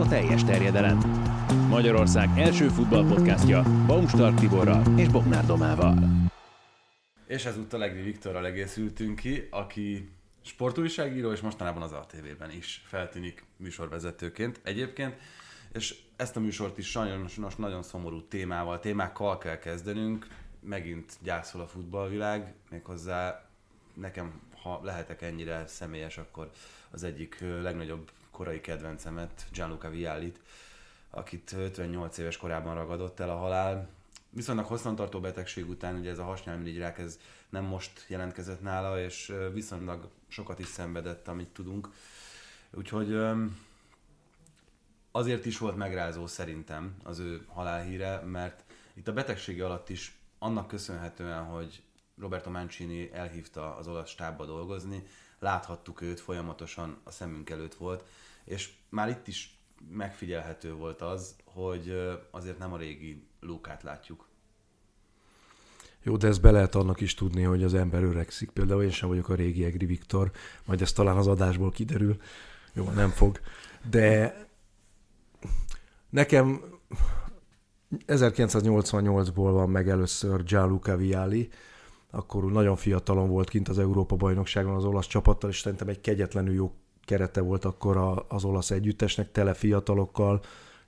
[0.00, 0.98] a teljes terjedelem.
[1.68, 5.98] Magyarország első futballpodcastja Baumstark Tiborral és Bognár Domával.
[7.26, 10.10] És ezúttal Egri Viktorral egészültünk ki, aki
[10.42, 15.16] sportújságíró, és mostanában az ATV-ben is feltűnik műsorvezetőként egyébként.
[15.72, 20.26] És ezt a műsort is sajnos nagyon szomorú témával, témákkal kell kezdenünk.
[20.60, 23.48] Megint gyászol a futballvilág, méghozzá
[23.94, 26.50] nekem, ha lehetek ennyire személyes, akkor
[26.90, 28.10] az egyik legnagyobb
[28.40, 30.40] korai kedvencemet, Gianluca Viallit,
[31.10, 33.88] akit 58 éves korában ragadott el a halál.
[34.30, 37.18] Viszonylag hosszantartó betegség után, ugye ez a hasnyálmirigy ez
[37.48, 41.88] nem most jelentkezett nála, és viszonylag sokat is szenvedett, amit tudunk.
[42.70, 43.18] Úgyhogy
[45.10, 50.68] azért is volt megrázó szerintem az ő halálhíre, mert itt a betegsége alatt is annak
[50.68, 51.82] köszönhetően, hogy
[52.18, 55.06] Roberto Mancini elhívta az olasz stábba dolgozni,
[55.40, 58.04] láthattuk őt, folyamatosan a szemünk előtt volt,
[58.44, 59.58] és már itt is
[59.90, 61.94] megfigyelhető volt az, hogy
[62.30, 64.28] azért nem a régi Lukát látjuk.
[66.02, 68.50] Jó, de ezt be lehet annak is tudni, hogy az ember öregszik.
[68.50, 70.30] Például én sem vagyok a régi Egri Viktor,
[70.66, 72.16] majd ez talán az adásból kiderül.
[72.72, 73.40] Jó, nem fog.
[73.90, 74.34] De
[76.10, 76.62] nekem
[78.06, 81.48] 1988-ból van meg először Gianluca Vialli,
[82.10, 86.74] akkor nagyon fiatalon volt kint az Európa-bajnokságon az olasz csapattal, és szerintem egy kegyetlenül jó
[87.04, 90.40] kerete volt akkor az olasz együttesnek, tele fiatalokkal,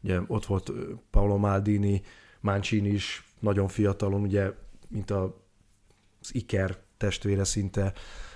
[0.02, 0.72] ugye ott volt
[1.10, 2.02] Paolo Maldini,
[2.41, 4.52] Mancini is nagyon fiatalon, ugye,
[4.88, 5.36] mint a,
[6.20, 7.92] az Iker testvére szinte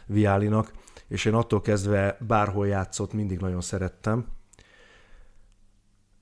[0.07, 0.73] Viálinak,
[1.09, 4.27] és én attól kezdve bárhol játszott, mindig nagyon szerettem.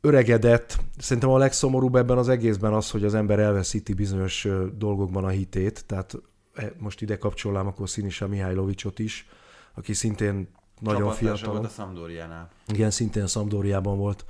[0.01, 5.29] Öregedett, szerintem a legszomorúbb ebben az egészben az, hogy az ember elveszíti bizonyos dolgokban a
[5.29, 6.15] hitét, tehát
[6.55, 9.29] e, most ide kapcsolnám akkor Sinisa Mihajlovicsot is,
[9.75, 10.49] aki szintén
[10.81, 11.53] nagyon fiatal.
[11.53, 12.51] volt a Sampdoriánál.
[12.67, 14.25] Igen, szintén Sampdoriában volt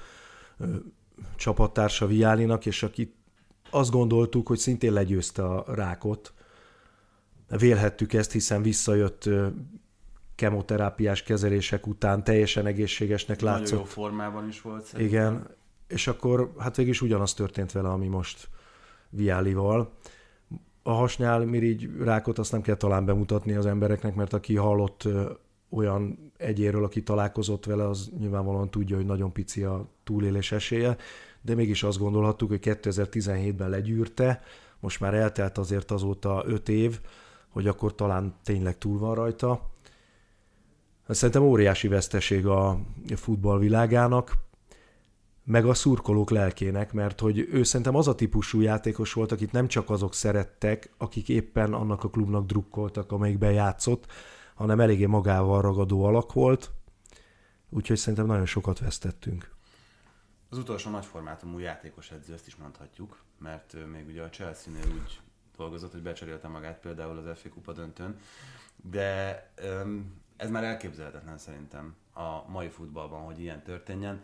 [0.59, 0.67] ö,
[1.37, 3.14] csapattársa Viálinak, és aki
[3.70, 6.32] azt gondoltuk, hogy szintén legyőzte a rákot.
[7.49, 9.47] Vélhettük ezt, hiszen visszajött ö,
[10.34, 13.78] kemoterápiás kezelések után teljesen egészségesnek Nagyon látszott.
[13.78, 15.16] jó formában is volt szerintem.
[15.16, 15.47] Igen,
[15.88, 18.49] és akkor hát végig is ugyanaz történt vele, ami most
[19.09, 19.93] Viálival.
[20.82, 25.09] A hasnyál mirigy rákot azt nem kell talán bemutatni az embereknek, mert aki hallott
[25.69, 30.97] olyan egyéről, aki találkozott vele, az nyilvánvalóan tudja, hogy nagyon pici a túlélés esélye,
[31.41, 34.43] de mégis azt gondolhattuk, hogy 2017-ben legyűrte,
[34.81, 37.00] most már eltelt azért azóta 5 év,
[37.49, 39.71] hogy akkor talán tényleg túl van rajta.
[41.09, 42.78] Szerintem óriási veszteség a
[43.16, 44.32] futballvilágának,
[45.44, 49.69] meg a szurkolók lelkének, mert hogy ő szerintem az a típusú játékos volt, akit nem
[49.69, 54.06] csak azok szerettek, akik éppen annak a klubnak drukkoltak, amelyikben játszott,
[54.54, 56.70] hanem eléggé magával ragadó alak volt,
[57.69, 59.53] úgyhogy szerintem nagyon sokat vesztettünk.
[60.48, 65.20] Az utolsó nagyformátumú játékos edző, ezt is mondhatjuk, mert még ugye a Chelsea-nél úgy
[65.56, 68.16] dolgozott, hogy becserélte magát például az FA Kupa döntőn,
[68.76, 69.53] de
[70.37, 74.22] ez már elképzelhetetlen szerintem a mai futballban, hogy ilyen történjen.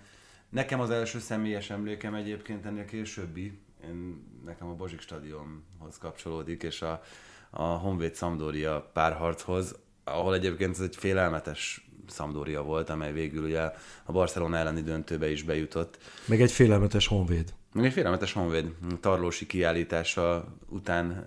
[0.49, 6.83] Nekem az első személyes emlékem egyébként ennél későbbi, én, nekem a Bozsik stadionhoz kapcsolódik, és
[6.83, 7.03] a,
[7.51, 13.61] a Honvéd Szamdória párharchoz, ahol egyébként ez egy félelmetes Szamdória volt, amely végül ugye
[14.05, 15.99] a Barcelona elleni döntőbe is bejutott.
[16.27, 17.55] Meg egy félelmetes honvéd.
[17.73, 18.67] Meg egy félelmetes honvéd.
[19.01, 21.23] Tarlósi kiállítása után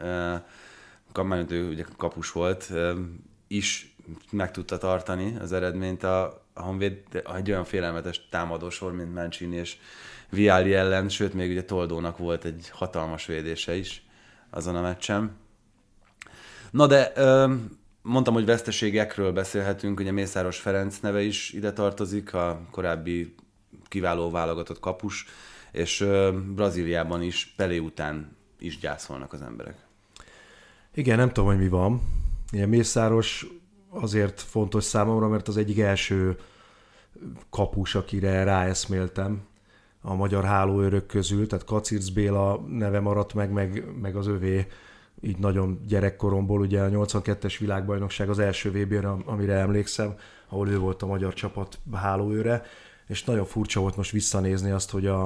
[1.20, 2.72] uh, ugye kapus volt,
[3.48, 3.96] is
[4.32, 6.24] meg tudta tartani az eredményt a,
[6.54, 6.98] a Honvéd,
[7.36, 9.78] egy olyan félelmetes támadósor, mint Mancini és
[10.30, 14.06] Viali ellen, sőt még ugye Toldónak volt egy hatalmas védése is
[14.50, 15.38] azon a meccsen.
[16.72, 17.12] Na de
[18.03, 23.36] mondtam, hogy veszteségekről beszélhetünk, ugye Mészáros Ferenc neve is ide tartozik, a korábbi
[23.88, 25.25] kiváló válogatott kapus,
[25.72, 26.06] és
[26.56, 29.78] Brazíliában is Pelé után is gyászolnak az emberek.
[30.94, 32.02] Igen, nem tudom, hogy mi van.
[32.52, 33.46] Ilyen Mészáros
[33.90, 36.38] azért fontos számomra, mert az egyik első
[37.50, 39.42] kapus, akire ráeszméltem
[40.01, 44.68] a magyar hálóörök közül, tehát Kacirc Béla neve maradt meg, meg, meg az övé
[45.24, 50.16] így nagyon gyerekkoromból, ugye a 82-es világbajnokság az első vb amire emlékszem,
[50.50, 52.64] ahol ő volt a magyar csapat hálóőre,
[53.08, 55.25] és nagyon furcsa volt most visszanézni azt, hogy a,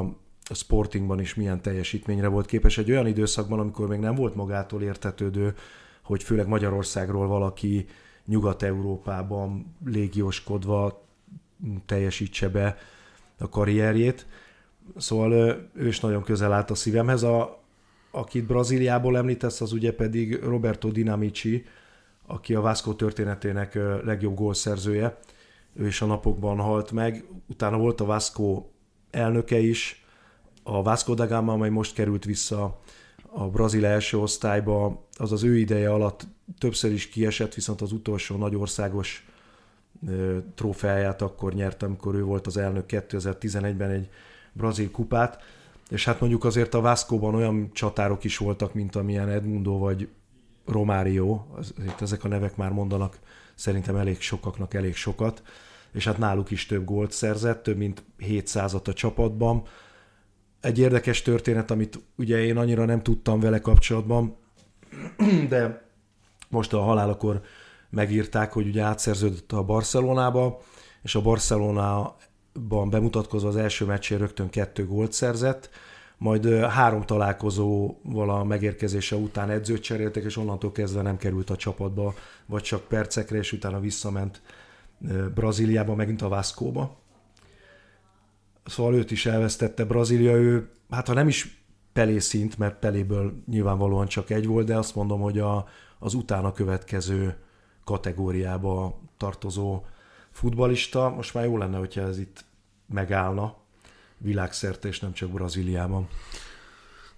[0.50, 4.82] a Sportingban is milyen teljesítményre volt képes egy olyan időszakban, amikor még nem volt magától
[4.82, 5.56] értetődő,
[6.04, 7.86] hogy főleg Magyarországról valaki
[8.26, 11.06] Nyugat-Európában légióskodva
[11.86, 12.78] teljesítse be
[13.38, 14.26] a karrierjét.
[14.98, 15.32] Szóval
[15.74, 17.24] ő is nagyon közel állt a szívemhez.
[17.24, 17.64] A,
[18.12, 21.65] akit Brazíliából említesz, az ugye pedig Roberto Dinamici,
[22.25, 25.18] aki a Vasco történetének legjobb gólszerzője.
[25.74, 27.25] Ő is a napokban halt meg.
[27.48, 28.65] Utána volt a Vasco
[29.12, 30.06] elnöke is,
[30.63, 32.80] a Vasco da Gama, amely most került vissza
[33.30, 36.27] a brazil első osztályba, az az ő ideje alatt
[36.57, 39.27] többször is kiesett, viszont az utolsó nagy országos
[40.56, 44.09] trófeáját akkor nyertem, amikor ő volt az elnök 2011-ben egy
[44.54, 45.42] brazil kupát,
[45.89, 50.10] és hát mondjuk azért a Vasco-ban olyan csatárok is voltak, mint amilyen Edmundo vagy
[50.66, 53.19] Romário, azért ezek a nevek már mondanak
[53.56, 55.42] szerintem elég sokaknak elég sokat,
[55.92, 59.63] és hát náluk is több gólt szerzett, több mint 700 a csapatban.
[60.62, 64.36] Egy érdekes történet, amit ugye én annyira nem tudtam vele kapcsolatban,
[65.50, 65.90] de
[66.50, 67.42] most a halálakor
[67.90, 70.62] megírták, hogy ugye átszerződött a Barcelonába,
[71.04, 71.22] és a
[72.57, 75.69] Barcelonában bemutatkozva az első meccsén rögtön kettő gólt szerzett,
[76.18, 82.13] majd három találkozóval a megérkezése után edzőt cseréltek, és onnantól kezdve nem került a csapatba,
[82.45, 84.42] vagy csak percekre, és utána visszament
[85.33, 86.98] Brazíliába, megint a Vasco-ba.
[88.65, 91.62] Szóval őt is elvesztette Brazília, ő, hát ha nem is
[91.94, 95.68] Pelé szint, mert Peléből nyilvánvalóan csak egy volt, de azt mondom, hogy a,
[96.00, 97.36] az utána következő
[97.83, 99.83] kategóriába tartozó
[100.31, 101.09] futbalista.
[101.09, 102.45] Most már jó lenne, hogyha ez itt
[102.94, 103.56] megállna
[104.18, 106.07] világszerte, és nem csak Brazíliában.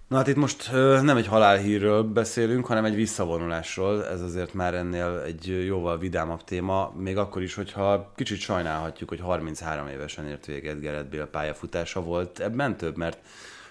[0.08, 0.72] Na hát itt most
[1.02, 4.06] nem egy halálhírről beszélünk, hanem egy visszavonulásról.
[4.06, 9.20] Ez azért már ennél egy jóval vidámabb téma, még akkor is, hogyha kicsit sajnálhatjuk, hogy
[9.20, 12.38] 33 évesen ért véget Gerett Bél pályafutása volt.
[12.40, 13.18] Ebben több, mert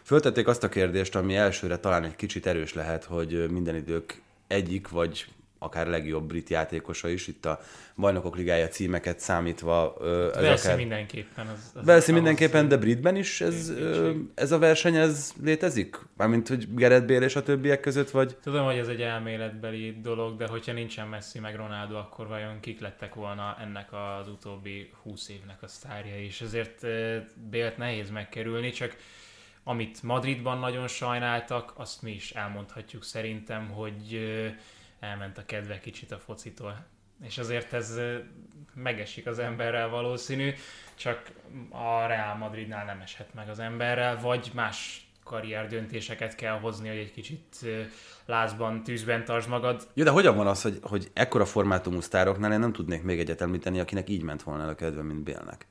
[0.04, 4.90] föltették azt a kérdést, ami elsőre talán egy kicsit erős lehet, hogy minden idők egyik
[4.90, 5.26] vagy
[5.60, 7.60] akár legjobb brit játékosa is, itt a
[7.96, 9.96] bajnokok ligája címeket számítva.
[10.34, 10.78] Velszi akár...
[10.78, 11.48] mindenképpen.
[11.48, 13.74] Az, az Velszi mindenképpen, de britben is ez,
[14.36, 15.98] ez a verseny ez létezik?
[16.18, 18.38] Mármint, hogy Gerett Bél és a többiek között, vagy?
[18.44, 22.80] Tudom, hogy ez egy elméletbeli dolog, de hogyha nincsen Messi meg Ronaldo, akkor vajon kik
[22.80, 26.86] lettek volna ennek az utóbbi húsz évnek a sztárja, és ezért
[27.50, 28.96] Bélt nehéz megkerülni, csak
[29.64, 34.20] amit Madridban nagyon sajnáltak, azt mi is elmondhatjuk szerintem, hogy
[35.00, 36.86] elment a kedve kicsit a focitól.
[37.24, 38.00] És azért ez
[38.74, 40.54] megesik az emberrel valószínű,
[40.96, 41.32] csak
[41.70, 46.98] a Real Madridnál nem eshet meg az emberrel, vagy más karrier döntéseket kell hozni, hogy
[46.98, 47.66] egy kicsit
[48.26, 49.88] lázban, tűzben tartsd magad.
[49.94, 53.42] Jó, de hogyan van az, hogy, hogy ekkora formátumú sztároknál én nem tudnék még egyet
[53.42, 55.68] említeni, akinek így ment volna el a kedve, mint Bélnek.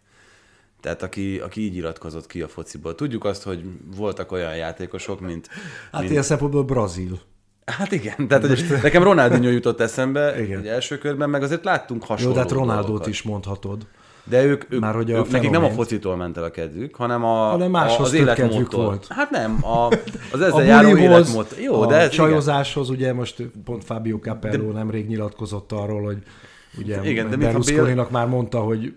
[0.81, 2.95] Tehát aki, aki így iratkozott ki a fociból.
[2.95, 3.65] Tudjuk azt, hogy
[3.97, 5.49] voltak olyan játékosok, mint...
[5.93, 6.13] Hát mint...
[6.13, 7.21] ilyen szempontból Brazil.
[7.71, 10.59] Hát igen, tehát hogy nekem Ronaldinho jutott eszembe igen.
[10.59, 13.87] egy első körben, meg azért láttunk hasonló Jó, de hát Ronaldót is mondhatod.
[14.25, 16.95] De ők, ők, Már, hogy a ők nekik nem a focitól ment el a kedvük,
[16.95, 18.85] hanem, a, hanem máshoz az életmódtól.
[18.85, 19.07] volt.
[19.09, 19.87] Hát nem, a,
[20.33, 21.47] az ezzel a járó életmód.
[21.61, 23.01] Jó, a de ez csajozáshoz, igen.
[23.01, 24.79] ugye most pont Fabio Capello de...
[24.79, 26.19] nemrég nyilatkozott arról, hogy
[26.79, 28.09] Ugye Igen, de berlusconi Bél...
[28.11, 28.97] már mondta, hogy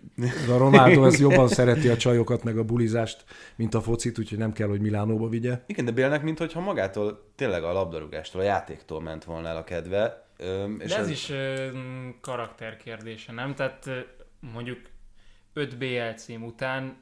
[0.49, 3.23] a Ronaldo ez jobban szereti a csajokat, meg a bulizást,
[3.55, 5.63] mint a focit, úgyhogy nem kell, hogy Milánóba vigye.
[5.65, 10.25] Igen, de Bélnek, mintha magától tényleg a labdarúgástól, a játéktól ment volna el a kedve.
[10.79, 11.67] És de ez, ez is ö,
[12.21, 13.55] karakter kérdése, nem?
[13.55, 13.89] Tehát
[14.53, 14.79] mondjuk
[15.53, 16.95] 5 BL cím után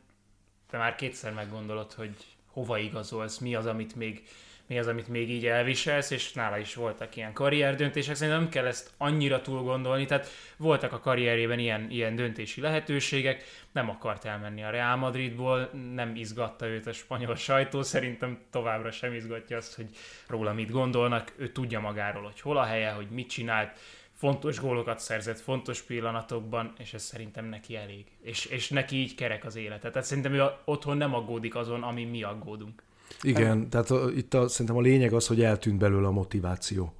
[0.69, 2.15] te már kétszer meggondolod, hogy
[2.45, 4.23] hova igazolsz, mi az, amit még
[4.69, 8.65] mi az, amit még így elviselsz, és nála is voltak ilyen karrierdöntések, szerintem nem kell
[8.65, 10.27] ezt annyira túl gondolni, tehát
[10.57, 16.67] voltak a karrierjében ilyen, ilyen döntési lehetőségek, nem akart elmenni a Real Madridból, nem izgatta
[16.67, 19.87] őt a spanyol sajtó, szerintem továbbra sem izgatja azt, hogy
[20.27, 23.79] róla mit gondolnak, ő tudja magáról, hogy hol a helye, hogy mit csinált,
[24.13, 28.05] fontos gólokat szerzett fontos pillanatokban, és ez szerintem neki elég.
[28.21, 29.89] És, és neki így kerek az élete.
[29.89, 32.83] Tehát szerintem ő otthon nem aggódik azon, ami mi aggódunk.
[33.21, 36.93] Igen, tehát itt a, szerintem a lényeg az, hogy eltűnt belőle a motiváció.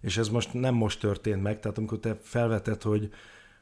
[0.00, 3.10] És ez most nem most történt meg, tehát amikor te felvetett, hogy,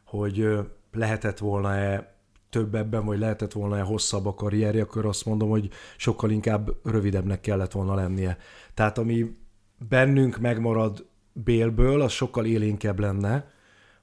[0.05, 0.49] hogy
[0.93, 2.15] lehetett volna-e
[2.50, 7.41] több ebben, vagy lehetett volna-e hosszabb a karrierje, akkor azt mondom, hogy sokkal inkább rövidebbnek
[7.41, 8.38] kellett volna lennie.
[8.75, 9.37] Tehát ami
[9.88, 13.50] bennünk megmarad Bélből, az sokkal élénkebb lenne,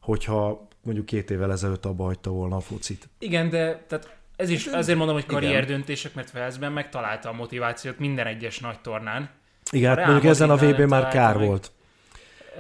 [0.01, 3.09] hogyha mondjuk két évvel ezelőtt abba hagyta volna a focit.
[3.19, 8.00] Igen, de tehát ez is azért mondom, hogy karrier döntések, mert Velszben megtalálta a motivációt
[8.00, 9.29] minden egyes nagy tornán.
[9.71, 11.47] Igen, hát mondjuk ezen a vb már kár meg.
[11.47, 11.71] volt.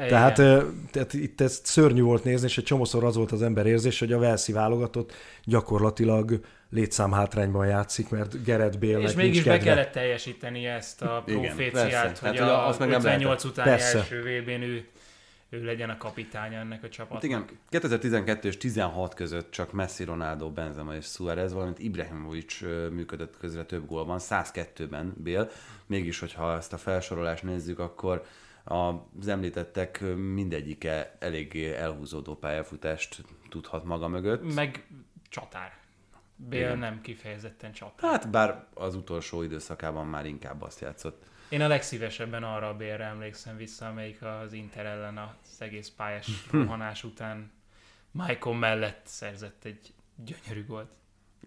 [0.07, 0.35] Tehát,
[0.91, 4.13] tehát itt ez szörnyű volt nézni, és egy csomószor az volt az ember érzés, hogy
[4.13, 5.13] a Velszi válogatott
[5.43, 12.37] gyakorlatilag létszámhátrányban játszik, mert Gerett Bélnek És mégis be kellett teljesíteni ezt a proféciát, hogy
[12.37, 13.97] hát, a, a 58 utáni persze.
[13.97, 14.85] első VB-n ő
[15.53, 17.21] ő legyen a kapitánya ennek a csapatnak.
[17.21, 23.37] Hát igen, 2012 és 16 között csak Messi, Ronaldo, Benzema és Suarez, valamint Ibrahimovic működött
[23.37, 25.49] közre több gólban, 102-ben Bél.
[25.85, 28.25] Mégis, hogyha ezt a felsorolást nézzük, akkor
[28.63, 34.53] az említettek mindegyike eléggé elhúzódó pályafutást tudhat maga mögött.
[34.53, 34.87] Meg
[35.29, 35.77] csatár.
[36.35, 38.11] Bél nem kifejezetten csapás.
[38.11, 41.23] Hát bár az utolsó időszakában már inkább azt játszott.
[41.49, 46.47] Én a legszívesebben arra a Bélre emlékszem vissza, amelyik az Inter ellen az egész pályás
[46.51, 47.51] rohanás után
[48.11, 50.91] Michael mellett szerzett egy gyönyörű gólt.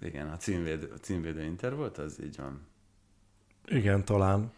[0.00, 2.66] Igen, a címvédő, a címvédő Inter volt, az így van.
[3.66, 4.52] Igen, talán.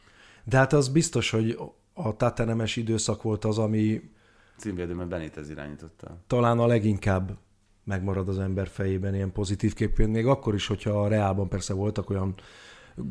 [0.45, 1.59] De hát az biztos, hogy
[1.92, 4.11] a Tatenemes időszak volt az, ami
[4.57, 6.18] Címvédő, mert Benitez irányította.
[6.26, 7.38] talán a leginkább
[7.85, 12.11] megmarad az ember fejében ilyen pozitív képén, még akkor is, hogyha a Reálban persze voltak
[12.11, 12.35] olyan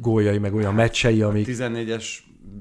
[0.01, 1.47] góljai, meg olyan meccsei, A amik...
[1.49, 2.05] 14-es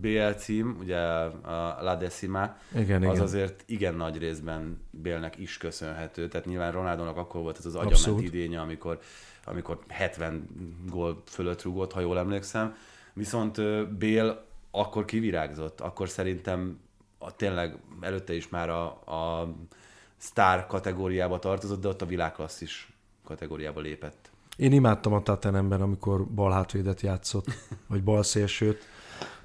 [0.01, 3.23] BL cím, ugye a La Decima, Igen, az igen.
[3.23, 6.29] azért igen nagy részben Bélnek is köszönhető.
[6.29, 8.99] Tehát nyilván Ronaldónak akkor volt ez az agyament idénye, amikor,
[9.45, 10.49] amikor 70
[10.91, 12.75] gól fölött rúgott, ha jól emlékszem.
[13.13, 13.61] Viszont
[13.99, 16.79] Bél akkor kivirágzott, akkor szerintem
[17.19, 19.55] a, tényleg előtte is már a, a
[20.17, 22.93] sztár kategóriába tartozott, de ott a világklasszis
[23.25, 24.31] kategóriába lépett.
[24.57, 27.47] Én imádtam a Tatenemben, amikor bal hátvédet játszott,
[27.89, 28.85] vagy bal szélsőt.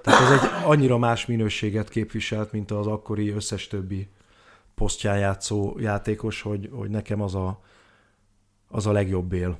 [0.02, 4.10] Tehát ez egy annyira más minőséget képviselt, mint az akkori összes többi
[4.76, 7.62] posztján játszó játékos, hogy, hogy nekem az a,
[8.68, 9.60] az a legjobb él.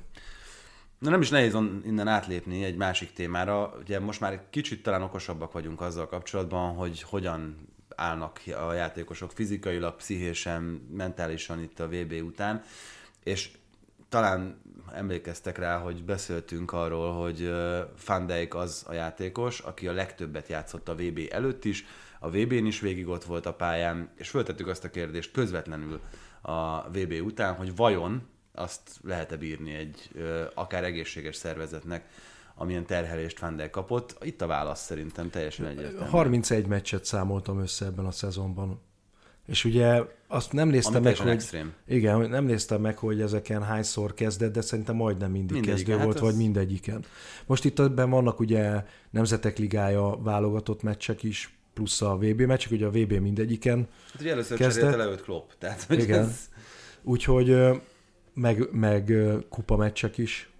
[0.98, 3.74] Na nem is nehéz on- innen átlépni egy másik témára.
[3.80, 9.96] Ugye most már kicsit talán okosabbak vagyunk azzal kapcsolatban, hogy hogyan állnak a játékosok fizikailag,
[9.96, 12.62] pszichésen, mentálisan itt a VB után,
[13.24, 13.50] és
[14.08, 14.61] talán
[14.94, 17.52] emlékeztek rá, hogy beszéltünk arról, hogy
[18.06, 21.84] Van az a játékos, aki a legtöbbet játszott a VB előtt is,
[22.20, 26.00] a VB-n is végig ott volt a pályán, és föltettük azt a kérdést közvetlenül
[26.40, 30.10] a VB után, hogy vajon azt lehet-e bírni egy
[30.54, 32.08] akár egészséges szervezetnek,
[32.54, 34.16] amilyen terhelést Van kapott.
[34.24, 36.10] Itt a válasz szerintem teljesen egyértelmű.
[36.10, 38.80] 31 meccset számoltam össze ebben a szezonban.
[39.46, 41.28] És ugye azt nem néztem Ami meg, hogy...
[41.30, 41.72] extrém.
[41.86, 46.04] Igen, nem néztem meg, hogy ezeken hányszor kezdett, de szerintem majdnem mindig Mindegyiken, kezdő hát
[46.04, 47.04] volt, az- vagy mindegyiken.
[47.46, 52.86] Most itt ebben vannak ugye Nemzetek Ligája válogatott meccsek is, plusz a VB meccsek, ugye
[52.86, 54.82] a VB mindegyiken, Hát ugye először Kezdett.
[54.82, 55.50] cserélte le őt Klopp.
[55.58, 56.18] Tehát, hogy Igen.
[56.24, 56.48] Ez,
[57.02, 57.56] úgyhogy
[58.34, 59.12] meg, meg
[59.48, 60.51] kupa meccsek is.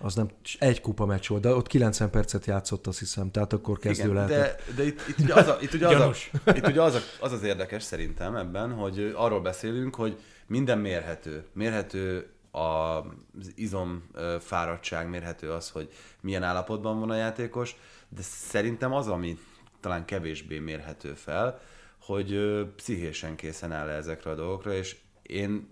[0.00, 0.28] Az nem,
[0.58, 4.14] egy kupa meccs volt, de ott 90 percet játszott, azt hiszem, tehát akkor kezdő igen,
[4.14, 4.62] lehetett.
[4.66, 6.00] de, de itt, itt ugye, az, a, itt ugye, az,
[6.44, 10.78] a, itt ugye az, a, az az érdekes szerintem ebben, hogy arról beszélünk, hogy minden
[10.78, 11.44] mérhető.
[11.52, 17.76] Mérhető az izom fáradtság, mérhető az, hogy milyen állapotban van a játékos,
[18.08, 19.38] de szerintem az, ami
[19.80, 21.60] talán kevésbé mérhető fel,
[22.00, 22.38] hogy
[22.76, 25.68] pszichésen készen áll ezekre a dolgokra, és én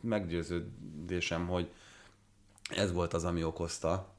[0.00, 1.68] meggyőződésem, hogy
[2.70, 4.12] ez volt az, ami okozta.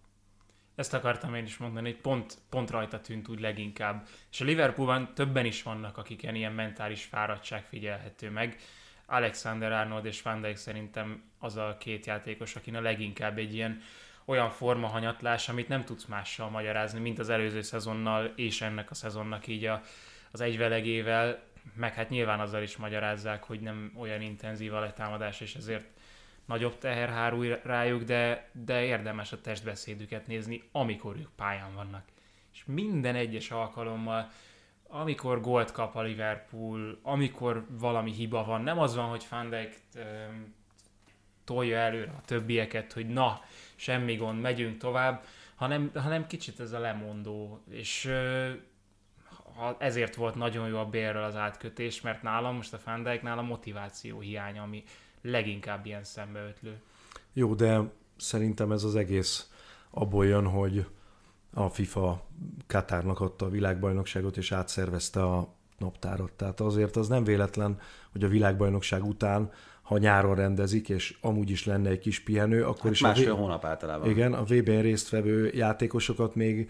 [0.75, 4.08] Ezt akartam én is mondani, hogy pont, pont rajta tűnt úgy leginkább.
[4.32, 8.58] És a Liverpoolban többen is vannak, akiken ilyen mentális fáradtság figyelhető meg.
[9.06, 13.82] Alexander Arnold és Van Dijk szerintem az a két játékos, akin a leginkább egy ilyen
[14.25, 19.48] olyan formahanyatlás, amit nem tudsz mással magyarázni, mint az előző szezonnal és ennek a szezonnak
[19.48, 19.82] így a,
[20.32, 25.56] az egyvelegével, meg hát nyilván azzal is magyarázzák, hogy nem olyan intenzív a letámadás, és
[25.56, 25.86] ezért
[26.46, 32.04] nagyobb teher hárul rájuk, de, de érdemes a testbeszédüket nézni, amikor ők pályán vannak.
[32.54, 34.30] És minden egyes alkalommal,
[34.88, 39.80] amikor gólt kap a Liverpool, amikor valami hiba van, nem az van, hogy Van Dijk
[41.44, 43.42] tolja előre a többieket, hogy na,
[43.75, 45.24] semmi gond, megyünk tovább,
[45.56, 48.12] hanem, hanem kicsit ez a lemondó, és
[49.78, 53.42] ezért volt nagyon jó a bérről az átkötés, mert nálam, most a Van Dijknál a
[53.42, 54.84] motiváció hiánya, ami
[55.25, 56.77] leginkább ilyen szembeötlő.
[57.34, 57.82] Jó, de
[58.17, 59.50] szerintem ez az egész
[59.89, 60.86] abból jön, hogy
[61.53, 62.25] a FIFA
[62.67, 66.32] Katárnak adta a világbajnokságot, és átszervezte a naptárat.
[66.32, 67.79] Tehát azért az nem véletlen,
[68.12, 69.51] hogy a világbajnokság után,
[69.82, 73.36] ha nyáron rendezik, és amúgy is lenne egy kis pihenő, akkor Hát is másfél a,
[73.36, 74.10] V- hónap általában.
[74.10, 76.70] igen, a VB-n résztvevő játékosokat még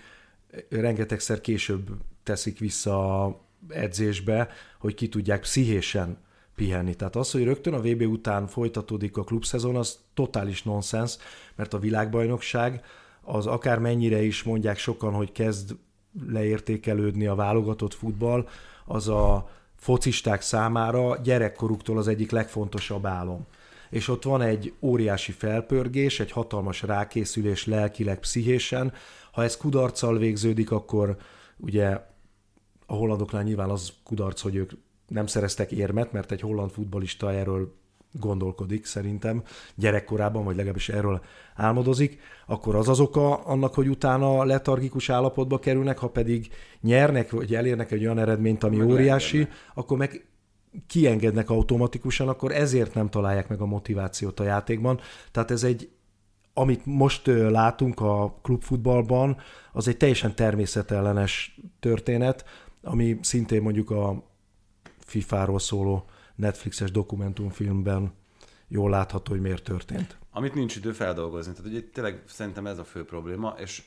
[0.70, 1.90] rengetegszer később
[2.24, 6.18] teszik vissza a edzésbe, hogy ki tudják pszichésen
[6.56, 6.96] pihenni.
[6.96, 11.18] Tehát az, hogy rögtön a VB után folytatódik a klubszezon, az totális nonsens,
[11.56, 12.84] mert a világbajnokság
[13.22, 15.76] az akár mennyire is mondják sokan, hogy kezd
[16.30, 18.48] leértékelődni a válogatott futball,
[18.86, 23.46] az a focisták számára gyerekkoruktól az egyik legfontosabb álom.
[23.90, 28.94] És ott van egy óriási felpörgés, egy hatalmas rákészülés lelkileg, pszichésen.
[29.32, 31.18] Ha ez kudarccal végződik, akkor
[31.58, 31.88] ugye
[32.86, 34.72] a hollandoknál nyilván az kudarc, hogy ők
[35.08, 37.74] nem szereztek érmet, mert egy holland futbalista erről
[38.20, 39.44] gondolkodik szerintem
[39.76, 41.22] gyerekkorában, vagy legalábbis erről
[41.56, 46.48] álmodozik, akkor az az oka annak, hogy utána letargikus állapotba kerülnek, ha pedig
[46.82, 49.72] nyernek, vagy elérnek egy olyan eredményt, ami Meg óriási, leengednek.
[49.74, 50.26] akkor meg
[50.88, 55.00] kiengednek automatikusan, akkor ezért nem találják meg a motivációt a játékban.
[55.32, 55.90] Tehát ez egy
[56.58, 59.38] amit most látunk a klubfutballban,
[59.72, 62.46] az egy teljesen természetellenes történet,
[62.82, 64.24] ami szintén mondjuk a
[65.06, 68.14] FIFA-ról szóló Netflixes dokumentumfilmben
[68.68, 70.18] jól látható, hogy miért történt.
[70.32, 71.54] Amit nincs idő feldolgozni.
[71.54, 73.84] Tehát ugye tényleg szerintem ez a fő probléma, és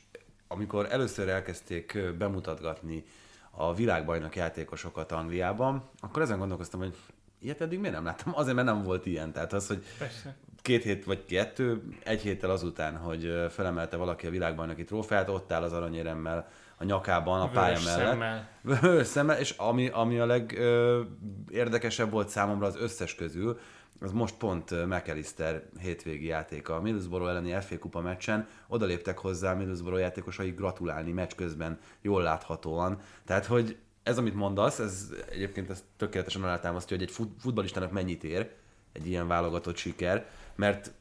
[0.49, 3.05] amikor először elkezdték bemutatgatni
[3.51, 6.97] a világbajnok játékosokat Angliában, akkor ezen gondolkoztam, hogy
[7.41, 8.33] ilyet eddig miért nem láttam?
[8.37, 9.33] Azért, mert nem volt ilyen.
[9.33, 10.37] Tehát az, hogy Persze.
[10.63, 15.63] két hét vagy kettő, egy héttel azután, hogy felemelte valaki a világbajnoki trófeát, ott áll
[15.63, 16.49] az aranyéremmel
[16.79, 18.09] a nyakában, a pálya mellett.
[18.09, 19.05] Szemmel.
[19.05, 19.39] szemmel.
[19.39, 23.59] És ami, ami a legérdekesebb volt számomra az összes közül,
[24.01, 26.75] az most pont McAllister hétvégi játéka.
[26.75, 32.23] A Middlesbrough elleni FA kupa meccsen odaléptek hozzá a Middlesbrough játékosai gratulálni meccs közben, jól
[32.23, 33.01] láthatóan.
[33.25, 38.51] Tehát, hogy ez, amit mondasz, ez egyébként ez tökéletesen alátámasztja, hogy egy futballistának mennyit ér
[38.93, 40.93] egy ilyen válogatott siker, mert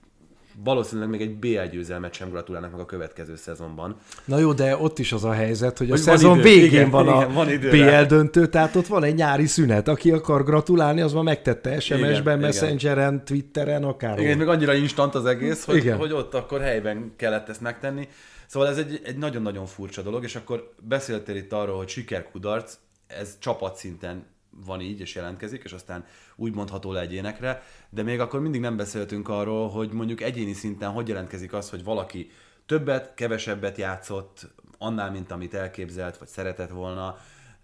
[0.63, 3.95] valószínűleg még egy BL győzelmet sem gratulálnak meg a következő szezonban.
[4.25, 6.89] Na jó, de ott is az a helyzet, hogy, hogy a szezon idő, végén igen,
[6.89, 9.87] van igen, a van BL döntő, tehát ott van egy nyári szünet.
[9.87, 13.25] Aki akar gratulálni, az ma megtette SMS-ben, Messengeren.
[13.25, 14.19] Twitteren, akár.
[14.19, 15.97] Igen, még annyira instant az egész, hogy, igen.
[15.97, 18.07] hogy ott akkor helyben kellett ezt megtenni.
[18.47, 22.73] Szóval ez egy, egy nagyon-nagyon furcsa dolog, és akkor beszéltél itt arról, hogy siker-kudarc,
[23.07, 24.25] ez csapatszinten
[24.65, 28.77] van így, és jelentkezik, és aztán úgy mondható le egyénekre, de még akkor mindig nem
[28.77, 32.29] beszéltünk arról, hogy mondjuk egyéni szinten hogy jelentkezik az, hogy valaki
[32.65, 34.47] többet, kevesebbet játszott
[34.77, 37.17] annál, mint amit elképzelt, vagy szeretett volna,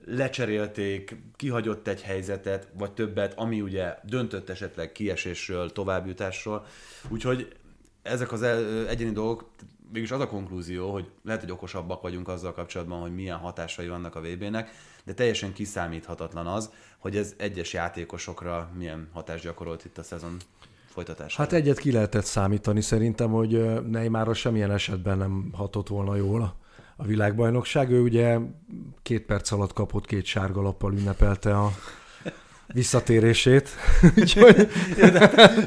[0.06, 6.66] lecserélték, kihagyott egy helyzetet, vagy többet, ami ugye döntött esetleg kiesésről, továbbjutásról.
[7.10, 7.56] Úgyhogy
[8.02, 8.42] ezek az
[8.88, 9.50] egyéni dolgok,
[9.94, 14.16] mégis az a konklúzió, hogy lehet, hogy okosabbak vagyunk azzal kapcsolatban, hogy milyen hatásai vannak
[14.16, 14.70] a VB-nek,
[15.06, 20.38] de teljesen kiszámíthatatlan az, hogy ez egyes játékosokra milyen hatást gyakorolt itt a szezon
[20.86, 21.46] folytatásában.
[21.46, 26.56] Hát egyet ki lehetett számítani szerintem, hogy Neymarra semmilyen esetben nem hatott volna jól
[26.96, 27.92] a világbajnokság.
[27.92, 28.38] Ő ugye
[29.02, 31.72] két perc alatt kapott két sárga lappal ünnepelte a
[32.74, 33.70] visszatérését.
[34.18, 34.68] Úgyhogy...
[34.96, 35.10] de,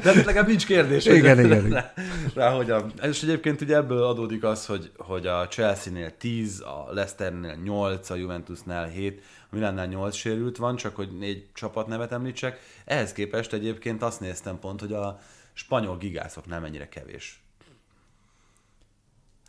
[0.03, 1.05] de legalább nincs kérdés.
[1.05, 1.69] Igen, igen.
[1.69, 1.93] Rá,
[2.33, 2.93] rá hogyan.
[3.01, 8.15] És egyébként ugye ebből adódik az, hogy, hogy a Chelsea-nél 10, a Leicesternél 8, a
[8.15, 12.59] Juventusnál 7, a Milánnál 8 sérült van, csak hogy négy csapatnevet említsek.
[12.85, 15.19] Ehhez képest egyébként azt néztem pont, hogy a
[15.53, 17.41] spanyol gigászoknál mennyire kevés.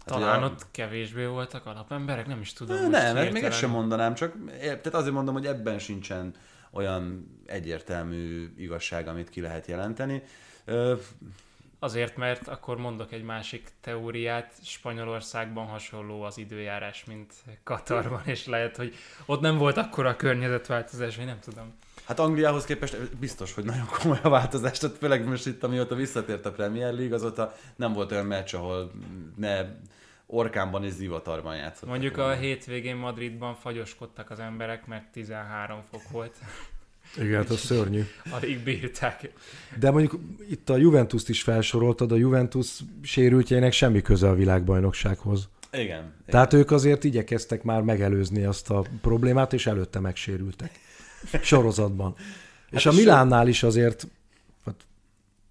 [0.06, 2.90] Hát, Talán ott kevésbé voltak alapemberek, nem is tudom.
[2.90, 6.34] Nem, nem még ezt sem mondanám, csak tehát azért mondom, hogy ebben sincsen
[6.70, 10.22] olyan egyértelmű igazság, amit ki lehet jelenteni.
[11.78, 18.76] Azért, mert akkor mondok egy másik teóriát, Spanyolországban hasonló az időjárás, mint Katarban, és lehet,
[18.76, 18.94] hogy
[19.26, 21.74] ott nem volt akkora a környezetváltozás, vagy nem tudom.
[22.04, 26.46] Hát Angliához képest biztos, hogy nagyon komoly a változás, tehát főleg most itt, amióta visszatért
[26.46, 28.92] a Premier League, azóta nem volt olyan meccs, ahol
[29.36, 29.64] ne
[30.30, 31.88] orkánban és zivatarban játszott.
[31.88, 36.36] Mondjuk a hétvégén Madridban fagyoskodtak az emberek, mert 13 fok volt.
[37.16, 38.02] Igen, hát az szörnyű.
[38.30, 39.32] Alig bírták.
[39.78, 45.48] De mondjuk itt a Juventus-t is felsoroltad, a Juventus sérültjeinek semmi köze a világbajnoksághoz.
[45.72, 45.84] Igen.
[45.84, 46.12] igen.
[46.26, 50.70] Tehát ők azért igyekeztek már megelőzni azt a problémát, és előtte megsérültek.
[51.42, 52.14] Sorozatban.
[52.70, 54.06] Hát és a Milánnál is azért
[54.64, 54.86] hát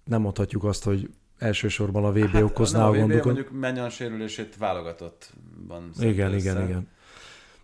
[0.04, 3.24] nem mondhatjuk azt, hogy elsősorban a VB hát, okozná a, a gondokat.
[3.24, 5.90] mondjuk Menyan sérülését válogatottban.
[5.98, 6.64] Igen, igen, össze.
[6.64, 6.88] igen.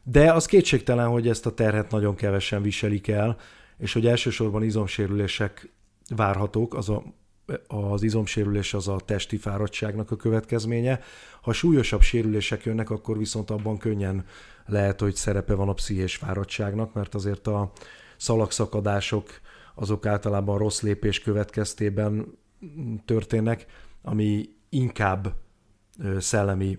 [0.02, 3.36] De az kétségtelen, hogy ezt a terhet nagyon kevesen viselik el,
[3.78, 5.72] és hogy elsősorban izomsérülések
[6.16, 7.02] várhatók, az a,
[7.66, 11.00] az izomsérülés az a testi fáradtságnak a következménye.
[11.40, 14.24] Ha súlyosabb sérülések jönnek, akkor viszont abban könnyen
[14.66, 17.72] lehet, hogy szerepe van a pszichés fáradtságnak, mert azért a
[18.16, 19.28] szalagszakadások
[19.74, 22.38] azok általában rossz lépés következtében
[23.04, 23.66] történnek,
[24.02, 25.34] ami inkább
[26.18, 26.78] szellemi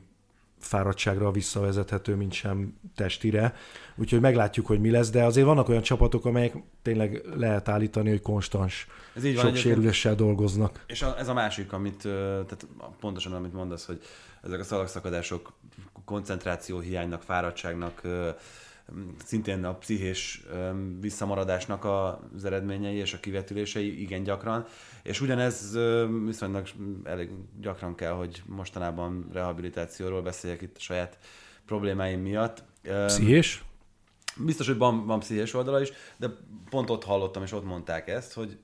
[0.59, 3.53] fáradtságra visszavezethető, mint sem testire.
[3.95, 8.21] Úgyhogy meglátjuk, hogy mi lesz, de azért vannak olyan csapatok, amelyek tényleg lehet állítani, hogy
[8.21, 10.83] konstans ez így van, sok sérüléssel dolgoznak.
[10.87, 12.67] És a, ez a másik, amit, tehát
[12.99, 14.01] pontosan amit mondasz, hogy
[14.43, 15.53] ezek a szalagszakadások
[16.05, 18.01] koncentráció hiánynak, fáradtságnak,
[19.25, 20.45] szintén a pszichés
[20.99, 24.65] visszamaradásnak az eredményei és a kivetülései igen gyakran,
[25.03, 25.77] és ugyanez
[26.25, 26.67] viszonylag
[27.03, 31.17] elég gyakran kell, hogy mostanában rehabilitációról beszéljek itt a saját
[31.65, 32.63] problémáim miatt.
[33.05, 33.63] Pszichés?
[34.37, 36.27] Biztos, hogy van, van pszichés oldala is, de
[36.69, 38.57] pont ott hallottam, és ott mondták ezt, hogy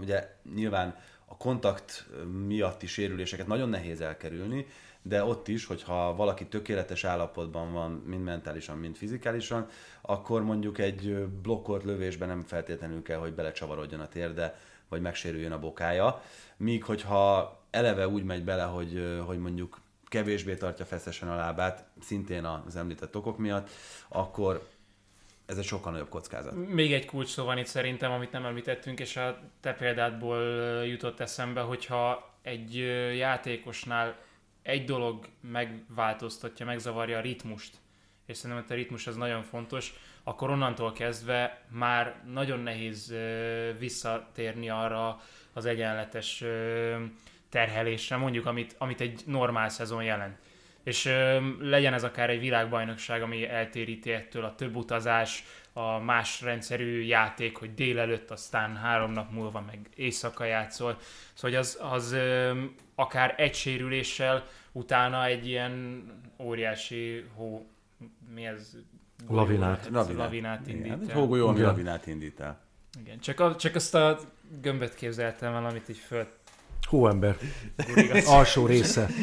[0.00, 2.08] ugye nyilván a kontakt
[2.46, 4.66] miatti sérüléseket nagyon nehéz elkerülni,
[5.08, 9.66] de ott is, hogyha valaki tökéletes állapotban van, mind mentálisan, mind fizikálisan,
[10.00, 15.58] akkor mondjuk egy blokkolt lövésben nem feltétlenül kell, hogy belecsavarodjon a térde, vagy megsérüljön a
[15.58, 16.22] bokája.
[16.56, 22.44] Míg hogyha eleve úgy megy bele, hogy, hogy mondjuk kevésbé tartja feszesen a lábát, szintén
[22.44, 23.70] az említett okok miatt,
[24.08, 24.68] akkor
[25.46, 26.54] ez egy sokkal nagyobb kockázat.
[26.68, 30.42] Még egy kulcs szó van itt szerintem, amit nem említettünk, és a te példádból
[30.84, 32.76] jutott eszembe, hogyha egy
[33.16, 34.16] játékosnál
[34.68, 37.76] egy dolog megváltoztatja, megzavarja a ritmust,
[38.26, 43.14] és szerintem a ritmus az nagyon fontos, akkor onnantól kezdve már nagyon nehéz
[43.78, 45.20] visszatérni arra
[45.52, 46.44] az egyenletes
[47.48, 50.38] terhelésre, mondjuk, amit, amit egy normál szezon jelent.
[50.82, 56.40] És ö, legyen ez akár egy világbajnokság, ami eltéríti ettől a több utazás, a más
[56.40, 60.98] rendszerű játék, hogy délelőtt, aztán három nap múlva meg éjszaka játszol.
[61.34, 62.62] Szóval az, az ö,
[62.94, 66.04] akár egy sérüléssel utána egy ilyen
[66.38, 67.66] óriási hó,
[68.34, 68.76] mi ez?
[69.28, 69.88] Lavinát.
[69.90, 71.14] Lavinát, lavinát indít el.
[71.14, 72.60] hógolyó, ami lavinát indít el.
[73.00, 74.18] Igen, csak, a, csak azt a
[74.60, 76.26] gömböt képzeltem el, amit így föl
[76.88, 77.36] Hóember.
[78.26, 79.08] Alsó része.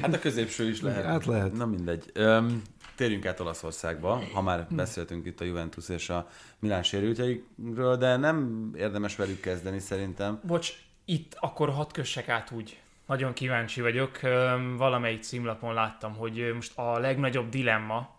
[0.00, 1.04] Hát a középső is lehet.
[1.04, 1.52] Hát lehet.
[1.52, 2.10] Na mindegy.
[2.12, 2.62] Öm,
[2.96, 8.70] térjünk át Olaszországba, ha már beszéltünk itt a Juventus és a Milán sérültjeikről, de nem
[8.76, 10.40] érdemes velük kezdeni szerintem.
[10.46, 10.72] Bocs,
[11.04, 12.80] itt akkor hat kössek át úgy.
[13.06, 14.20] Nagyon kíváncsi vagyok.
[14.76, 18.14] Valamelyik címlapon láttam, hogy most a legnagyobb dilemma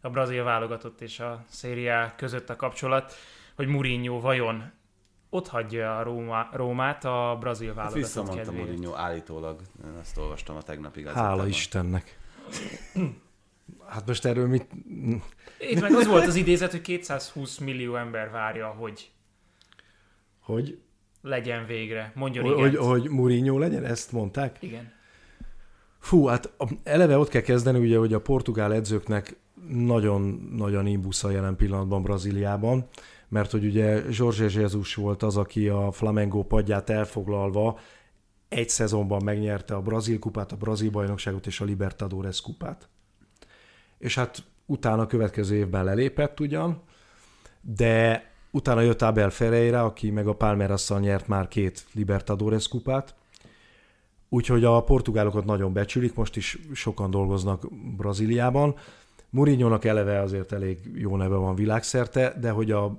[0.00, 3.12] a brazil válogatott és a szériá között a kapcsolat,
[3.54, 4.72] hogy Mourinho vajon
[5.30, 8.66] ott hagyja a Róma, Rómát a brazil Hát válogatott visszamondta kedvéért.
[8.66, 11.48] Mourinho állítólag, én ezt olvastam a tegnapi Hála gazettában.
[11.48, 12.18] Istennek.
[13.86, 14.66] Hát most erről mit...
[15.58, 19.10] Itt meg az volt az idézet, hogy 220 millió ember várja, hogy
[20.40, 20.80] Hogy,
[21.22, 22.12] legyen végre.
[22.14, 22.82] Mondjon hogy, igen.
[22.82, 23.84] hogy Mourinho legyen?
[23.84, 24.56] Ezt mondták?
[24.60, 24.92] Igen.
[25.98, 26.52] Fú, hát
[26.82, 29.36] eleve ott kell kezdeni, ugye, hogy a portugál edzőknek
[29.68, 32.88] nagyon-nagyon imbusza jelen pillanatban Brazíliában,
[33.28, 37.78] mert hogy ugye Jorge Jesus volt az, aki a Flamengo padját elfoglalva
[38.48, 42.88] egy szezonban megnyerte a brazil kupát, a brazil bajnokságot és a Libertadores kupát.
[43.98, 46.82] És hát utána a következő évben lelépett ugyan,
[47.60, 53.14] de utána jött Abel Ferreira, aki meg a Palmeiras-szal nyert már két Libertadores kupát,
[54.32, 58.74] Úgyhogy a portugálokat nagyon becsülik, most is sokan dolgoznak Brazíliában.
[59.30, 62.98] Mourinho-nak eleve azért elég jó neve van világszerte, de hogy a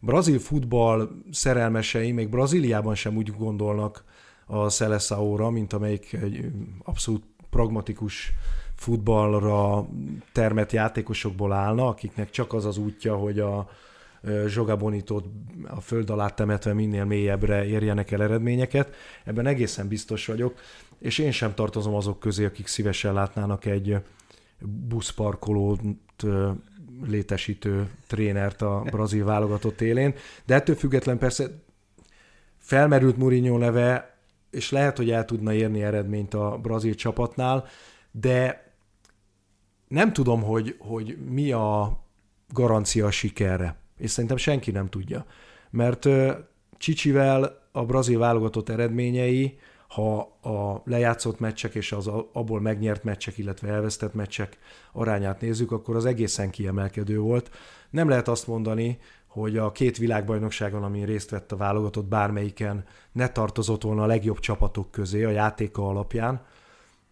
[0.00, 4.04] brazil futball szerelmesei még Brazíliában sem úgy gondolnak
[4.46, 6.50] a Seleção-ra, mint amelyik egy
[6.84, 8.32] abszolút pragmatikus
[8.74, 9.86] futballra
[10.32, 13.68] termett játékosokból állna, akiknek csak az az útja, hogy a
[14.46, 14.78] Zsoga
[15.66, 18.94] a föld alá temetve minél mélyebbre érjenek el eredményeket.
[19.24, 20.54] Ebben egészen biztos vagyok,
[20.98, 23.96] és én sem tartozom azok közé, akik szívesen látnának egy
[24.88, 25.80] buszparkolót
[27.06, 31.62] létesítő trénert a brazil válogatott élén, de ettől független persze
[32.58, 34.18] felmerült Mourinho neve,
[34.50, 37.64] és lehet, hogy el tudna érni eredményt a brazil csapatnál,
[38.10, 38.64] de
[39.88, 42.00] nem tudom, hogy, hogy mi a
[42.52, 45.26] garancia a sikerre, és szerintem senki nem tudja.
[45.70, 46.08] Mert
[46.78, 53.68] Csicsivel a brazil válogatott eredményei, ha a lejátszott meccsek és az abból megnyert meccsek, illetve
[53.68, 54.58] elvesztett meccsek
[54.92, 57.50] arányát nézzük, akkor az egészen kiemelkedő volt.
[57.90, 63.28] Nem lehet azt mondani, hogy a két világbajnokságon, amin részt vett a válogatott, bármelyiken ne
[63.28, 66.44] tartozott volna a legjobb csapatok közé a játéka alapján,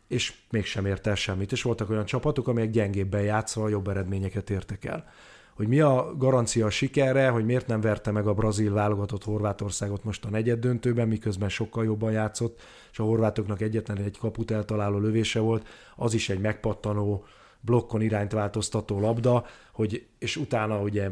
[0.08, 1.52] és mégsem ért el semmit.
[1.52, 5.10] És voltak olyan csapatok, amelyek gyengébben játszva jobb eredményeket értek el.
[5.54, 10.04] Hogy mi a garancia a sikerre, hogy miért nem verte meg a brazil válogatott Horvátországot
[10.04, 12.60] most a negyed döntőben, miközben sokkal jobban játszott,
[12.92, 17.24] és a horvátoknak egyetlen egy kaput eltaláló lövése volt, az is egy megpattanó,
[17.60, 21.10] blokkon irányt változtató labda, hogy, és utána ugye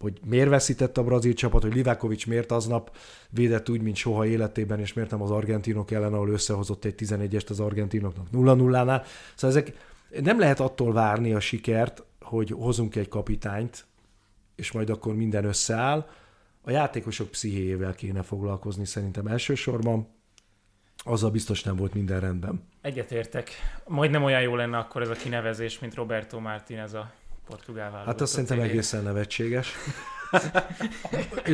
[0.00, 2.96] hogy miért veszített a brazil csapat, hogy Livakovic miért aznap
[3.30, 7.50] védett úgy, mint soha életében, és miért nem az argentinok ellen, ahol összehozott egy 11-est
[7.50, 9.02] az argentinoknak 0-0-nál.
[9.34, 9.72] Szóval ezek
[10.22, 13.86] nem lehet attól várni a sikert, hogy hozunk egy kapitányt,
[14.54, 16.08] és majd akkor minden összeáll.
[16.62, 20.08] A játékosok pszichéjével kéne foglalkozni szerintem elsősorban.
[20.96, 22.62] Azzal biztos nem volt minden rendben.
[22.80, 23.50] Egyetértek.
[23.86, 27.12] Majdnem olyan jó lenne akkor ez a kinevezés, mint Roberto Martínez a
[27.46, 28.12] portugál válogatott.
[28.12, 28.72] Hát azt szerintem végén.
[28.72, 29.74] egészen nevetséges.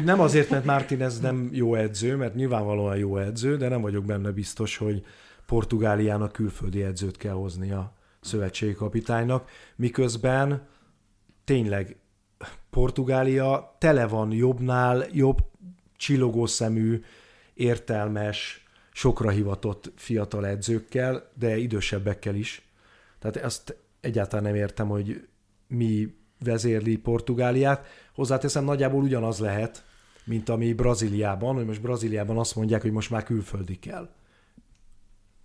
[0.05, 4.31] Nem azért, mert Martinez nem jó edző, mert nyilvánvalóan jó edző, de nem vagyok benne
[4.31, 5.05] biztos, hogy
[5.47, 7.96] Portugáliának külföldi edzőt kell hozni a
[8.27, 10.67] szövetségi kapitánynak, miközben
[11.45, 11.97] tényleg
[12.71, 15.39] Portugália tele van jobbnál, jobb
[15.97, 17.03] csillogó szemű,
[17.55, 22.69] értelmes, sokra hivatott fiatal edzőkkel, de idősebbekkel is.
[23.19, 25.29] Tehát azt egyáltalán nem értem, hogy
[25.67, 27.87] mi vezérli Portugáliát.
[28.15, 29.85] Hozzáteszem, nagyjából ugyanaz lehet,
[30.25, 34.09] mint ami Brazíliában, hogy most Brazíliában azt mondják, hogy most már külföldi kell.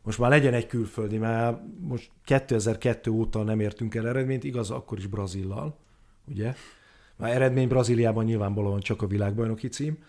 [0.03, 4.97] Most már legyen egy külföldi, mert most 2002 óta nem értünk el eredményt, igaz, akkor
[4.97, 5.77] is Brazillal,
[6.25, 6.53] ugye?
[7.15, 10.03] Már eredmény Brazíliában nyilvánvalóan csak a világbajnoki cím,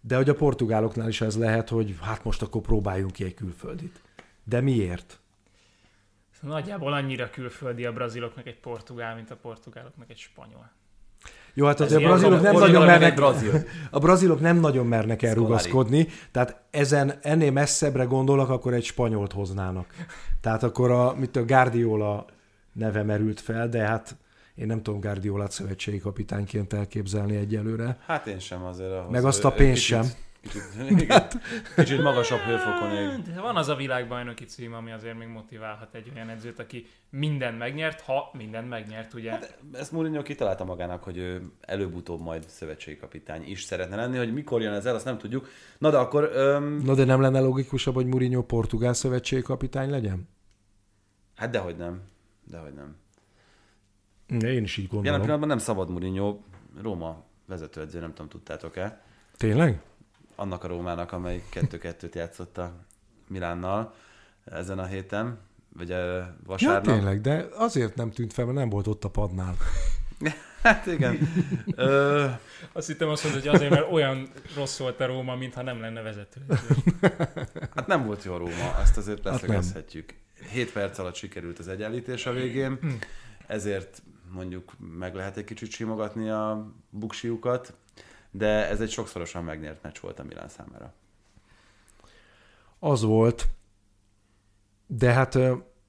[0.00, 4.00] de hogy a portugáloknál is ez lehet, hogy hát most akkor próbáljunk ki egy külföldit.
[4.44, 5.20] De miért?
[6.40, 10.70] Nagyjából annyira külföldi a braziloknak egy portugál, mint a portugáloknak egy spanyol.
[11.58, 13.64] Jó, hát azért a brazilok nem nagyon mernek, brazil.
[13.90, 19.86] a brazilok nem nagyon mernek elrugaszkodni, tehát ezen ennél messzebbre gondolok, akkor egy spanyolt hoznának.
[20.40, 22.24] Tehát akkor a, mit a Guardiola
[22.72, 24.16] neve merült fel, de hát
[24.54, 27.98] én nem tudom Guardiolát szövetségi kapitányként elképzelni egyelőre.
[28.06, 28.92] Hát én sem azért.
[28.92, 30.00] Ahhoz, Meg azt a pénzt sem.
[30.00, 30.16] Kicsit,
[30.88, 31.26] igen,
[31.76, 33.22] kicsit magasabb hőfokon ég.
[33.34, 37.58] De van az a világbajnoki cím, ami azért még motiválhat egy olyan edzőt, aki mindent
[37.58, 39.30] megnyert, ha mindent megnyert, ugye?
[39.30, 44.32] Hát, Ezt Mourinho kitalálta magának, hogy ő előbb-utóbb majd szövetségi kapitány is szeretne lenni, hogy
[44.32, 45.48] mikor jön ez el, azt nem tudjuk.
[45.78, 50.28] Na de akkor öm, Na de nem lenne logikusabb, hogy Mourinho portugál szövetségi kapitány legyen?
[51.36, 52.00] hát dehogy nem.
[52.44, 52.96] Dehogy nem.
[54.28, 55.20] Én is így Jelen gondolom.
[55.20, 56.38] pillanatban nem szabad Mourinho,
[56.82, 59.02] Róma vezetőedző, nem tudom, tudtátok-e?
[59.36, 59.80] Tényleg?
[60.36, 62.72] Annak a Rómának, amely 2-2-t játszott a
[63.28, 63.94] Milánnal
[64.44, 65.38] ezen a héten,
[65.76, 66.82] vagy a Ja, vasárnap.
[66.94, 69.56] tényleg, de azért nem tűnt fel, mert nem volt ott a padnál.
[70.62, 71.18] Hát igen.
[71.74, 72.26] Ö,
[72.72, 76.02] Azt hittem azt mondod, hogy azért, mert olyan rossz volt a Róma, mintha nem lenne
[76.02, 76.40] vezető.
[77.74, 80.14] hát nem volt jó a Róma, azt azért Hát leszögezhetjük.
[80.50, 82.78] 7 perc alatt sikerült az egyenlítés a végén,
[83.46, 87.74] ezért mondjuk meg lehet egy kicsit simogatni a buksiukat,
[88.36, 90.92] de ez egy sokszorosan megnyert meccs volt a Milán számára.
[92.78, 93.48] Az volt,
[94.86, 95.38] de hát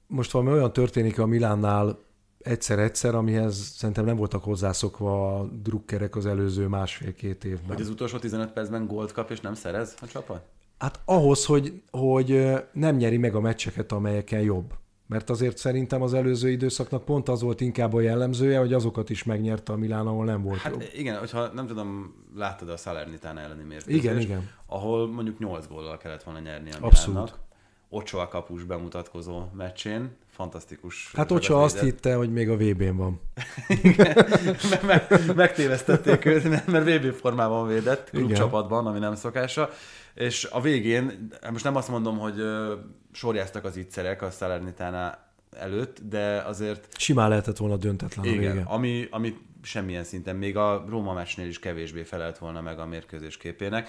[0.06, 1.98] most valami olyan történik a Milánnál
[2.38, 7.66] egyszer-egyszer, amihez szerintem nem voltak hozzászokva a drukkerek az előző másfél-két évben.
[7.66, 10.42] Hogy az utolsó 15 percben gólt kap és nem szerez a csapat?
[10.78, 14.72] Hát ahhoz, hogy, hogy nem nyeri meg a meccseket, amelyeken jobb.
[15.08, 19.24] Mert azért szerintem az előző időszaknak pont az volt inkább a jellemzője, hogy azokat is
[19.24, 20.84] megnyerte a Milán, ahol nem volt Hát jobb.
[20.94, 24.50] igen, hogyha nem tudom, láttad a Salernitana elleni mérkőzést, Igen, igen.
[24.66, 27.14] ahol mondjuk 8 góllal kellett volna nyerni a Abszolút.
[27.14, 27.38] Milánnak.
[27.90, 31.10] Ochoa kapus bemutatkozó meccsén, fantasztikus.
[31.14, 33.20] Hát Ocsa azt hitte, hogy még a VB-n van.
[34.82, 38.24] Me- me- megtévesztették őt, mert- mert VB formában védett, Igen.
[38.24, 39.70] klubcsapatban, ami nem szokása.
[40.14, 42.42] És a végén, most nem azt mondom, hogy
[43.18, 45.18] sorjáztak az ígyszerek a Salernitana
[45.50, 48.64] előtt, de azért Simán lehetett volna döntetlen a igen, vége.
[48.66, 53.36] ami, ami semmilyen szinten, még a Róma meccsnél is kevésbé felelt volna meg a mérkőzés
[53.36, 53.88] képének.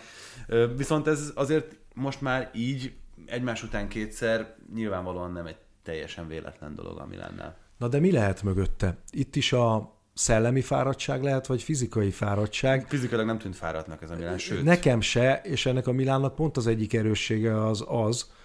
[0.75, 2.93] Viszont ez azért most már így
[3.25, 7.57] egymás után kétszer nyilvánvalóan nem egy teljesen véletlen dolog a Milánnál.
[7.77, 8.97] Na de mi lehet mögötte?
[9.11, 12.85] Itt is a szellemi fáradtság lehet, vagy fizikai fáradtság?
[12.87, 14.63] Fizikailag nem tűnt fáradtnak ez a Milán, sőt.
[14.63, 18.37] Nekem se, és ennek a Milánnak pont az egyik erőssége az az,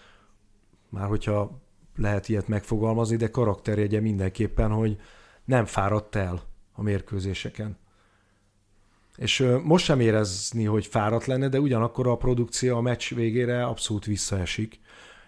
[0.94, 1.60] már hogyha
[1.96, 4.96] lehet ilyet megfogalmazni, de karakterjegye mindenképpen, hogy
[5.44, 7.76] nem fáradt el a mérkőzéseken.
[9.16, 14.04] És most sem érezni, hogy fáradt lenne, de ugyanakkor a produkció a meccs végére abszolút
[14.04, 14.80] visszaesik.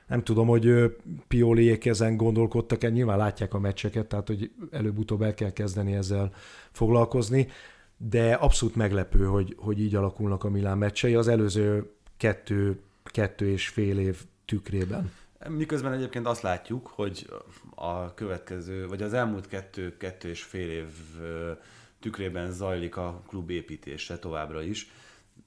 [0.06, 0.96] Nem tudom, hogy
[1.28, 6.32] Pioliék ezen gondolkodtak-e, nyilván látják a meccseket, tehát hogy előbb-utóbb el kell kezdeni ezzel
[6.72, 7.48] foglalkozni,
[7.96, 13.68] de abszolút meglepő, hogy, hogy így alakulnak a Milán meccsei az előző kettő, kettő és
[13.68, 15.10] fél év tükrében.
[15.48, 17.30] Miközben egyébként azt látjuk, hogy
[17.74, 20.86] a következő, vagy az elmúlt kettő, kettő és fél év
[22.00, 24.90] tükrében zajlik a klub építése továbbra is.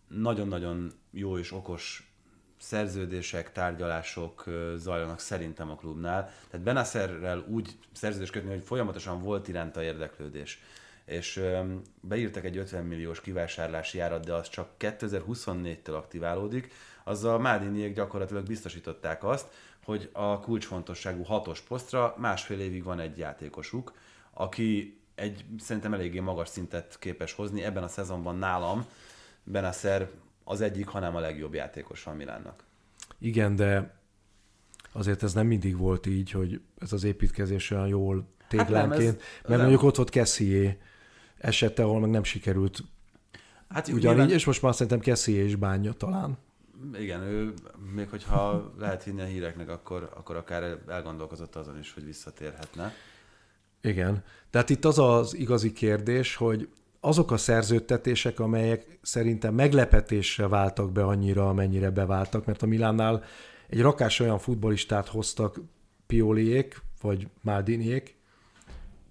[0.07, 2.13] Nagyon-nagyon jó és okos
[2.57, 4.43] szerződések, tárgyalások
[4.75, 6.31] zajlanak szerintem a klubnál.
[6.49, 10.61] Tehát Benacerrel úgy szerződést kötni, hogy folyamatosan volt iránta érdeklődés.
[11.05, 11.41] És
[12.01, 16.73] beírtak egy 50 milliós kivásárlási árat, de az csak 2024-től aktiválódik.
[17.03, 19.47] Azzal Mádiniék gyakorlatilag biztosították azt,
[19.85, 23.93] hogy a kulcsfontosságú hatos posztra másfél évig van egy játékosuk,
[24.33, 27.63] aki egy szerintem eléggé magas szintet képes hozni.
[27.63, 28.85] Ebben a szezonban nálam
[29.43, 30.09] Benacer
[30.43, 32.63] az egyik, hanem a legjobb játékos a Milánnak.
[33.19, 33.97] Igen, de
[34.91, 39.41] azért ez nem mindig volt így, hogy ez az építkezés olyan jól téglánként, ez- hát
[39.41, 39.59] mert nem.
[39.59, 40.77] mondjuk ott volt Kessié
[41.37, 42.79] esete, ahol meg nem sikerült
[43.69, 46.37] Hát ugyanígy, nyilván- és most már szerintem Kessié is bánja talán.
[46.93, 47.53] Igen, ő
[47.93, 52.93] még hogyha lehet hinni a híreknek, akkor, akkor akár elgondolkozott azon is, hogy visszatérhetne.
[53.81, 54.23] Igen.
[54.49, 61.03] Tehát itt az az igazi kérdés, hogy azok a szerződtetések, amelyek szerintem meglepetésre váltak be
[61.03, 63.23] annyira, amennyire beváltak, mert a Milánnál
[63.67, 65.61] egy rakás olyan futbolistát hoztak
[66.07, 68.15] Pioliék, vagy Maldiniék,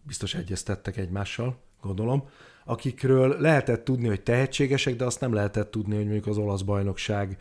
[0.03, 2.29] biztos egyeztettek egymással, gondolom,
[2.65, 7.39] akikről lehetett tudni, hogy tehetségesek, de azt nem lehetett tudni, hogy mondjuk az olasz bajnokság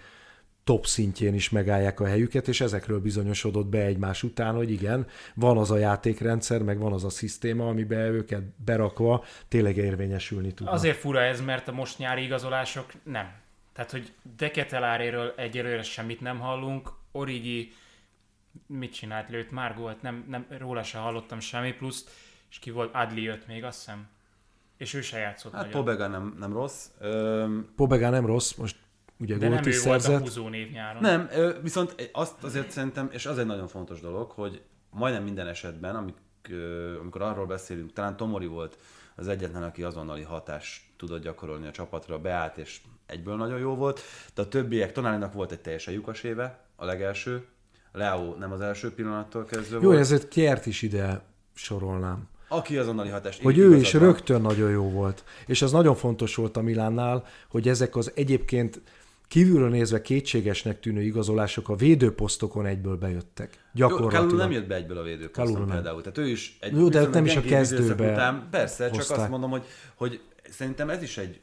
[0.68, 5.58] top szintjén is megállják a helyüket, és ezekről bizonyosodott be egymás után, hogy igen, van
[5.58, 10.76] az a játékrendszer, meg van az a szisztéma, amiben őket berakva tényleg érvényesülni tudnak.
[10.76, 13.32] Azért fura ez, mert a most nyári igazolások nem.
[13.74, 17.72] Tehát, hogy Deketeláréről egyelőre semmit nem hallunk, Origi
[18.66, 22.06] mit csinált, lőtt már volt, nem, nem, róla se hallottam semmi, plusz,
[22.50, 24.08] és ki volt, Adli jött még, azt hiszem.
[24.78, 25.84] És ő se játszott Hát nagyon.
[25.84, 26.86] Pobega nem, nem rossz.
[27.00, 28.76] Öm, Pobegá nem rossz, most
[29.20, 30.22] ugye De gólt nem is ő volt a szerzett.
[30.22, 31.02] húzó név nyáron.
[31.02, 31.30] Nem,
[31.62, 36.16] viszont azt azért szerintem, és az egy nagyon fontos dolog, hogy majdnem minden esetben, amik,
[37.00, 38.78] amikor arról beszélünk, talán Tomori volt
[39.16, 44.02] az egyetlen, aki azonnali hatást tudott gyakorolni a csapatra, beállt, és egyből nagyon jó volt,
[44.36, 47.46] de a többiek, Tonálinak volt egy teljesen lyukas éve, a legelső,
[47.92, 50.00] Leo nem az első pillanattól kezdve Jó, volt.
[50.00, 51.22] ezért Kért is ide
[51.54, 52.28] sorolnám.
[52.48, 53.42] Aki azonnali hatást.
[53.42, 55.24] Hogy ő is rögtön nagyon jó volt.
[55.46, 58.82] És az nagyon fontos volt a Milánnál, hogy ezek az egyébként
[59.28, 63.66] kívülről nézve kétségesnek tűnő igazolások a védőposztokon egyből bejöttek.
[63.74, 64.34] Gyakorlatilag.
[64.34, 66.02] nem jött be egyből a védőposzton például.
[66.02, 69.18] Tehát ő is egy Jó, de nem is a kezdőbe Után, persze, csak hozták.
[69.18, 71.40] azt mondom, hogy, hogy szerintem ez is egy,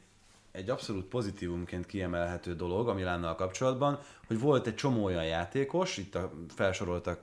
[0.51, 6.15] egy abszolút pozitívumként kiemelhető dolog a Milánnal kapcsolatban, hogy volt egy csomó olyan játékos, itt
[6.15, 7.19] a felsoroltak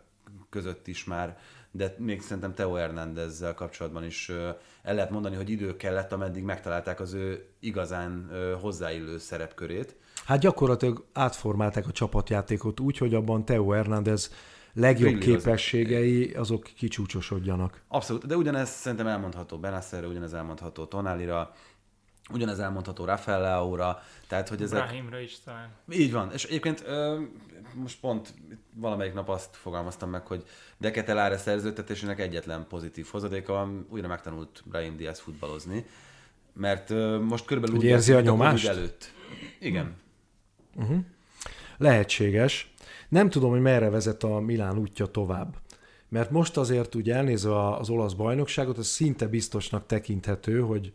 [0.51, 1.39] között is már,
[1.71, 4.29] de még szerintem Teo Hernándezzel kapcsolatban is
[4.83, 9.97] el lehet mondani, hogy idő kellett, ameddig megtalálták az ő igazán hozzáillő szerepkörét.
[10.25, 14.33] Hát gyakorlatilag átformálták a csapatjátékot úgy, hogy abban Teo Hernández
[14.73, 15.43] legjobb Brillírozott.
[15.43, 17.83] képességei azok kicsúcsosodjanak.
[17.89, 21.53] Abszolút, de ugyanez szerintem elmondható Benasserre, ugyanez elmondható Tonálira,
[22.33, 24.83] ugyanez elmondható Rafaelaura, tehát hogy ezek...
[24.83, 25.69] Brahimra is talán.
[25.91, 27.21] Így van, és egyébként ö,
[27.75, 28.35] most pont
[28.75, 30.45] valamelyik nap azt fogalmaztam meg, hogy
[30.79, 35.87] Deketeláre szerződtetésének egyetlen pozitív hozadéka, újra megtanult Brahim Diaz futballozni,
[36.53, 38.69] mert ö, most körülbelül Hogy úgy érzi a nyomást?
[38.69, 39.13] előtt.
[39.61, 40.01] Igen.
[41.77, 42.75] Lehetséges.
[43.09, 45.57] Nem tudom, hogy merre vezet a Milán útja tovább.
[46.09, 50.93] Mert most azért ugye elnézve az olasz bajnokságot, az szinte biztosnak tekinthető, hogy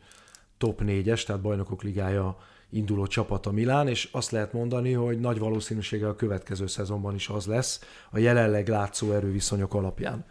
[0.58, 2.38] top 4-es, tehát bajnokok ligája
[2.70, 7.30] induló csapat a Milán, és azt lehet mondani, hogy nagy valószínűséggel a következő szezonban is
[7.30, 10.26] az lesz a jelenleg látszó erőviszonyok alapján.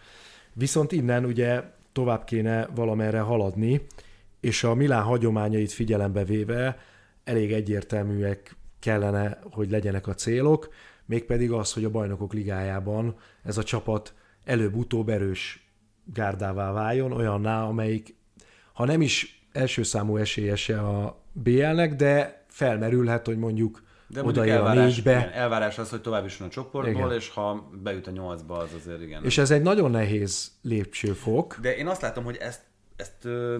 [0.53, 3.87] Viszont innen ugye tovább kéne valamerre haladni,
[4.41, 6.79] és a Milán hagyományait figyelembe véve
[7.25, 10.68] elég egyértelműek kellene, hogy legyenek a célok,
[11.05, 15.70] mégpedig az, hogy a bajnokok ligájában ez a csapat előbb-utóbb erős
[16.14, 18.14] gárdává váljon, olyanná, amelyik
[18.72, 24.55] ha nem is első számú esélyese a BL-nek, de felmerülhet, hogy mondjuk De odaér a
[24.55, 25.18] elvárás, négybe.
[25.18, 27.12] igen, elvárás az, hogy tovább jusson a csoportból, Igen.
[27.12, 29.25] és ha bejut a nyolcba, az azért igen.
[29.25, 31.59] És ez egy nagyon nehéz lépcsőfok.
[31.61, 32.62] De én azt látom, hogy ezt,
[32.96, 33.57] ezt ö,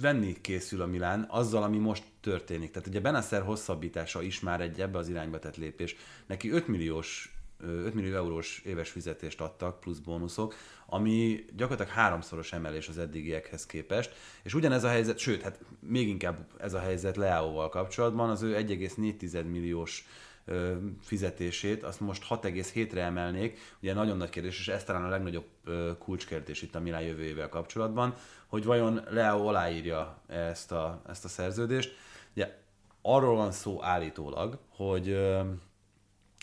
[0.00, 2.70] venni készül a Milán azzal, ami most történik.
[2.70, 5.96] Tehát ugye Benasser hosszabbítása is már egy ebbe az irányba tett lépés.
[6.26, 10.54] Neki 5 milliós ö, 5 millió eurós éves fizetést adtak, plusz bónuszok,
[10.86, 14.14] ami gyakorlatilag háromszoros emelés az eddigiekhez képest.
[14.42, 18.54] És ugyanez a helyzet, sőt, hát még inkább ez a helyzet Leao-val kapcsolatban, az ő
[18.54, 20.06] 1,4 milliós
[21.00, 23.58] fizetését, azt most 6,7-re emelnék.
[23.80, 25.46] Ugye nagyon nagy kérdés, és ez talán a legnagyobb
[25.98, 28.14] kulcskérdés itt a Milán jövőjével kapcsolatban,
[28.46, 31.96] hogy vajon Leo aláírja ezt a, ezt a szerződést.
[33.06, 35.18] Arról van szó állítólag, hogy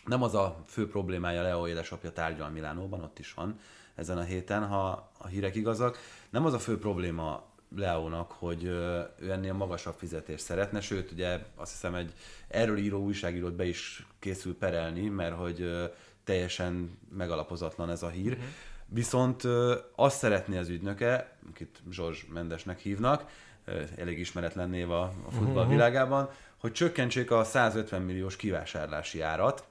[0.05, 3.59] nem az a fő problémája Leo édesapja tárgyal Milánóban, ott is van
[3.95, 5.97] ezen a héten, ha a hírek igazak.
[6.29, 7.43] Nem az a fő probléma
[7.75, 12.13] Leónak, hogy ő ennél magasabb fizetést szeretne, sőt, ugye azt hiszem egy
[12.47, 15.89] erről író újságírót be is készül perelni, mert hogy
[16.23, 18.31] teljesen megalapozatlan ez a hír.
[18.31, 18.45] Uh-huh.
[18.85, 19.43] Viszont
[19.95, 23.25] azt szeretné az ügynöke, akit Zsorzs Mendesnek hívnak,
[23.95, 26.29] elég ismeretlen név a, a futball világában,
[26.61, 29.63] hogy csökkentsék a 150 milliós kivásárlási árat,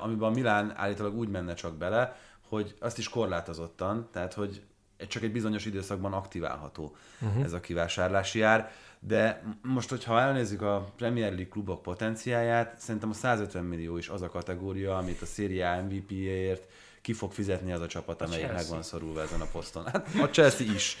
[0.00, 2.16] amiben a Milán állítólag úgy menne csak bele,
[2.48, 4.62] hogy azt is korlátozottan, tehát hogy
[5.08, 7.44] csak egy bizonyos időszakban aktiválható uh-huh.
[7.44, 13.14] ez a kivásárlási ár, de most, hogyha elnézzük a Premier League klubok potenciáját, szerintem a
[13.14, 16.66] 150 millió is az a kategória, amit a Serie A MVP-ért
[17.02, 19.86] ki fog fizetni az a csapat, amelyik meg van szorulva ezen a poszton.
[19.86, 20.96] Hát a Chelsea is.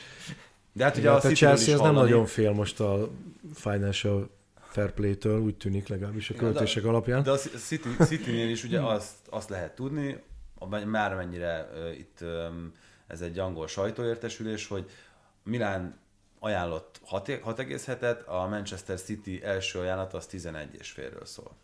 [0.72, 3.08] De hát ugye Igen, a tehát City-ről Chelsea is az nem nagyon fél most a
[3.54, 4.30] financial
[4.76, 7.22] fair play-től, úgy tűnik legalábbis a Igen, de- költések alapján.
[7.22, 10.22] De a City, City-nél is ugye azt, azt lehet tudni,
[10.84, 12.72] már mennyire uh, itt um,
[13.06, 14.90] ez egy angol sajtóértesülés, hogy
[15.42, 15.98] Milán
[16.38, 21.56] ajánlott 6,7-et, a Manchester City első ajánlat az 11,5-ről szól.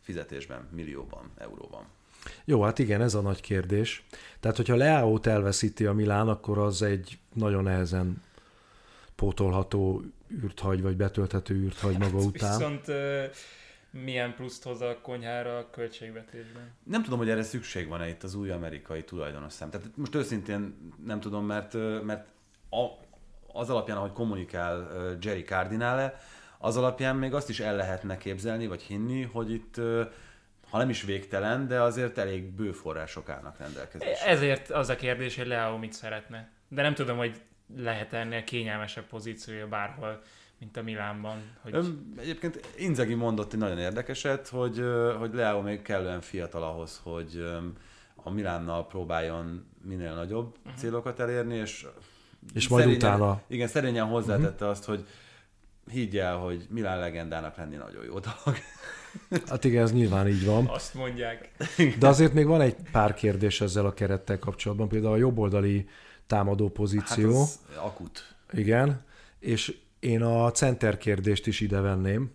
[0.00, 1.86] Fizetésben, millióban, euróban.
[2.44, 4.06] Jó, hát igen, ez a nagy kérdés.
[4.40, 8.22] Tehát, hogyha Leao-t elveszíti a Milán, akkor az egy nagyon nehezen
[9.16, 10.02] pótolható
[10.42, 12.58] űrt hagy, vagy betölthető űrt hagy maga után.
[12.58, 13.24] Viszont ö,
[13.90, 16.74] milyen pluszt hoz a konyhára a költségvetésben.
[16.84, 19.70] Nem tudom, hogy erre szükség van-e itt az új amerikai tulajdonos szám.
[19.70, 22.26] Tehát most őszintén nem tudom, mert, mert
[22.70, 22.86] a,
[23.52, 24.88] az alapján, ahogy kommunikál
[25.20, 26.20] Jerry Cardinale,
[26.58, 29.80] az alapján még azt is el lehetne képzelni, vagy hinni, hogy itt
[30.70, 34.26] ha nem is végtelen, de azért elég bő források állnak rendelkezésre.
[34.26, 36.48] Ezért az a kérdés, hogy Leao mit szeretne.
[36.68, 37.42] De nem tudom, hogy
[37.76, 40.22] lehet ennél kényelmesebb pozíciója bárhol,
[40.58, 41.42] mint a Milánban.
[41.62, 41.74] Hogy...
[41.74, 44.82] Ön, egyébként Inzagi mondott egy nagyon érdekeset, hogy,
[45.18, 47.44] hogy Leao még kellően fiatal ahhoz, hogy
[48.14, 50.80] a Milánnal próbáljon minél nagyobb uh-huh.
[50.80, 51.86] célokat elérni, és
[52.54, 53.40] és majd szerényen, utána...
[53.46, 54.68] Igen, szerényen hozzátette uh-huh.
[54.68, 55.06] azt, hogy
[55.90, 58.58] higgy el, hogy Milán legendának lenni nagyon jó dolog.
[59.48, 60.66] Hát igen, ez nyilván így van.
[60.66, 61.50] Azt mondják.
[61.98, 65.88] De azért még van egy pár kérdés ezzel a kerettel kapcsolatban, például a jobboldali
[66.26, 67.32] támadó pozíció.
[67.32, 68.34] Hát az akut.
[68.52, 69.04] Igen,
[69.38, 72.34] és én a center kérdést is ide venném.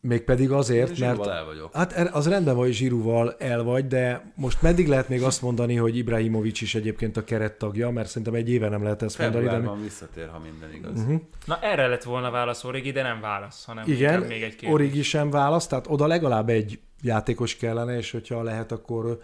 [0.00, 1.26] Mégpedig azért, mert...
[1.26, 1.74] el vagyok.
[1.74, 5.42] Hát er- az rendben van, hogy Zsirúval el vagy, de most meddig lehet még azt
[5.42, 9.52] mondani, hogy Ibrahimovic is egyébként a kerettagja, mert szerintem egy éve nem lehet ezt Februárban
[9.54, 9.76] mondani.
[9.76, 9.82] De...
[9.82, 11.00] visszatér, ha minden igaz.
[11.00, 11.20] Uh-huh.
[11.44, 14.70] Na erre lett volna válasz Origi, de nem válasz, hanem Igen, még egy kérdés.
[14.70, 19.22] Origi sem válasz, tehát oda legalább egy játékos kellene, és hogyha lehet, akkor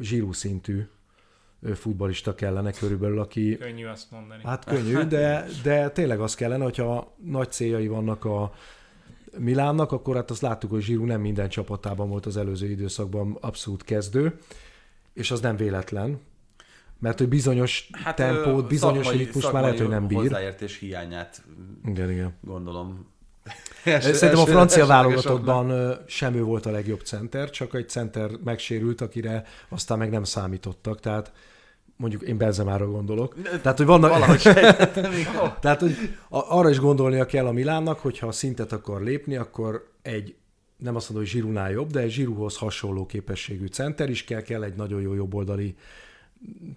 [0.00, 0.88] Zsirú szintű
[1.74, 3.56] futbalista kellene körülbelül, aki...
[3.56, 4.42] Könnyű azt mondani.
[4.44, 8.52] Hát könnyű, de, de tényleg az kellene, hogyha nagy céljai vannak a
[9.38, 13.84] Milánnak, akkor hát azt láttuk, hogy Zsirú nem minden csapatában volt az előző időszakban abszolút
[13.84, 14.38] kezdő,
[15.12, 16.20] és az nem véletlen,
[16.98, 20.18] mert hogy bizonyos hát, tempót, bizonyos szakmai, ritmus már lehet, hogy nem bír.
[20.18, 21.42] hozzáértés hiányát
[21.84, 22.34] igen, igen.
[22.40, 23.06] gondolom.
[23.84, 29.44] Szerintem a francia válogatottban sem ő volt a legjobb center, csak egy center megsérült, akire
[29.68, 31.32] aztán meg nem számítottak, tehát
[31.96, 33.34] mondjuk én Benzemára gondolok.
[33.62, 34.36] Tehát, hogy vannak...
[35.60, 35.94] Tehát, hogy
[36.28, 40.34] arra is gondolnia kell a Milánnak, hogyha a szintet akar lépni, akkor egy
[40.76, 44.62] nem azt mondom, hogy Zsirunál jobb, de egy Zsiruhoz hasonló képességű center is kell, kell
[44.62, 45.76] egy nagyon jó jobboldali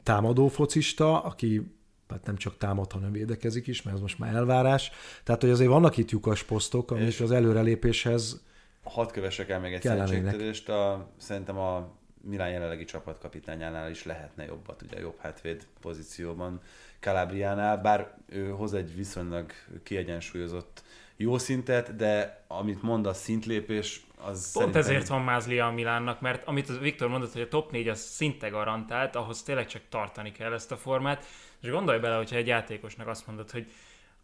[0.04, 1.72] támadó focista, aki
[2.08, 4.92] hát nem csak támad, hanem védekezik is, mert ez most már elvárás.
[5.24, 8.42] Tehát, hogy azért vannak itt lyukas posztok, amik az előrelépéshez
[8.84, 10.70] Hadd kövessek el még egy szerencsétörést.
[10.70, 16.62] A, szerintem a Milán jelenlegi csapatkapitányánál is lehetne jobbat, ugye jobb hátvéd pozícióban
[17.00, 19.52] Calabriánál, bár ő hoz egy viszonylag
[19.84, 20.84] kiegyensúlyozott
[21.16, 24.82] jó szintet, de amit mond a szintlépés, az Pont szerintem...
[24.82, 28.00] ezért van mázlia a Milánnak, mert amit az Viktor mondott, hogy a top 4 az
[28.00, 31.26] szinte garantált, ahhoz tényleg csak tartani kell ezt a formát,
[31.62, 33.72] és gondolj bele, hogyha egy játékosnak azt mondod, hogy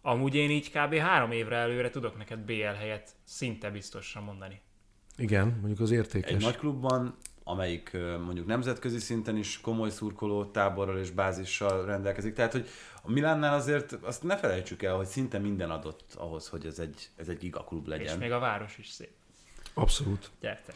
[0.02, 0.96] amúgy én így kb.
[0.96, 4.62] három évre előre tudok neked BL helyet szinte biztosra mondani.
[5.18, 6.32] Igen, mondjuk az értékes.
[6.32, 7.18] Egy nagy klubban
[7.48, 12.34] amelyik mondjuk nemzetközi szinten is komoly szurkoló táborral és bázissal rendelkezik.
[12.34, 12.68] Tehát, hogy
[13.02, 17.10] a Milánnál azért azt ne felejtsük el, hogy szinte minden adott ahhoz, hogy ez egy,
[17.16, 18.14] ez egy gigaklub legyen.
[18.14, 19.12] És még a város is szép.
[19.74, 20.30] Abszolút.
[20.40, 20.76] Gyertek.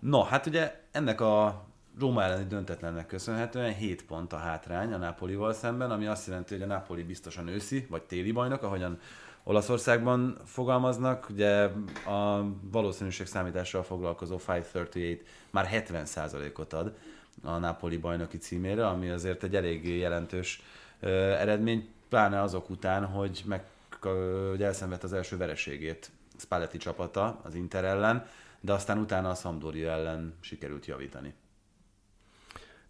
[0.00, 1.66] No, hát ugye ennek a
[1.98, 6.62] Róma elleni döntetlennek köszönhetően 7 pont a hátrány a Napolival szemben, ami azt jelenti, hogy
[6.62, 9.00] a Napoli biztosan őszi, vagy téli bajnok, ahogyan
[9.48, 11.70] Olaszországban fogalmaznak, ugye
[12.06, 15.20] a valószínűség számítással foglalkozó 538
[15.50, 16.96] már 70%-ot ad
[17.42, 20.62] a Napoli bajnoki címére, ami azért egy eléggé jelentős
[21.00, 23.64] ö, eredmény, pláne azok után, hogy, meg,
[24.00, 28.26] hogy elszenvedt az első vereségét Spalletti csapata az Inter ellen,
[28.60, 31.34] de aztán utána a Sampdoria ellen sikerült javítani.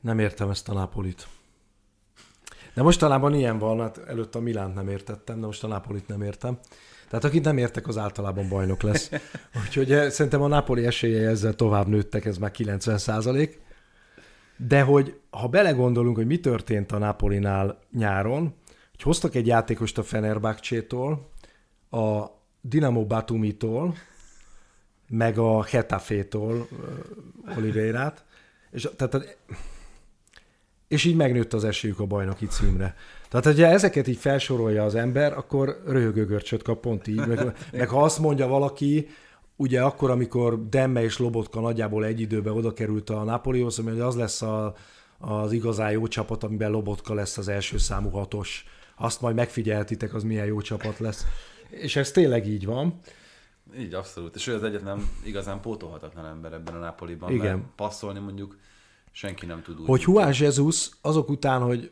[0.01, 1.27] Nem értem ezt a Napolit.
[2.75, 6.23] De mostanában ilyen van, hát előtt a Milánt nem értettem, de most a Napolit nem
[6.23, 6.59] értem.
[7.09, 9.11] Tehát akit nem értek, az általában bajnok lesz.
[9.65, 13.61] Úgyhogy eh, szerintem a Napoli esélyei ezzel tovább nőttek, ez már 90 százalék.
[14.57, 18.55] De hogy ha belegondolunk, hogy mi történt a Napolinál nyáron,
[18.91, 21.31] hogy hoztak egy játékost a Fenerbahcsétól,
[21.91, 22.25] a
[22.61, 23.95] Dinamo Batumitól,
[25.09, 28.25] meg a Hetafétól uh, Oliveirát,
[28.71, 29.39] és tehát
[30.89, 32.95] és így megnőtt az esélyük a bajnoki címre.
[33.29, 37.27] Tehát, hogyha ezeket így felsorolja az ember, akkor röhögögörcsöt kap pont így.
[37.27, 39.09] Meg, meg ha azt mondja valaki,
[39.57, 44.17] ugye akkor, amikor Demme és Lobotka nagyjából egy időben oda került a Napolihoz, hogy az
[44.17, 44.75] lesz a,
[45.19, 48.65] az igazán jó csapat, amiben Lobotka lesz az első számú hatos.
[48.97, 51.27] Azt majd megfigyeltitek, az milyen jó csapat lesz.
[51.69, 53.01] És ez tényleg így van.
[53.79, 54.35] Így, abszolút.
[54.35, 57.33] És ő az egyetlen igazán pótolhatatlan ember ebben a Napoliban.
[57.33, 57.57] Igen.
[57.57, 58.57] Mert passzolni mondjuk
[59.19, 59.87] senki nem tud úgy.
[59.87, 61.91] Hogy Juan Jesus azok után, hogy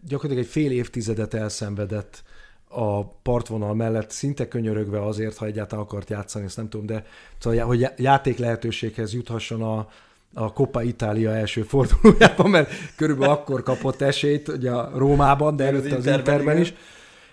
[0.00, 2.22] gyakorlatilag egy fél évtizedet elszenvedett
[2.68, 7.06] a partvonal mellett, szinte könyörögve azért, ha egyáltalán akart játszani, ezt nem tudom, de
[7.38, 9.88] szóval, hogy játék lehetőséghez juthasson a,
[10.34, 15.96] a Coppa Italia első fordulójában, mert körülbelül akkor kapott esélyt ugye a Rómában, de előtte
[15.96, 16.74] az Interben is.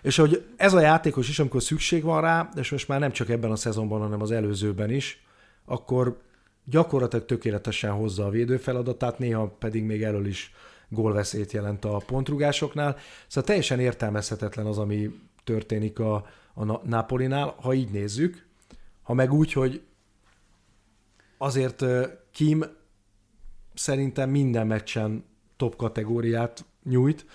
[0.02, 3.30] És hogy ez a játékos is, amikor szükség van rá, és most már nem csak
[3.30, 5.24] ebben a szezonban, hanem az előzőben is,
[5.66, 6.18] akkor
[6.70, 10.53] gyakorlatilag tökéletesen hozza a védőfeladatát, néha pedig még elől is
[10.89, 12.97] gólveszélyt jelent a pontrugásoknál.
[13.28, 18.45] Szóval teljesen értelmezhetetlen az, ami történik a, a Napolinál, ha így nézzük,
[19.03, 19.82] ha meg úgy, hogy
[21.38, 21.86] azért
[22.32, 22.63] Kim
[23.74, 25.26] szerintem minden meccsen
[25.57, 27.26] top kategóriát nyújt,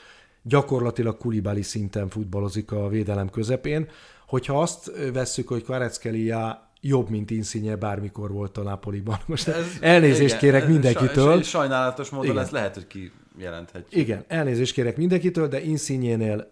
[0.42, 3.88] gyakorlatilag Kulibali szinten futballozik a védelem közepén.
[4.26, 9.18] Hogyha azt vesszük, hogy Kvareckelia jobb, mint Insigne bármikor volt a Napoliban.
[9.26, 11.42] Most ez, elnézést igen, kérek mindenkitől.
[11.42, 12.42] Sajnálatos módon igen.
[12.42, 14.00] ez lehet, hogy ki jelenthetjük.
[14.00, 16.50] Igen, elnézést kérek mindenkitől, de Insigne-nél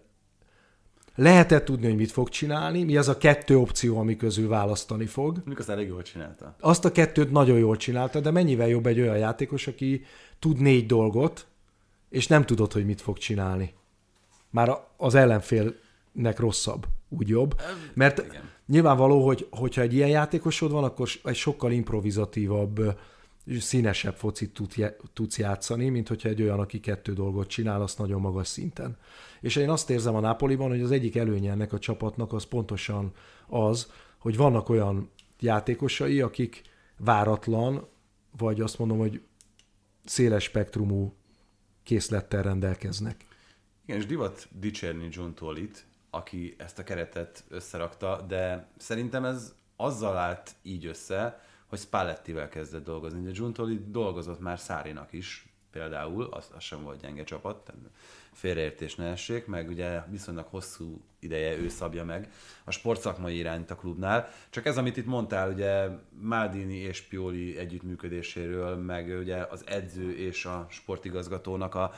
[1.15, 5.41] lehetett tudni, hogy mit fog csinálni, mi az a kettő opció, ami közül választani fog.
[5.45, 6.55] Mikor azt elég jól csinálta.
[6.59, 10.05] Azt a kettőt nagyon jól csinálta, de mennyivel jobb egy olyan játékos, aki
[10.39, 11.45] tud négy dolgot,
[12.09, 13.73] és nem tudod, hogy mit fog csinálni.
[14.49, 17.61] Már az ellenfélnek rosszabb, úgy jobb.
[17.93, 18.49] Mert Igen.
[18.71, 22.99] Nyilvánvaló, hogy hogyha egy ilyen játékosod van, akkor egy sokkal improvizatívabb,
[23.59, 24.61] színesebb focit
[25.13, 28.97] tudsz játszani, mint hogyha egy olyan, aki kettő dolgot csinál, azt nagyon magas szinten.
[29.41, 33.11] És én azt érzem a Napoliban, hogy az egyik előnye ennek a csapatnak az pontosan
[33.47, 35.09] az, hogy vannak olyan
[35.39, 36.61] játékosai, akik
[36.97, 37.87] váratlan,
[38.37, 39.21] vagy azt mondom, hogy
[40.05, 41.13] széles spektrumú
[41.83, 43.25] készlettel rendelkeznek.
[43.85, 50.17] Igen, és divat dicsérni John Tollit, aki ezt a keretet összerakta, de szerintem ez azzal
[50.17, 53.31] állt így össze, hogy Spallettivel kezdett dolgozni.
[53.33, 57.73] John Tollit dolgozott már Szárinak is, például, az, az sem volt gyenge csapat,
[58.31, 62.31] félreértés ne essék, meg ugye viszonylag hosszú ideje ő szabja meg
[62.63, 64.29] a sportszakmai irányt a klubnál.
[64.49, 70.45] Csak ez, amit itt mondtál, ugye Maldini és Pioli együttműködéséről, meg ugye az edző és
[70.45, 71.91] a sportigazgatónak a,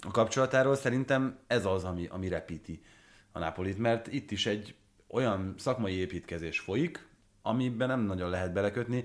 [0.00, 2.80] a kapcsolatáról, szerintem ez az, ami, ami repíti
[3.32, 4.74] a Napolit, mert itt is egy
[5.08, 7.06] olyan szakmai építkezés folyik,
[7.42, 9.04] amiben nem nagyon lehet belekötni,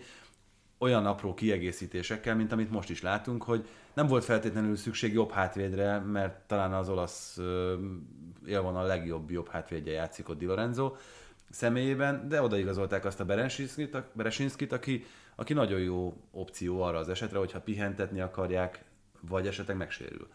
[0.78, 6.00] olyan apró kiegészítésekkel, mint amit most is látunk, hogy nem volt feltétlenül szükség jobb hátvédre,
[6.00, 7.38] mert talán az olasz
[8.48, 10.96] a legjobb jobb hátvédje játszik ott Di Lorenzo
[11.50, 15.06] személyében, de odaigazolták azt a Beresinskit, Beresinskit aki,
[15.36, 18.84] aki nagyon jó opció arra az esetre, hogyha pihentetni akarják,
[19.22, 20.28] vagy esetleg megsérül.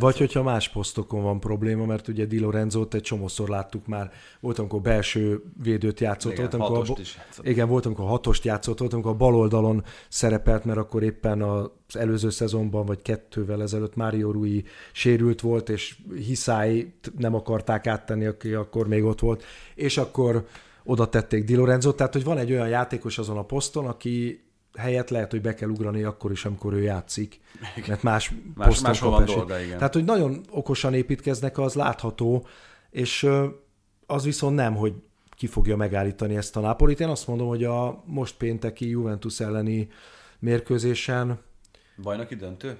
[0.00, 4.10] Vagy hogyha más posztokon van probléma, mert ugye Di Lorenzo-t egy csomószor láttuk már,
[4.40, 7.46] volt, amikor belső védőt játszott, igen, volt, amikor a, is játszott.
[7.46, 11.70] Igen, volt, amikor hatost játszott, volt, amikor a bal oldalon szerepelt, mert akkor éppen az
[11.92, 18.54] előző szezonban, vagy kettővel ezelőtt Mário Rui sérült volt, és Hiszály nem akarták áttenni, aki
[18.54, 19.44] akkor még ott volt,
[19.74, 20.46] és akkor
[20.84, 24.44] oda tették Di Lorenzo, tehát hogy van egy olyan játékos azon a poszton, aki
[24.78, 27.40] helyett lehet, hogy be kell ugrani akkor is, amikor ő játszik,
[27.86, 29.78] mert más, más poszton kap van dolga, igen.
[29.78, 32.46] Tehát, hogy nagyon okosan építkeznek, az látható,
[32.90, 33.28] és
[34.06, 34.94] az viszont nem, hogy
[35.30, 37.00] ki fogja megállítani ezt a Napolit.
[37.00, 39.88] Én azt mondom, hogy a most pénteki Juventus elleni
[40.38, 41.38] mérkőzésen...
[42.02, 42.78] Bajnoki döntő?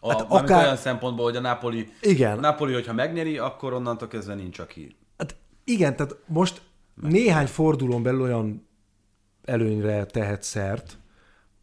[0.00, 0.64] A, hát akár...
[0.64, 2.38] olyan szempontból, hogy a Napoli, igen.
[2.38, 4.96] a Napoli, hogyha megnyeri, akkor onnantól kezdve nincs aki.
[5.18, 6.62] Hát igen, tehát most
[6.94, 7.12] Meg.
[7.12, 8.68] néhány fordulón belül olyan
[9.46, 10.98] előnyre tehet szert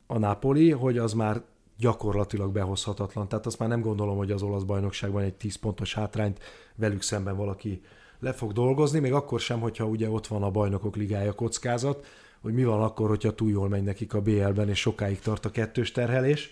[0.07, 1.41] a Napoli, hogy az már
[1.77, 3.27] gyakorlatilag behozhatatlan.
[3.27, 6.39] Tehát azt már nem gondolom, hogy az olasz bajnokságban egy 10 pontos hátrányt
[6.75, 7.81] velük szemben valaki
[8.19, 12.05] le fog dolgozni, még akkor sem, hogyha ugye ott van a bajnokok ligája kockázat,
[12.41, 15.51] hogy mi van akkor, hogyha túl jól megy nekik a BL-ben, és sokáig tart a
[15.51, 16.49] kettős terhelés,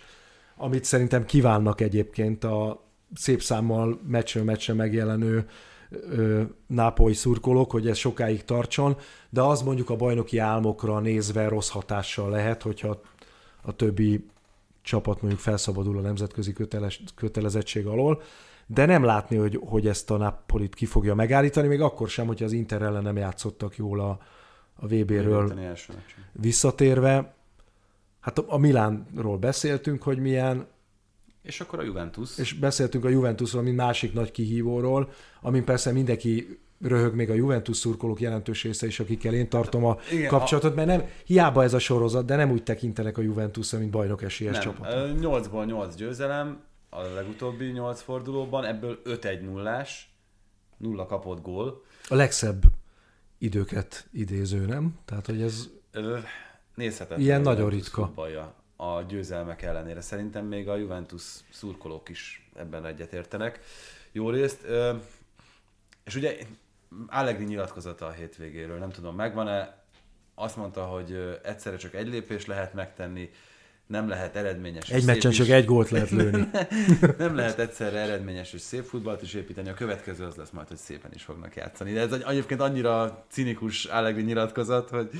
[0.56, 5.46] amit szerintem kívánnak egyébként a szép számmal meccsről meccsre megjelenő
[6.66, 8.96] nápolyi szurkolók, hogy ez sokáig tartson,
[9.30, 13.00] de az mondjuk a bajnoki álmokra nézve rossz hatással lehet, hogyha
[13.62, 14.26] a többi
[14.82, 18.22] csapat mondjuk felszabadul a nemzetközi köteles, kötelezettség alól,
[18.66, 22.44] de nem látni, hogy, hogy ezt a Napolit ki fogja megállítani, még akkor sem, hogyha
[22.44, 24.18] az Inter ellen nem játszottak jól a,
[24.74, 25.54] a VB-ről
[26.32, 27.34] visszatérve.
[28.20, 30.66] Hát a Milánról beszéltünk, hogy milyen,
[31.42, 32.38] és akkor a Juventus.
[32.38, 37.76] És beszéltünk a Juventusról, mint másik nagy kihívóról, amin persze mindenki röhög még a Juventus
[37.76, 41.78] szurkolók jelentős része is, akikkel én tartom a Igen, kapcsolatot, mert nem, hiába ez a
[41.78, 44.62] sorozat, de nem úgy tekintenek a Juventus, mint bajnok esélyes nem.
[44.62, 44.92] csapat.
[45.20, 50.14] 8-ból 8 győzelem, a legutóbbi 8 fordulóban, ebből 5-1 nullás,
[50.76, 51.84] nulla kapott gól.
[52.08, 52.62] A legszebb
[53.38, 54.98] időket idéző, nem?
[55.04, 55.68] Tehát, hogy ez...
[56.74, 57.20] Nézhetetlen.
[57.20, 58.12] Ilyen nagyon ritka.
[58.82, 60.00] A győzelmek ellenére.
[60.00, 63.60] Szerintem még a Juventus szurkolók is ebben egyetértenek.
[64.12, 64.66] Jó részt.
[66.04, 66.36] És ugye
[67.06, 69.80] Allegri nyilatkozata a hétvégéről, nem tudom, megvan-e?
[70.34, 73.30] Azt mondta, hogy egyszerre csak egy lépés lehet megtenni,
[73.86, 74.90] nem lehet eredményes.
[74.90, 76.50] Egy meccsen is- csak egy gólt lehet lőni.
[77.18, 80.76] nem lehet egyszerre eredményes és szép futballt is építeni, a következő az lesz majd, hogy
[80.76, 81.92] szépen is fognak játszani.
[81.92, 85.10] De ez egy, egyébként annyira cinikus Allegri nyilatkozat, hogy,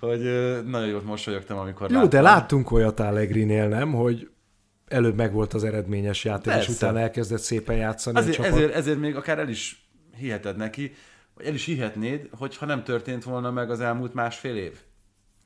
[0.00, 0.20] hogy
[0.66, 2.22] nagyon jót mosolyogtam, amikor Jó, de láttam.
[2.22, 4.30] láttunk olyat Allegrinél, nem, hogy
[4.88, 6.72] előbb megvolt az eredményes játék, és Persze.
[6.72, 8.52] utána elkezdett szépen játszani a Ezért, csapat.
[8.52, 10.94] ezért, ezért még akár el is hiheted neki,
[11.34, 14.78] vagy el is hihetnéd, hogyha nem történt volna meg az elmúlt másfél év.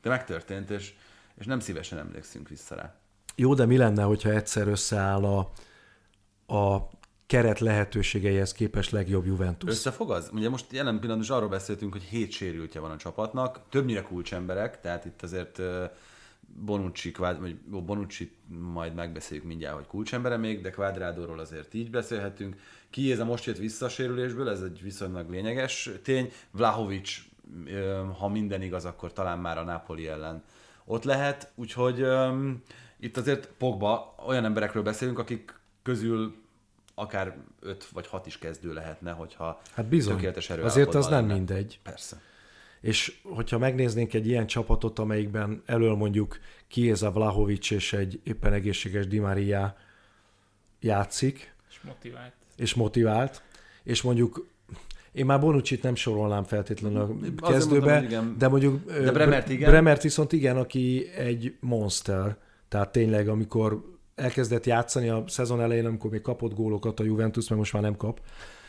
[0.02, 0.92] De megtörtént, és,
[1.38, 2.94] és nem szívesen emlékszünk vissza rá.
[3.36, 5.38] Jó, de mi lenne, hogyha egyszer összeáll a,
[6.54, 6.88] a
[7.26, 9.70] keret lehetőségeihez képest legjobb Juventus?
[9.70, 10.30] Összefog az?
[10.32, 14.80] Ugye most jelen pillanatban is arról beszéltünk, hogy hét sérültje van a csapatnak, többnyire kulcsemberek,
[14.80, 15.60] tehát itt azért
[16.56, 18.32] Bonucci, vagy Bonucci
[18.72, 22.56] majd megbeszéljük mindjárt, hogy kulcsembere még, de Quadradóról azért így beszélhetünk.
[22.90, 26.32] Kiéza most jött vissza a sérülésből, ez egy viszonylag lényeges tény.
[26.50, 27.10] Vlahovic,
[28.18, 30.44] ha minden igaz, akkor talán már a Napoli ellen
[30.84, 32.06] ott lehet, úgyhogy
[32.98, 36.34] itt azért Pogba, olyan emberekről beszélünk, akik közül
[36.94, 40.14] akár 5 vagy 6 is kezdő lehetne, hogyha Hát bizony.
[40.14, 41.34] tökéletes erő Azért az nem lenne.
[41.34, 41.78] mindegy.
[41.82, 42.20] Persze.
[42.80, 46.38] És hogyha megnéznénk egy ilyen csapatot, amelyikben elől mondjuk
[46.68, 49.76] Kieza Vlahovic és egy éppen egészséges Di Maria
[50.80, 52.32] játszik, És motivált.
[52.56, 53.42] és motivált,
[53.82, 54.46] és mondjuk
[55.12, 58.34] én már Bonucci-t nem sorolnám feltétlenül a kezdőbe, igen.
[58.38, 59.70] de mondjuk De Bremert igen.
[59.70, 62.36] Bremert viszont igen, aki egy monster,
[62.68, 67.60] tehát tényleg amikor elkezdett játszani a szezon elején, amikor még kapott gólokat a Juventus, mert
[67.60, 68.20] most már nem kap,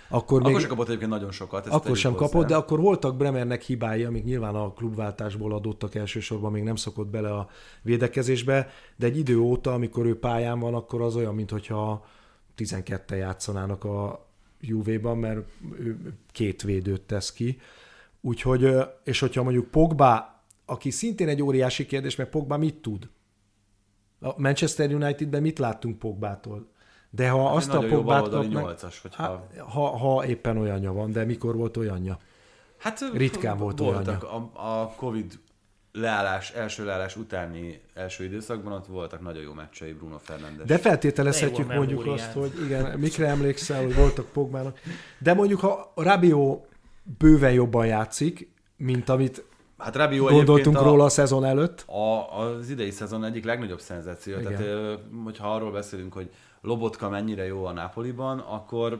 [0.09, 1.65] akkor, Akkor még, sem kapott egyébként nagyon sokat.
[1.65, 2.25] ezt akkor sem hozzá.
[2.25, 7.07] kapott, de akkor voltak Bremernek hibái, amik nyilván a klubváltásból adottak elsősorban, még nem szokott
[7.07, 7.49] bele a
[7.81, 12.05] védekezésbe, de egy idő óta, amikor ő pályán van, akkor az olyan, mintha
[12.55, 14.25] 12 játszanának a
[14.59, 15.39] Juve-ban, mert
[15.79, 17.59] ő két védőt tesz ki.
[18.21, 23.09] Úgyhogy, és hogyha mondjuk Pogba, aki szintén egy óriási kérdés, mert Pogba mit tud?
[24.25, 26.67] A Manchester Unitedben mit láttunk Pogbától?
[27.09, 29.47] De ha azt a Hát nagyon jó Pogbát kapnak, nyolcas, hogyha...
[29.57, 32.17] ha, ha, ha éppen olyanja van, de mikor volt olyanja?
[32.77, 35.39] Hát ritkán volt voltak a, a Covid
[35.91, 40.67] leállás, első leállás utáni első időszakban ott voltak nagyon jó meccsei Bruno Fernandes.
[40.67, 42.27] De feltételezhetjük jó a mondjuk memóriád.
[42.27, 44.79] azt, hogy igen, mikre emlékszel, hogy voltak Pogbának.
[45.17, 46.67] De mondjuk, ha Rabiot
[47.17, 49.43] bőven jobban játszik, mint amit
[49.77, 54.39] hát Rabiot gondoltunk a, róla a szezon előtt, A, az idei szezon egyik legnagyobb szenzáció.
[54.39, 54.55] Igen.
[54.55, 56.29] Tehát, hogyha arról beszélünk, hogy
[56.61, 58.99] Lobotka mennyire jó a Napoliban, akkor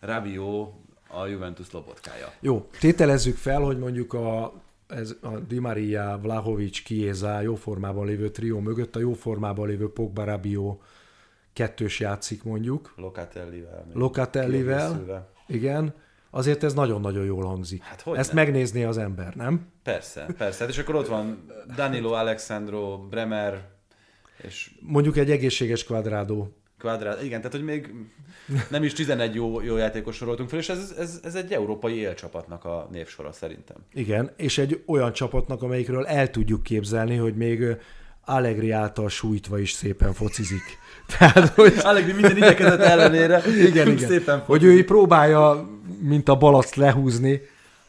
[0.00, 0.72] Rabiot
[1.08, 2.32] a Juventus Lobotkája.
[2.40, 4.52] Jó, tételezzük fel, hogy mondjuk a,
[4.86, 9.92] ez a Di Maria, Vlahovic, Chiesa jó formában lévő trió mögött a jó formában lévő
[9.92, 10.82] Pogba Rabiot
[11.52, 13.86] kettős játszik mondjuk, Locatellivel.
[13.92, 15.94] Locatellivel, igen,
[16.34, 17.82] azért ez nagyon-nagyon jól hangzik.
[17.82, 18.44] Hát hogy Ezt nem?
[18.44, 19.66] megnézné az ember, nem?
[19.82, 20.60] Persze, persze.
[20.60, 23.70] Hát és akkor ott van Danilo, Alexandro, Bremer,
[24.42, 26.46] és Mondjuk egy egészséges Quadrado
[26.82, 27.22] Quadrát.
[27.22, 27.94] Igen, tehát hogy még
[28.70, 32.64] nem is 11 jó, jó játékos soroltunk fel, és ez, ez, ez egy európai élcsapatnak
[32.64, 33.76] a névsora szerintem.
[33.92, 37.76] Igen, és egy olyan csapatnak, amelyikről el tudjuk képzelni, hogy még
[38.24, 40.62] Allegri által sújtva is szépen focizik.
[41.18, 44.08] Tehát, hogy Allegri minden igyekezet ellenére igen, igen.
[44.08, 45.68] szépen hogy ő próbálja,
[46.00, 47.40] mint a balasz lehúzni,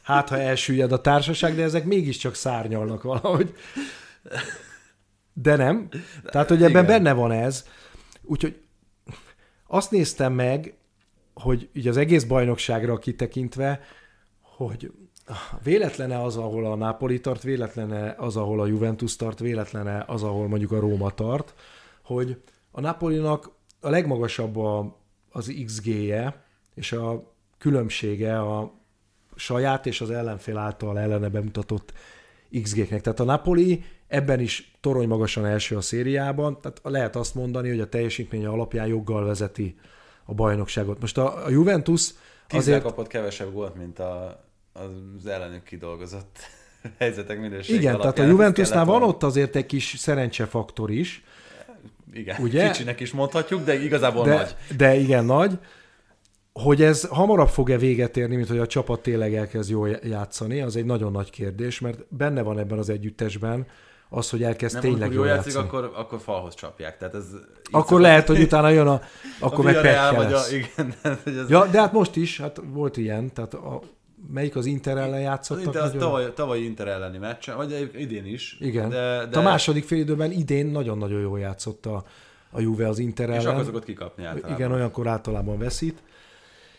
[0.04, 3.54] hát ha elsüllyed a társaság, de ezek mégiscsak szárnyalnak valahogy.
[5.34, 5.88] De nem.
[6.26, 6.86] Tehát, hogy ebben Igen.
[6.86, 7.66] benne van ez.
[8.22, 8.62] Úgyhogy
[9.68, 10.74] azt néztem meg,
[11.34, 13.82] hogy így az egész bajnokságra kitekintve,
[14.42, 14.92] hogy
[15.64, 20.48] véletlene az, ahol a Napoli tart, véletlene az, ahol a Juventus tart, véletlene az, ahol
[20.48, 21.54] mondjuk a Róma tart,
[22.04, 22.38] hogy
[22.76, 24.98] a Napolinak a legmagasabb a,
[25.32, 26.44] az XG-je,
[26.76, 28.74] és a különbsége a
[29.36, 31.94] saját és az ellenfél által ellene bemutatott
[32.62, 33.02] XG-knek.
[33.02, 37.80] Tehát a Napoli ebben is torony magasan első a szériában, tehát lehet azt mondani, hogy
[37.80, 39.76] a teljesítménye alapján joggal vezeti
[40.26, 41.00] a bajnokságot.
[41.00, 42.10] Most a, a Juventus
[42.50, 42.84] azért...
[42.84, 44.44] kapott kevesebb gólt, mint a,
[44.74, 46.38] az ellenük kidolgozott
[47.00, 51.24] helyzetek minősége Igen, tehát a Juventusnál van ott azért egy kis szerencsefaktor is,
[52.14, 52.68] Igen, ugye?
[52.72, 54.56] kicsinek is mondhatjuk, de igazából de, nagy.
[54.78, 55.58] de igen nagy,
[56.54, 60.76] hogy ez hamarabb fog-e véget érni, mint hogy a csapat tényleg elkezd jól játszani, az
[60.76, 63.66] egy nagyon nagy kérdés, mert benne van ebben az együttesben
[64.10, 65.68] az, hogy elkezd Nem, tényleg jól játszik, játszani.
[65.68, 66.98] akkor, akkor falhoz csapják.
[66.98, 67.26] Tehát ez
[67.72, 69.02] Akkor szokott- lehet, hogy utána jön a...
[69.40, 70.94] Akkor a meg vagy a, igen,
[71.24, 73.82] hogy ez, Ja, de hát most is, hát volt ilyen, tehát a,
[74.32, 75.74] melyik az Inter ellen játszottak?
[75.74, 78.58] de az nagyon- tavaly, tavalyi Inter elleni meccsen, vagy idén is.
[78.60, 78.90] Igen.
[78.90, 82.04] De, De, a második fél időben idén nagyon-nagyon jól játszott a,
[82.52, 83.48] a Juve az Inter és ellen.
[83.54, 84.58] akkor szokott kikapni általában.
[84.58, 86.02] Igen, olyankor általában veszít.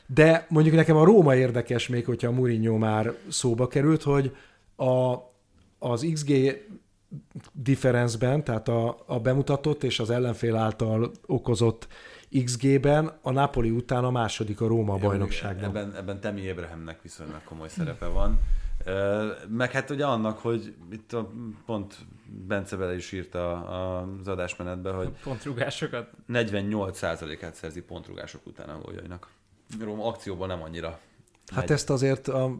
[0.06, 4.36] De mondjuk nekem a Róma érdekes még, hogyha a Mourinho már szóba került, hogy
[4.76, 5.14] a,
[5.78, 6.32] az XG
[7.52, 11.88] differenceben, tehát a, a bemutatott és az ellenfél által okozott
[12.44, 15.64] XG-ben a Napoli után a második a Róma bajnokságban.
[15.64, 18.40] Ebben, ebben Temi Ébrahemnek viszonylag komoly szerepe van.
[19.48, 21.30] Meg hát ugye annak, hogy itt a,
[21.66, 29.28] pont Bence bele is írta az adásmenetbe, hogy pontrugásokat 48%-át szerzi pontrugások után a góljainak.
[29.80, 30.98] Roma akcióban nem annyira.
[31.46, 31.70] Hát megy.
[31.70, 32.58] ezt azért a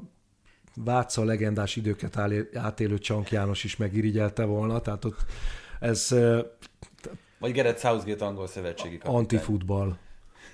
[0.77, 2.16] Váca legendás időket
[2.55, 5.25] átélő Csank János is megirigyelte volna, tehát ott
[5.81, 6.14] ez...
[7.45, 9.17] Vagy Gerett Southgate angol szövetségi kapitány.
[9.17, 9.97] Antifutball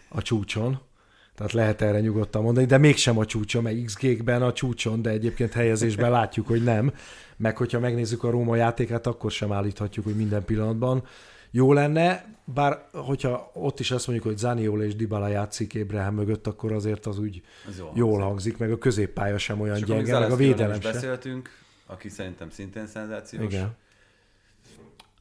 [0.08, 0.80] a csúcson.
[1.34, 5.52] Tehát lehet erre nyugodtan mondani, de mégsem a csúcson, mert XG-ben a csúcson, de egyébként
[5.52, 6.92] helyezésben látjuk, hogy nem.
[7.36, 11.04] Meg hogyha megnézzük a Róma játékát, akkor sem állíthatjuk, hogy minden pillanatban
[11.50, 16.46] jó lenne, bár hogyha ott is azt mondjuk, hogy Zaniol és Dybala játszik Ébrehem mögött,
[16.46, 18.26] akkor azért az úgy az jó jól hangzik.
[18.26, 20.92] hangzik, meg a középpálya sem olyan és gyenge, meg a védelem sem.
[20.92, 21.50] beszéltünk,
[21.86, 23.44] aki szerintem szintén szenzációs.
[23.44, 23.76] Igen.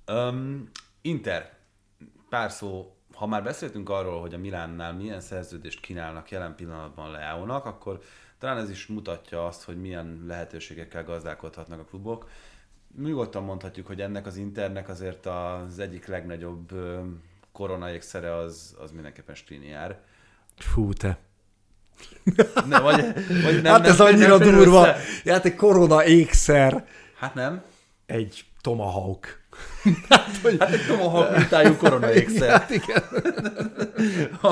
[0.07, 0.69] Um,
[1.01, 1.58] Inter,
[2.29, 7.65] pár szó ha már beszéltünk arról, hogy a Milánnál milyen szerződést kínálnak jelen pillanatban Leáónak,
[7.65, 7.99] akkor
[8.37, 12.29] talán ez is mutatja azt, hogy milyen lehetőségekkel gazdálkodhatnak a klubok.
[12.97, 16.71] Nyugodtan mondhatjuk, hogy ennek az Internek azért az egyik legnagyobb
[17.51, 19.99] koronaékszere az, az mindenképpen Skriniar.
[20.57, 21.17] Fú, te.
[22.67, 23.13] Ne, vagy,
[23.43, 24.85] vagy nem, hát nem, ez annyira nem durva.
[25.25, 26.87] Hát egy korona ékszer.
[27.17, 27.63] Hát nem.
[28.05, 29.43] Egy tomahawk.
[30.09, 30.55] hát, hogy...
[30.59, 32.49] hát egy tomahawk mintájú koronaékszer.
[32.59, 33.03] Hát igen.
[34.41, 34.47] a,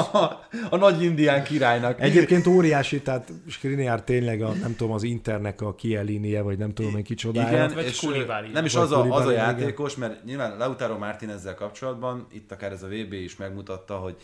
[0.70, 2.02] a, nagy indián királynak.
[2.02, 6.92] Egyébként óriási, tehát Skriniar tényleg a, nem tudom, az Internek a kielinie, vagy nem tudom,
[6.92, 7.48] hogy kicsodája.
[7.48, 8.08] Igen, vagy és
[8.54, 12.72] nem is az a, az a játékos, mert nyilván Lautaro Martin ezzel kapcsolatban, itt akár
[12.72, 14.16] ez a VB is megmutatta, hogy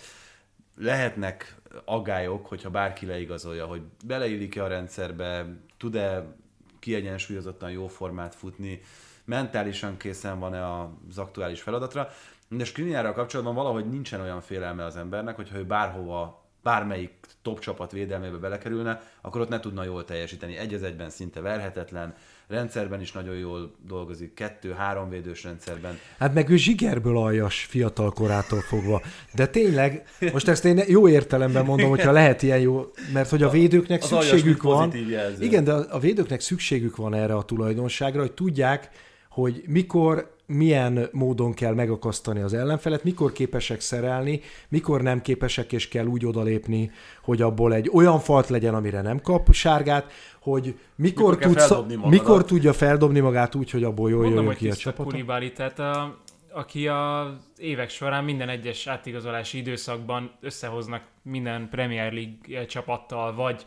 [0.77, 1.55] lehetnek
[1.85, 5.45] agályok, hogyha bárki leigazolja, hogy beleillik-e a rendszerbe,
[5.77, 6.35] tud-e
[6.79, 8.81] kiegyensúlyozottan jó formát futni,
[9.25, 12.07] mentálisan készen van-e az aktuális feladatra.
[12.49, 17.11] De Skriniárral kapcsolatban valahogy nincsen olyan félelme az embernek, hogyha ő bárhova bármelyik
[17.41, 20.57] top csapat védelmébe belekerülne, akkor ott ne tudna jól teljesíteni.
[20.57, 22.13] Egy az egyben szinte verhetetlen,
[22.47, 25.99] rendszerben is nagyon jól dolgozik, kettő-három védős rendszerben.
[26.17, 29.01] Hát meg ő zsigerből aljas fiatal korától fogva.
[29.33, 33.49] De tényleg, most ezt én jó értelemben mondom, hogyha lehet ilyen jó, mert hogy a
[33.49, 34.93] védőknek az szükségük van.
[35.39, 38.89] Igen, de a védőknek szükségük van erre a tulajdonságra, hogy tudják,
[39.33, 45.87] hogy mikor milyen módon kell megakasztani az ellenfelet, mikor képesek szerelni, mikor nem képesek, és
[45.87, 46.91] kell úgy odalépni,
[47.23, 50.11] hogy abból egy olyan falt legyen, amire nem kap sárgát,
[50.41, 54.75] hogy mikor, mikor, tudsz, mikor tudja feldobni magát úgy, hogy abból jól jön ki a
[54.75, 55.05] csapat.
[55.05, 56.17] Kulibáli, tehát a,
[56.51, 57.27] aki az
[57.57, 63.65] évek során minden egyes átigazolási időszakban összehoznak minden Premier League csapattal, vagy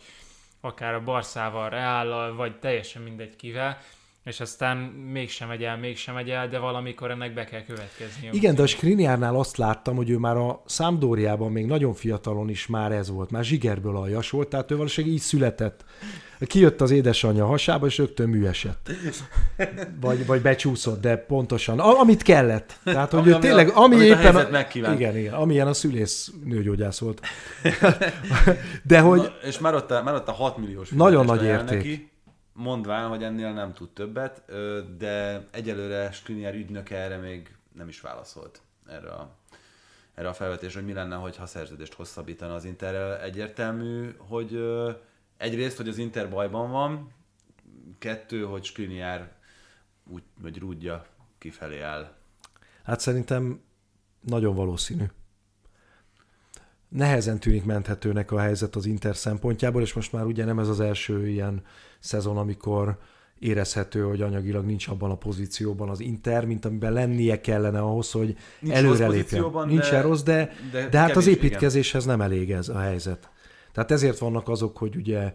[0.60, 3.78] akár a Barszával, Reállal, vagy teljesen mindegy kivel,
[4.26, 4.76] és aztán
[5.12, 8.28] mégsem megy el, mégsem megy el, de valamikor ennek be kell következni.
[8.32, 12.66] Igen, de a Skriniárnál azt láttam, hogy ő már a Számdóriában még nagyon fiatalon is
[12.66, 15.84] már ez volt, már zsigerből aljas volt, tehát ő valószínűleg így született.
[16.40, 18.90] Kijött az édesanyja hasába, és rögtön műesett.
[20.00, 21.78] Vagy, vagy becsúszott, de pontosan.
[21.78, 22.78] Amit kellett.
[22.84, 24.36] Tehát, hogy ami, ő tényleg, ami, ami éppen...
[24.36, 27.20] A, a igen, igen, amilyen a szülész nőgyógyász volt.
[28.82, 29.20] De hogy...
[29.20, 31.76] Na, és már ott, a, már ott a 6 milliós Nagyon nagy érték.
[31.76, 32.14] Neki
[32.56, 34.44] mondván, hogy ennél nem tud többet,
[34.96, 39.34] de egyelőre Skriniar ügynök erre még nem is válaszolt erre a,
[40.14, 43.20] erre a felvetésre, hogy mi lenne, ha szerződést hosszabbítana az Interrel.
[43.20, 44.64] Egyértelmű, hogy
[45.36, 47.12] egyrészt, hogy az Inter bajban van,
[47.98, 49.32] kettő, hogy Skriniar
[50.10, 51.06] úgy, vagy rúdja
[51.38, 52.12] kifelé áll.
[52.82, 53.60] Hát szerintem
[54.20, 55.04] nagyon valószínű.
[56.96, 60.80] Nehezen tűnik menthetőnek a helyzet az Inter szempontjából, és most már ugye nem ez az
[60.80, 61.62] első ilyen
[61.98, 62.98] szezon, amikor
[63.38, 68.36] érezhető, hogy anyagilag nincs abban a pozícióban az Inter, mint amiben lennie kellene ahhoz, hogy
[68.60, 69.44] nincs előrelépjen.
[69.66, 72.16] Nincs de, rossz, de, de, de hát kevés, az építkezéshez igen.
[72.16, 73.30] nem elég ez a helyzet.
[73.72, 75.32] Tehát ezért vannak azok, hogy ugye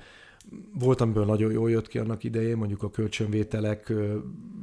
[0.79, 3.93] volt, amiből nagyon jól jött ki annak idején, mondjuk a kölcsönvételek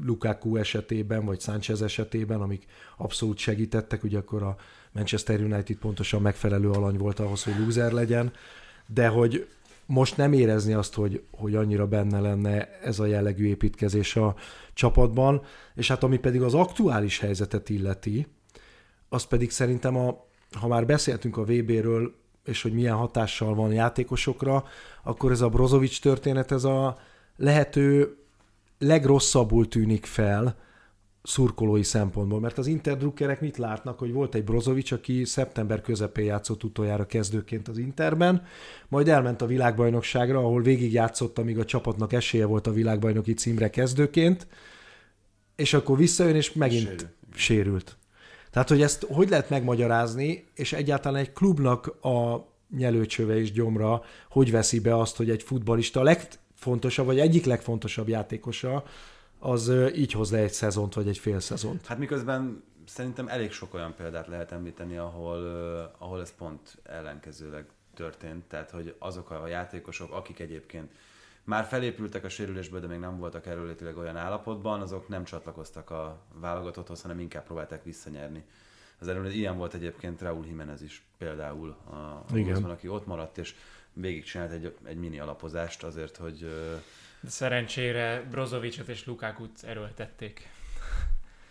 [0.05, 2.64] Lukaku esetében, vagy Sánchez esetében, amik
[2.96, 4.57] abszolút segítettek, ugye akkor a
[4.99, 8.32] Manchester United pontosan megfelelő alany volt ahhoz, hogy loser legyen,
[8.86, 9.46] de hogy
[9.86, 14.34] most nem érezni azt, hogy, hogy annyira benne lenne ez a jellegű építkezés a
[14.74, 15.42] csapatban,
[15.74, 18.26] és hát ami pedig az aktuális helyzetet illeti,
[19.09, 24.64] az pedig szerintem, a, ha már beszéltünk a VB-ről, és hogy milyen hatással van játékosokra,
[25.03, 26.99] akkor ez a Brozovic történet, ez a
[27.36, 28.16] lehető
[28.78, 30.57] legrosszabbul tűnik fel,
[31.29, 36.64] szurkolói szempontból, mert az interdrukkerek mit látnak, hogy volt egy Brozovic, aki szeptember közepén játszott
[36.64, 38.47] utoljára kezdőként az Interben,
[38.89, 43.70] majd elment a világbajnokságra, ahol végig játszott, amíg a csapatnak esélye volt a világbajnoki címre
[43.70, 44.47] kezdőként,
[45.57, 47.09] és akkor visszajön, és megint Sérül.
[47.35, 47.97] sérült.
[48.51, 54.51] Tehát, hogy ezt hogy lehet megmagyarázni, és egyáltalán egy klubnak a nyelőcsöve és gyomra hogy
[54.51, 58.85] veszi be azt, hogy egy futbalista a legfontosabb, vagy egyik legfontosabb játékosa,
[59.39, 61.86] az így hoz le egy szezont, vagy egy fél szezont.
[61.86, 65.43] Hát miközben szerintem elég sok olyan példát lehet említeni, ahol,
[65.99, 68.45] ahol ez pont ellenkezőleg történt.
[68.45, 70.93] Tehát, hogy azok a játékosok, akik egyébként
[71.45, 76.18] már felépültek a sérülésből, de még nem voltak erőlétileg olyan állapotban, azok nem csatlakoztak a
[76.34, 78.45] válogatotthoz, hanem inkább próbálták visszanyerni.
[79.01, 82.45] Az erőlet ilyen volt egyébként Raúl Jimenez is például, a, Igen.
[82.45, 83.55] Wolfsban, aki ott maradt, és
[83.93, 86.47] végigcsinált egy, egy mini alapozást azért, hogy
[87.20, 90.48] De szerencsére Brozovicot és Lukákut erőltették.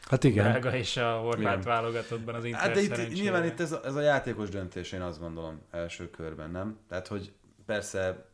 [0.02, 0.52] Hát igen.
[0.52, 3.96] Belga és a horvát válogatottban az Inter Hát de itt, nyilván itt ez a, ez
[3.96, 6.78] a játékos döntés, én azt gondolom első körben, nem?
[6.90, 7.32] Tehát, hogy
[7.66, 8.26] persze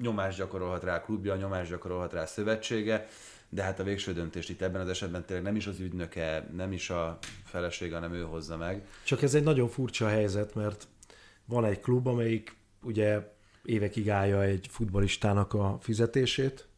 [0.00, 3.06] nyomást gyakorolhat rá a klubja, nyomást gyakorolhat rá a szövetsége,
[3.48, 6.72] de hát a végső döntést itt ebben az esetben tényleg nem is az ügynöke, nem
[6.72, 8.86] is a felesége, hanem ő hozza meg.
[9.04, 10.88] Csak ez egy nagyon furcsa helyzet, mert
[11.44, 13.32] van egy klub, amelyik ugye
[13.64, 16.68] évekig állja egy futbalistának a fizetését,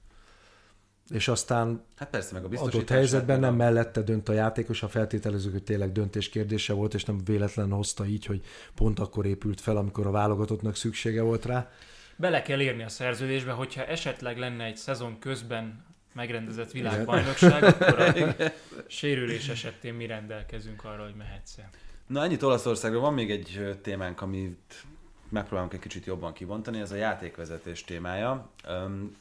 [1.10, 4.82] és aztán Hát persze, meg a adott helyzetben meg nem a- mellette dönt a játékos,
[4.82, 8.40] a feltételezők, hogy tényleg döntés kérdése volt, és nem véletlenül hozta így, hogy
[8.74, 11.70] pont akkor épült fel, amikor a válogatottnak szüksége volt rá.
[12.16, 18.12] Bele kell írni a szerződésbe, hogyha esetleg lenne egy szezon közben megrendezett világbajnokság, akkor a
[18.86, 21.68] sérülés esetén mi rendelkezünk arra, hogy mehetsz -e.
[22.06, 24.84] Na ennyit Olaszországról, van még egy témánk, amit
[25.28, 29.16] megpróbálunk egy kicsit jobban kibontani, ez a játékvezetés témája, öm,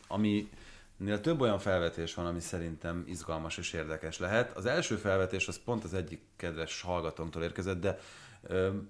[1.02, 4.58] aminél több olyan felvetés van, ami szerintem izgalmas és érdekes lehet.
[4.58, 7.98] Az első felvetés az pont az egyik kedves hallgatónktól érkezett, de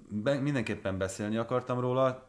[0.07, 2.27] be, mindenképpen beszélni akartam róla,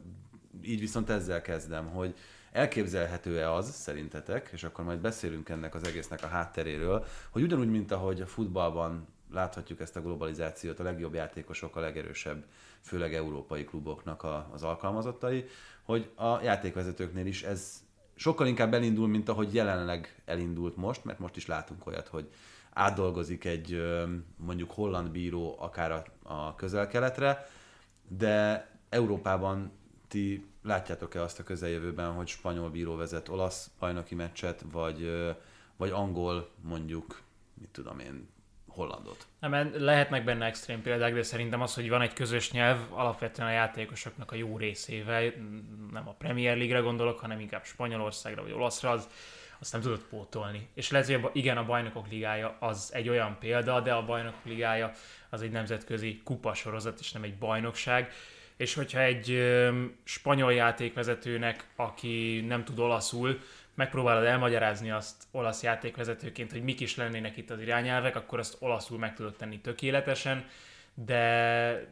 [0.63, 2.15] így viszont ezzel kezdem, hogy
[2.53, 7.93] elképzelhető-e az, szerintetek, és akkor majd beszélünk ennek az egésznek a hátteréről, hogy ugyanúgy, mint
[7.93, 12.45] ahogy a futballban láthatjuk ezt a globalizációt, a legjobb játékosok, a legerősebb,
[12.81, 15.45] főleg európai kluboknak a, az alkalmazottai,
[15.83, 17.83] hogy a játékvezetőknél is ez
[18.23, 22.31] sokkal inkább elindul, mint ahogy jelenleg elindult most, mert most is látunk olyat, hogy
[22.73, 23.83] átdolgozik egy
[24.37, 27.47] mondjuk holland bíró akár a, a közel-keletre,
[28.09, 29.71] de Európában
[30.09, 35.11] ti látjátok-e azt a közeljövőben, hogy spanyol bíró vezet olasz bajnoki meccset, vagy,
[35.77, 37.21] vagy angol mondjuk,
[37.61, 38.29] mit tudom én,
[38.73, 39.27] hollandot?
[39.41, 43.53] Nem, lehetnek benne extrém példák, de szerintem az, hogy van egy közös nyelv, alapvetően a
[43.53, 45.33] játékosoknak a jó részével,
[45.93, 49.09] nem a Premier League-re gondolok, hanem inkább Spanyolországra vagy olaszra, az,
[49.61, 50.69] azt nem tudod pótolni.
[50.75, 54.93] És lehet, hogy igen, a bajnokok ligája az egy olyan példa, de a bajnokok ligája
[55.31, 58.13] az egy nemzetközi kupasorozat, és nem egy bajnokság.
[58.57, 63.41] És hogyha egy ö, spanyol játékvezetőnek, aki nem tud olaszul,
[63.75, 68.99] megpróbálod elmagyarázni azt olasz játékvezetőként, hogy mik is lennének itt az irányelvek, akkor azt olaszul
[68.99, 70.45] meg tudod tenni tökéletesen,
[70.95, 71.87] de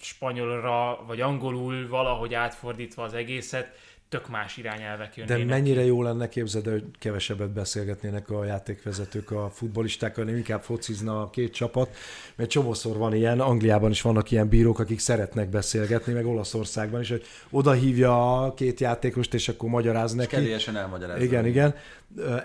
[0.00, 3.78] spanyolra vagy angolul valahogy átfordítva az egészet,
[4.12, 5.46] tök más irányelvek De jönnének.
[5.46, 11.22] mennyire jó lenne képzeld, el, hogy kevesebbet beszélgetnének a játékvezetők a futbolistákkal, nem inkább focizna
[11.22, 11.96] a két csapat,
[12.36, 17.08] mert csomószor van ilyen, Angliában is vannak ilyen bírók, akik szeretnek beszélgetni, meg Olaszországban is,
[17.08, 20.34] hogy oda hívja a két játékost, és akkor magyaráz neki.
[20.34, 21.22] Kellélyesen elmagyarázom.
[21.22, 21.74] Igen, igen.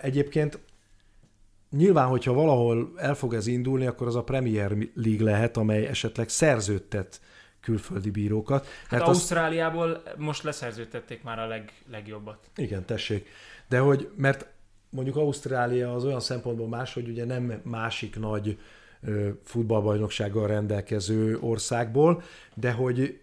[0.01, 0.59] Egyébként
[1.77, 6.29] nyilván, hogyha valahol el fog ez indulni, akkor az a Premier League lehet, amely esetleg
[6.29, 7.19] szerződtet
[7.67, 8.67] külföldi bírókat.
[8.89, 12.49] Hát azt- Ausztráliából most leszerződtették már a leg, legjobbat.
[12.55, 13.27] Igen, tessék.
[13.69, 14.47] De hogy, mert
[14.89, 18.57] mondjuk Ausztrália az olyan szempontból más, hogy ugye nem másik nagy
[19.43, 22.21] futballbajnoksággal rendelkező országból,
[22.53, 23.19] de hogy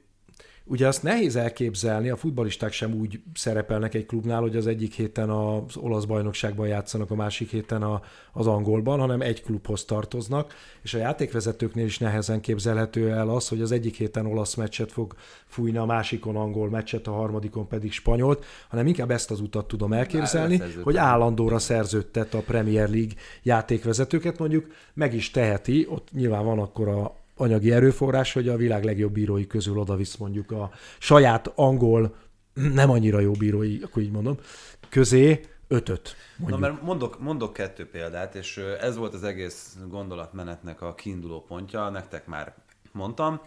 [0.66, 5.30] ugye azt nehéz elképzelni, a futballisták sem úgy szerepelnek egy klubnál, hogy az egyik héten
[5.30, 8.00] az olasz bajnokságban játszanak, a másik héten a,
[8.32, 13.60] az angolban, hanem egy klubhoz tartoznak, és a játékvezetőknél is nehezen képzelhető el az, hogy
[13.60, 15.14] az egyik héten olasz meccset fog
[15.46, 19.92] fújni, a másikon angol meccset, a harmadikon pedig spanyolt, hanem inkább ezt az utat tudom
[19.92, 26.58] elképzelni, hogy állandóra szerződtet a Premier League játékvezetőket, mondjuk meg is teheti, ott nyilván van
[26.58, 32.14] akkor a anyagi erőforrás, hogy a világ legjobb bírói közül odavisz mondjuk a saját angol,
[32.74, 34.38] nem annyira jó bírói, akkor így mondom,
[34.88, 36.16] közé ötöt.
[36.36, 36.60] Na, Mondjuk.
[36.60, 42.26] mert mondok, mondok kettő példát, és ez volt az egész gondolatmenetnek a kiinduló pontja, nektek
[42.26, 42.54] már
[42.92, 43.40] mondtam.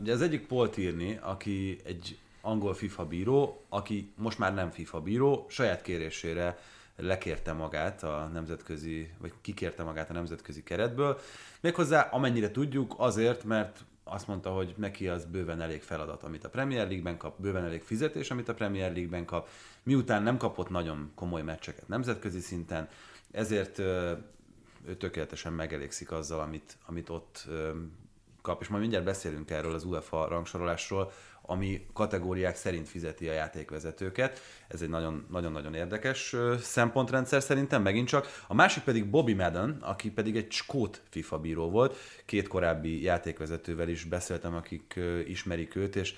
[0.00, 5.00] Ugye az egyik Paul Tierney, aki egy angol FIFA bíró, aki most már nem FIFA
[5.00, 6.58] bíró, saját kérésére
[6.96, 11.18] lekérte magát a nemzetközi, vagy kikérte magát a nemzetközi keretből.
[11.60, 16.48] Méghozzá, amennyire tudjuk, azért, mert azt mondta, hogy neki az bőven elég feladat, amit a
[16.48, 19.48] Premier League-ben kap, bőven elég fizetés, amit a Premier League-ben kap.
[19.82, 22.88] Miután nem kapott nagyon komoly meccseket nemzetközi szinten,
[23.30, 27.48] ezért ő tökéletesen megelégszik azzal, amit, amit ott
[28.42, 31.12] kap, és majd mindjárt beszélünk erről az UEFA rangsorolásról,
[31.46, 34.40] ami kategóriák szerint fizeti a játékvezetőket.
[34.68, 38.26] Ez egy nagyon-nagyon érdekes szempontrendszer szerintem, megint csak.
[38.46, 41.96] A másik pedig Bobby Madden, aki pedig egy skót FIFA bíró volt.
[42.24, 46.14] Két korábbi játékvezetővel is beszéltem, akik ismerik őt, és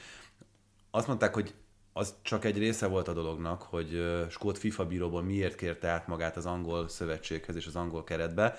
[0.91, 1.55] azt mondták, hogy
[1.93, 6.37] az csak egy része volt a dolognak, hogy skót FIFA bíróból miért kérte át magát
[6.37, 8.59] az angol szövetséghez és az angol keretbe,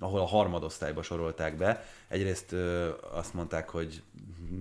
[0.00, 1.84] ahol a harmadosztályba sorolták be.
[2.08, 4.02] Egyrészt ö, azt mondták, hogy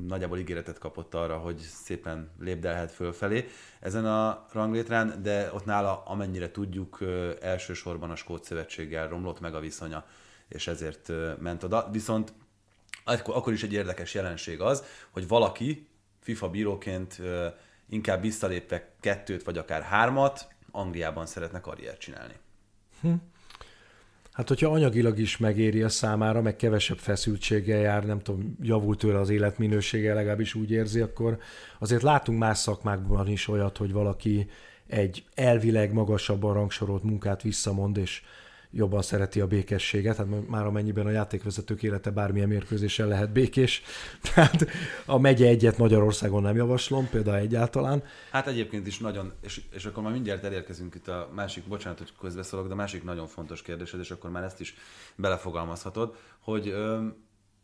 [0.07, 3.47] nagyjából ígéretet kapott arra, hogy szépen lépdelhet fölfelé
[3.79, 9.55] ezen a ranglétrán, de ott nála, amennyire tudjuk, ö, elsősorban a Skót Szövetséggel romlott meg
[9.55, 10.05] a viszonya,
[10.47, 11.89] és ezért ö, ment oda.
[11.91, 12.33] Viszont
[13.03, 15.87] akkor, is egy érdekes jelenség az, hogy valaki
[16.19, 17.47] FIFA bíróként ö,
[17.89, 22.33] inkább visszalépve kettőt vagy akár hármat, Angliában szeretne karriert csinálni.
[23.01, 23.13] Hm.
[24.39, 29.19] Hát, hogyha anyagilag is megéri a számára, meg kevesebb feszültséggel jár, nem tudom, javult tőle
[29.19, 31.37] az életminősége, legalábbis úgy érzi, akkor
[31.79, 34.49] azért látunk más szakmákban is olyat, hogy valaki
[34.87, 38.21] egy elvileg magasabban rangsorolt munkát visszamond, és
[38.71, 43.81] jobban szereti a békességet, hát már amennyiben a játékvezetők élete bármilyen mérkőzésen lehet békés.
[44.33, 44.67] Tehát
[45.05, 48.03] a megye egyet Magyarországon nem javaslom, például egyáltalán.
[48.31, 52.13] Hát egyébként is nagyon, és, és akkor már mindjárt elérkezünk itt a másik, bocsánat, hogy
[52.19, 54.75] közbeszólok, de a másik nagyon fontos kérdésed, és akkor már ezt is
[55.15, 56.73] belefogalmazhatod, hogy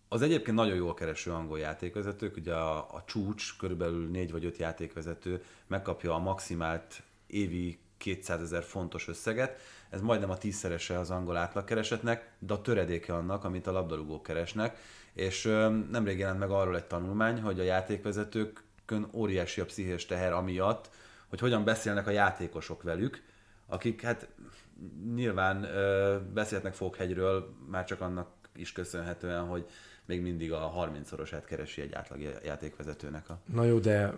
[0.07, 4.57] az egyébként nagyon jól kereső angol játékvezetők, ugye a, a csúcs, körülbelül négy vagy öt
[4.57, 9.59] játékvezető megkapja a maximált évi 200 ezer fontos összeget,
[9.95, 14.77] ez majdnem a tízszerese az angol átlagkeresetnek, de a töredéke annak, amit a labdarúgók keresnek,
[15.13, 15.43] és
[15.91, 20.89] nemrég jelent meg arról egy tanulmány, hogy a játékvezetőkön óriási a pszichés teher amiatt,
[21.27, 23.23] hogy hogyan beszélnek a játékosok velük,
[23.67, 24.27] akik hát
[25.13, 29.65] nyilván ö, beszélhetnek Fokhegyről, már csak annak is köszönhetően, hogy
[30.05, 33.29] még mindig a 30-szorosát keresi egy átlag játékvezetőnek.
[33.29, 33.39] A...
[33.53, 34.13] Na jó, de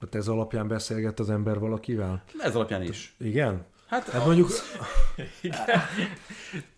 [0.00, 2.22] hát ez alapján beszélget az ember valakivel?
[2.38, 3.14] Ez alapján is.
[3.18, 3.64] Igen?
[3.92, 4.48] Hát, hát mondjuk...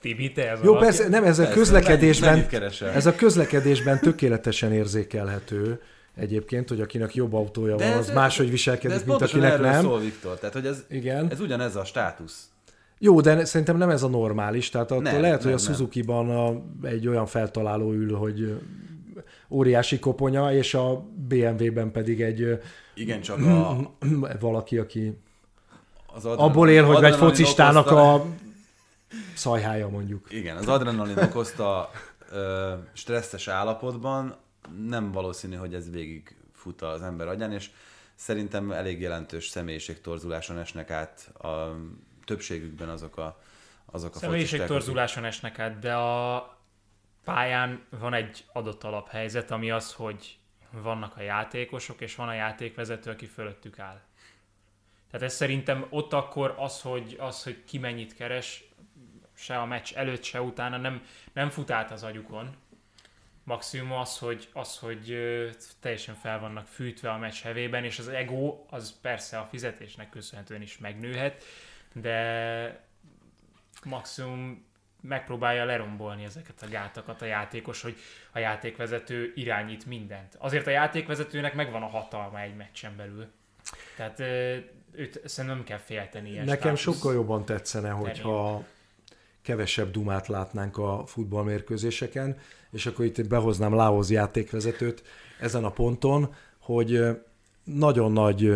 [0.01, 2.47] Tibi, te ez Jó, persze, nem, ez a közlekedésben,
[2.95, 5.81] ez a közlekedésben tökéletesen érzékelhető
[6.15, 9.83] egyébként, hogy akinek jobb autója de van, az máshogy viselkedik, mint akinek nem.
[9.83, 10.39] szól, Viktor.
[10.39, 11.31] Tehát, hogy ez, Igen.
[11.31, 12.49] ez ugyanez a státusz.
[12.99, 14.69] Jó, de szerintem nem ez a normális.
[14.69, 18.61] Tehát attól nem, lehet, nem, hogy a Suzuki-ban a, egy olyan feltaláló ül, hogy
[19.51, 22.61] óriási koponya, és a BMW-ben pedig egy
[22.95, 23.77] igen, csak a...
[24.41, 25.19] valaki, aki
[26.15, 28.15] az adrenalin, abból él, hogy egy focistának okozta...
[28.15, 28.25] a
[29.35, 30.27] szajhája mondjuk.
[30.31, 31.91] Igen, az adrenalin okozta
[32.31, 34.37] ö, stresszes állapotban
[34.87, 37.71] nem valószínű, hogy ez végig fut az ember agyán, és
[38.15, 41.77] szerintem elég jelentős személyiségtorzuláson esnek át a
[42.25, 43.39] többségükben azok a
[43.95, 46.57] azok a Személyiségtorzuláson esnek át, de a
[47.25, 50.39] pályán van egy adott alaphelyzet, ami az, hogy
[50.71, 54.01] vannak a játékosok, és van a játékvezető, aki fölöttük áll.
[55.15, 58.65] Tehát ez szerintem ott akkor az, hogy, az, hogy ki mennyit keres,
[59.35, 61.03] se a meccs előtt, se utána nem,
[61.33, 62.57] nem fut át az agyukon.
[63.45, 65.19] Maximum az, hogy, az, hogy
[65.81, 70.63] teljesen fel vannak fűtve a meccs hevében, és az ego az persze a fizetésnek köszönhetően
[70.63, 71.45] is megnőhet,
[71.93, 72.87] de
[73.85, 74.67] maximum
[75.01, 77.97] megpróbálja lerombolni ezeket a gátakat a játékos, hogy
[78.33, 80.35] a játékvezető irányít mindent.
[80.39, 83.33] Azért a játékvezetőnek megvan a hatalma egy meccsen belül.
[83.97, 84.23] Tehát
[84.97, 86.31] őt szerintem nem kell félteni.
[86.31, 86.97] Ilyen Nekem státusz.
[86.97, 88.65] sokkal jobban tetszene, hogyha
[89.43, 92.39] kevesebb dumát látnánk a futballmérkőzéseken,
[92.71, 95.03] és akkor itt behoznám Lához játékvezetőt
[95.41, 97.01] ezen a ponton, hogy
[97.65, 98.53] nagyon nagy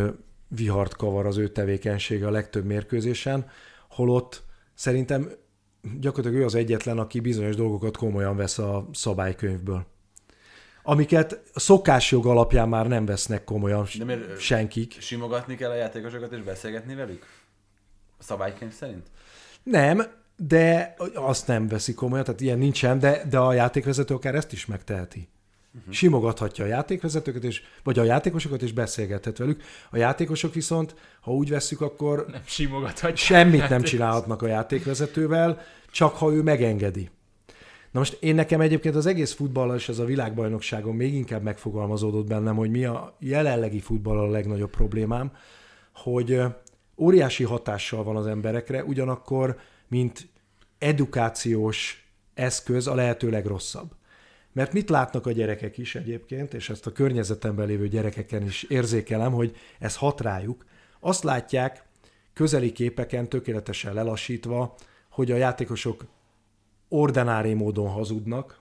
[0.48, 3.50] vihart kavar az ő tevékenysége a legtöbb mérkőzésen,
[3.88, 4.42] holott
[4.74, 5.30] szerintem
[6.00, 9.86] gyakorlatilag ő az egyetlen, aki bizonyos dolgokat komolyan vesz a szabálykönyvből
[10.88, 14.96] amiket szokásjog alapján már nem vesznek komolyan De miért senkik.
[15.00, 17.26] Simogatni kell a játékosokat és beszélgetni velük?
[18.18, 19.06] A szabálykönyv szerint?
[19.62, 20.02] Nem,
[20.36, 24.66] de azt nem veszi komolyan, tehát ilyen nincsen, de, de a játékvezető akár ezt is
[24.66, 25.28] megteheti.
[25.78, 25.94] Uh-huh.
[25.94, 29.62] Simogathatja a játékvezetőket, és, vagy a játékosokat, és beszélgethet velük.
[29.90, 33.16] A játékosok viszont, ha úgy vesszük, akkor nem simogathatja.
[33.16, 35.60] Semmit nem csinálhatnak a játékvezetővel,
[35.90, 37.10] csak ha ő megengedi.
[37.98, 42.26] Na most én nekem egyébként az egész futball és ez a világbajnokságon még inkább megfogalmazódott
[42.26, 45.32] bennem, hogy mi a jelenlegi futball a legnagyobb problémám,
[45.94, 46.40] hogy
[46.96, 50.28] óriási hatással van az emberekre, ugyanakkor, mint
[50.78, 53.90] edukációs eszköz a lehető legrosszabb.
[54.52, 59.32] Mert mit látnak a gyerekek is egyébként, és ezt a környezetemben lévő gyerekeken is érzékelem,
[59.32, 60.64] hogy ez hat rájuk.
[61.00, 61.84] Azt látják
[62.32, 64.74] közeli képeken tökéletesen lelassítva,
[65.08, 66.04] hogy a játékosok
[66.88, 68.60] ordinári módon hazudnak,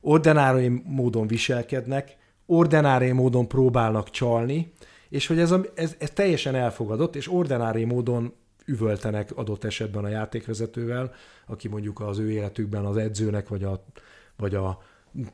[0.00, 2.16] ordinári módon viselkednek,
[2.46, 4.72] ordinári módon próbálnak csalni,
[5.08, 8.34] és hogy ez, a, ez, ez teljesen elfogadott, és ordinári módon
[8.64, 11.12] üvöltenek adott esetben a játékvezetővel,
[11.46, 13.84] aki mondjuk az ő életükben az edzőnek, vagy a,
[14.36, 14.82] vagy a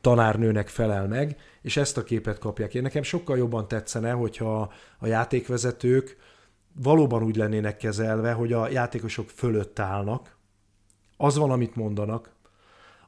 [0.01, 2.73] tanárnőnek felel meg, és ezt a képet kapják.
[2.73, 6.17] Én nekem sokkal jobban tetszene, hogyha a játékvezetők
[6.81, 10.37] valóban úgy lennének kezelve, hogy a játékosok fölött állnak,
[11.23, 12.31] az van, amit mondanak.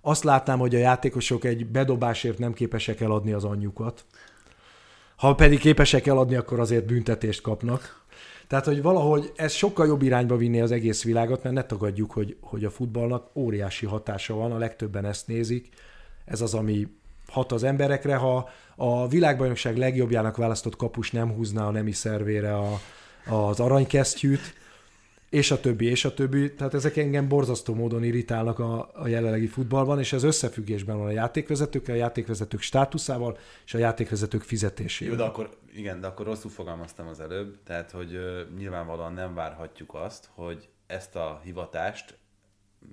[0.01, 4.05] Azt látnám, hogy a játékosok egy bedobásért nem képesek eladni az anyjukat.
[5.15, 8.03] Ha pedig képesek eladni, akkor azért büntetést kapnak.
[8.47, 12.37] Tehát, hogy valahogy ez sokkal jobb irányba vinni az egész világot, mert ne tagadjuk, hogy,
[12.41, 15.69] hogy a futballnak óriási hatása van, a legtöbben ezt nézik.
[16.25, 16.87] Ez az, ami
[17.27, 18.15] hat az emberekre.
[18.15, 22.79] Ha a világbajnokság legjobbjának választott kapus nem húzná a nemi szervére a,
[23.29, 24.53] az aranykesztyűt,
[25.35, 26.53] és a többi, és a többi.
[26.53, 31.11] Tehát ezek engem borzasztó módon irritálnak a, a jelenlegi futballban, és ez összefüggésben van a
[31.11, 35.13] játékvezetőkkel, a játékvezetők státuszával és a játékvezetők fizetésével.
[35.13, 39.33] Jó, de akkor, igen, de akkor rosszul fogalmaztam az előbb, tehát hogy uh, nyilvánvalóan nem
[39.33, 42.17] várhatjuk azt, hogy ezt a hivatást,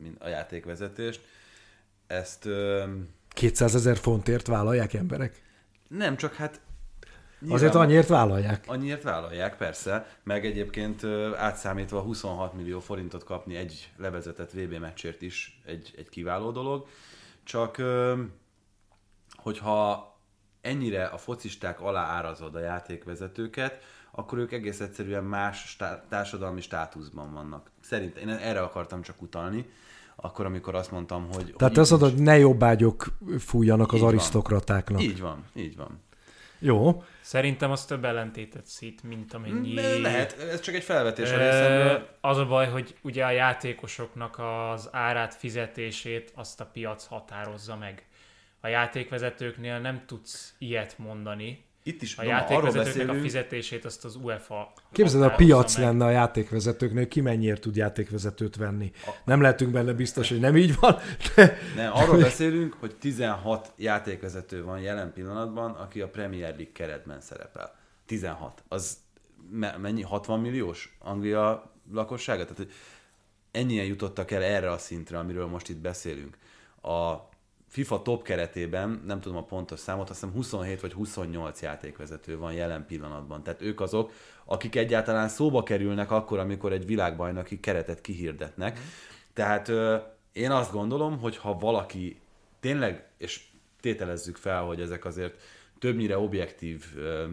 [0.02, 1.20] mint a játékvezetést,
[2.06, 2.44] ezt...
[2.44, 2.82] Uh,
[3.28, 5.42] 200 ezer fontért vállalják emberek?
[5.88, 6.60] Nem, csak hát
[7.42, 8.64] Nyilván, Azért annyiért vállalják.
[8.66, 10.06] Annyiért vállalják, persze.
[10.22, 11.04] Meg egyébként
[11.36, 16.86] átszámítva 26 millió forintot kapni egy levezetett VB meccsért is egy, egy kiváló dolog.
[17.44, 17.82] Csak
[19.36, 20.12] hogyha
[20.60, 27.32] ennyire a focisták alá árazod a játékvezetőket, akkor ők egész egyszerűen más stá- társadalmi státuszban
[27.32, 27.70] vannak.
[27.80, 29.70] Szerintem én erre akartam csak utalni,
[30.16, 31.54] akkor, amikor azt mondtam, hogy...
[31.56, 33.06] Tehát hogy azt mondod, hogy ne jobbágyok
[33.38, 34.08] fújjanak az van.
[34.08, 35.02] arisztokratáknak.
[35.02, 36.00] Így van, így van.
[36.62, 37.02] Jó.
[37.20, 40.00] Szerintem az több ellentétet szít, mint amennyi...
[40.00, 42.08] Lehet, ez csak egy felvetés a részemről.
[42.20, 48.06] Az a baj, hogy ugye a játékosoknak az árát, fizetését azt a piac határozza meg.
[48.60, 54.72] A játékvezetőknél nem tudsz ilyet mondani, itt is a játékvezetőknek a fizetését azt az UEFA
[54.92, 55.86] Képzeld, a piac meg.
[55.86, 58.92] lenne a játékvezetőknél, ki mennyiért tud játékvezetőt venni.
[59.06, 59.10] A...
[59.24, 60.96] Nem lehetünk benne biztos, hogy nem így van.
[61.34, 61.58] De...
[61.76, 67.74] Nem, arról beszélünk, hogy 16 játékvezető van jelen pillanatban, aki a Premier League keretben szerepel.
[68.06, 68.62] 16.
[68.68, 68.96] Az
[69.80, 70.02] mennyi?
[70.02, 72.42] 60 milliós Anglia lakossága?
[72.42, 72.72] Tehát, hogy
[73.50, 76.36] ennyien jutottak el erre a szintre, amiről most itt beszélünk.
[76.82, 77.30] A
[77.72, 82.52] FIFA top keretében, nem tudom a pontos számot, azt hiszem 27 vagy 28 játékvezető van
[82.52, 83.42] jelen pillanatban.
[83.42, 84.12] Tehát ők azok,
[84.44, 88.78] akik egyáltalán szóba kerülnek akkor, amikor egy világbajnoki keretet kihirdetnek.
[88.78, 88.82] Mm.
[89.32, 89.96] Tehát ö,
[90.32, 92.20] én azt gondolom, hogy ha valaki
[92.60, 93.44] tényleg, és
[93.80, 95.40] tételezzük fel, hogy ezek azért
[95.78, 97.26] többnyire objektív ö,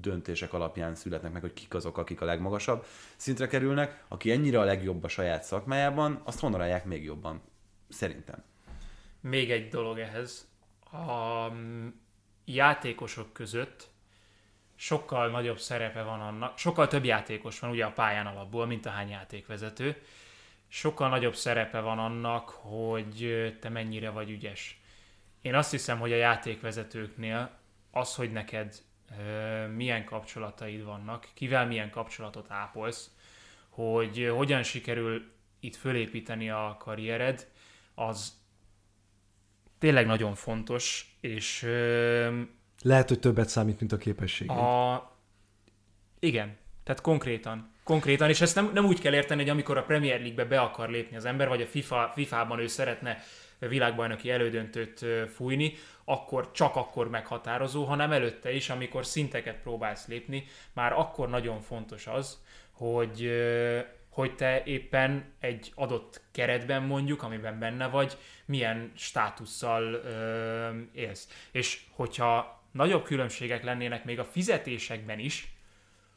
[0.00, 2.84] döntések alapján születnek meg, hogy kik azok, akik a legmagasabb
[3.16, 7.40] szintre kerülnek, aki ennyire a legjobb a saját szakmájában, azt honorálják még jobban.
[7.88, 8.42] Szerintem.
[9.22, 10.48] Még egy dolog ehhez.
[10.90, 11.88] A mm,
[12.44, 13.90] játékosok között
[14.74, 18.90] sokkal nagyobb szerepe van annak, sokkal több játékos van ugye a pályán alapból, mint a
[18.90, 20.02] hány játékvezető.
[20.68, 24.80] Sokkal nagyobb szerepe van annak, hogy te mennyire vagy ügyes.
[25.40, 27.58] Én azt hiszem, hogy a játékvezetőknél
[27.90, 28.82] az, hogy neked
[29.74, 33.10] milyen kapcsolataid vannak, kivel milyen kapcsolatot ápolsz,
[33.68, 37.50] hogy hogyan sikerül itt fölépíteni a karriered,
[37.94, 38.41] az
[39.82, 41.66] tényleg nagyon fontos, és...
[42.82, 44.50] Lehet, hogy többet számít, mint a képesség.
[44.50, 45.12] A...
[46.18, 47.72] Igen, tehát konkrétan.
[47.84, 50.90] Konkrétan, és ezt nem, nem úgy kell érteni, hogy amikor a Premier League-be be akar
[50.90, 53.18] lépni az ember, vagy a FIFA, FIFA-ban ő szeretne
[53.58, 55.74] világbajnoki elődöntőt fújni,
[56.04, 62.06] akkor csak akkor meghatározó, hanem előtte is, amikor szinteket próbálsz lépni, már akkor nagyon fontos
[62.06, 62.38] az,
[62.72, 63.30] hogy
[64.12, 71.28] hogy te éppen egy adott keretben mondjuk, amiben benne vagy, milyen státusszal ö, élsz.
[71.50, 75.54] És hogyha nagyobb különbségek lennének még a fizetésekben is,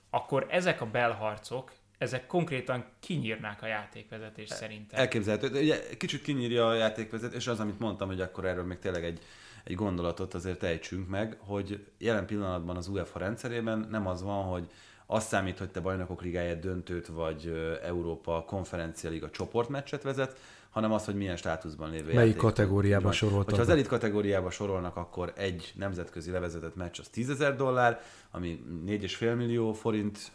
[0.09, 4.99] akkor ezek a belharcok, ezek konkrétan kinyírnák a játékvezetést szerintem.
[4.99, 5.59] Elképzelhető.
[5.59, 9.19] Ugye kicsit kinyírja a játékvezetés, és az, amit mondtam, hogy akkor erről még tényleg egy,
[9.63, 14.69] egy gondolatot azért ejtsünk meg, hogy jelen pillanatban az UEFA rendszerében nem az van, hogy
[15.05, 17.53] azt számít, hogy te bajnokok ligáját döntőt, vagy
[17.83, 20.37] Európa konferencia liga csoportmeccset vezet,
[20.69, 22.35] hanem az, hogy milyen státuszban lévő Melyik játék.
[22.35, 23.55] kategóriába soroltak?
[23.55, 28.01] Ha az elit kategóriába sorolnak, akkor egy nemzetközi levezetett meccs az 10 ezer dollár,
[28.31, 30.31] ami 4,5 millió forint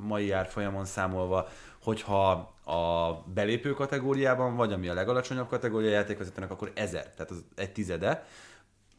[0.00, 1.48] mai árfolyamon számolva,
[1.82, 2.30] hogyha
[2.64, 8.26] a belépő kategóriában vagy, ami a legalacsonyabb kategória játékvezetőnek, akkor 1000, tehát az egy tizede,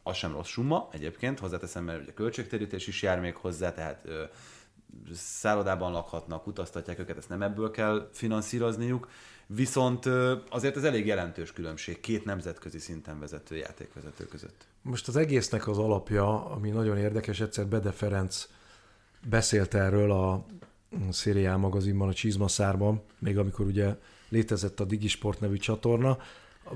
[0.02, 4.08] az sem rossz summa egyébként, hozzáteszem, mert ugye költségtérítés is jár még hozzá, tehát
[5.14, 9.08] szállodában lakhatnak, utaztatják őket, ezt nem ebből kell finanszírozniuk.
[9.46, 10.06] Viszont
[10.50, 14.66] azért ez elég jelentős különbség két nemzetközi szinten vezető játékvezető között.
[14.82, 18.48] Most az egésznek az alapja, ami nagyon érdekes, egyszer Bede Ferenc
[19.28, 20.46] beszélt erről a
[21.10, 23.96] Szériá magazinban, a Csizmaszárban, még amikor ugye
[24.28, 26.18] létezett a Digisport nevű csatorna.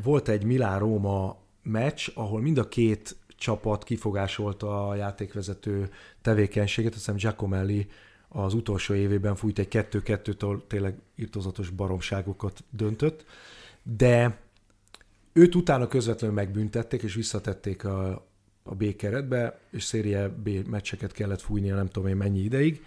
[0.03, 5.91] Volt egy Milán-Róma meccs, ahol mind a két csapat kifogásolta a játékvezető
[6.23, 7.87] tevékenységet, azt hiszem Giacomelli
[8.29, 13.25] az utolsó évében fújt egy 2-2-től tényleg írtozatos baromságokat döntött,
[13.83, 14.39] de
[15.33, 18.27] őt utána közvetlenül megbüntették, és visszatették a,
[18.63, 22.85] a B keretbe, és széria B meccseket kellett fújnia nem tudom én mennyi ideig.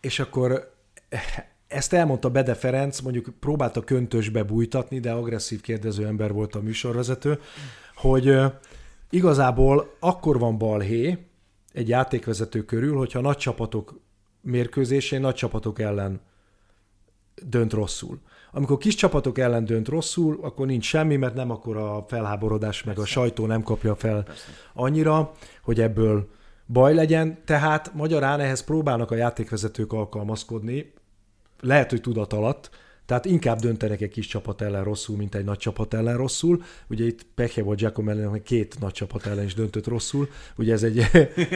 [0.00, 0.74] És akkor
[1.66, 7.40] ezt elmondta Bede Ferenc, mondjuk próbálta köntösbe bújtatni, de agresszív kérdező ember volt a műsorvezető,
[7.94, 8.38] hogy
[9.10, 11.18] igazából akkor van balhé
[11.72, 13.99] egy játékvezető körül, hogyha nagy csapatok
[14.40, 16.20] mérkőzésén nagy csapatok ellen
[17.42, 18.20] dönt rosszul.
[18.52, 22.94] Amikor kis csapatok ellen dönt rosszul, akkor nincs semmi, mert nem akkor a felháborodás, meg
[22.94, 23.10] Persze.
[23.10, 24.50] a sajtó nem kapja fel Persze.
[24.74, 26.28] annyira, hogy ebből
[26.66, 27.38] baj legyen.
[27.44, 30.92] Tehát magyarán ehhez próbálnak a játékvezetők alkalmazkodni,
[31.60, 32.70] lehet, hogy tudat alatt,
[33.10, 36.62] tehát inkább döntenek egy kis csapat ellen rosszul, mint egy nagy csapat ellen rosszul.
[36.88, 40.28] Ugye itt pekje volt Giacomelli, hogy két nagy csapat ellen is döntött rosszul.
[40.56, 40.98] Ugye ez egy,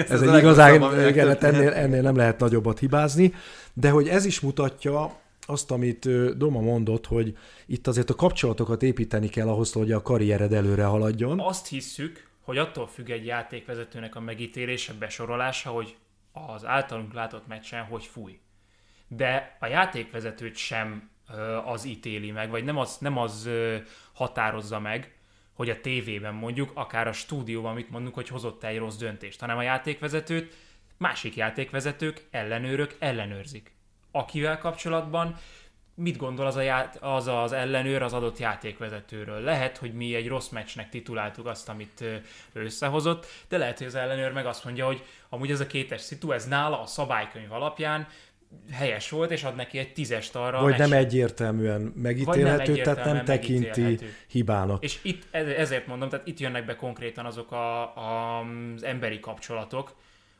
[0.09, 3.35] ez egy igazán, igen, hát ennél, ennél nem lehet nagyobbat hibázni.
[3.73, 7.37] De hogy ez is mutatja azt, amit Doma mondott, hogy
[7.67, 11.41] itt azért a kapcsolatokat építeni kell ahhoz, hogy a karriered előre haladjon.
[11.41, 15.97] Azt hisszük, hogy attól függ egy játékvezetőnek a megítélése, besorolása, hogy
[16.33, 18.39] az általunk látott meccsen hogy fúj.
[19.09, 21.13] De a játékvezetőt sem
[21.65, 23.51] az ítéli meg, vagy nem az, nem az
[24.13, 25.15] határozza meg,
[25.55, 29.57] hogy a tévében mondjuk, akár a stúdióban amit mondunk, hogy hozott egy rossz döntést, hanem
[29.57, 30.55] a játékvezetőt
[30.97, 33.73] másik játékvezetők, ellenőrök ellenőrzik.
[34.11, 35.37] Akivel kapcsolatban
[35.95, 39.41] mit gondol az, a ját, az az ellenőr az adott játékvezetőről.
[39.41, 42.05] Lehet, hogy mi egy rossz meccsnek tituláltuk azt, amit
[42.53, 46.33] összehozott, de lehet, hogy az ellenőr meg azt mondja, hogy amúgy ez a kétes szitu,
[46.33, 48.09] ez nála a szabálykönyv alapján
[48.73, 50.61] helyes volt, és ad neki egy tízest arra.
[50.61, 53.99] Vagy nem egyértelműen megítélhető, nem egyértelműen tehát nem tekinti
[54.29, 54.83] hibának.
[54.83, 58.41] És itt ezért mondom, tehát itt jönnek be konkrétan azok a, a,
[58.75, 59.95] az emberi kapcsolatok,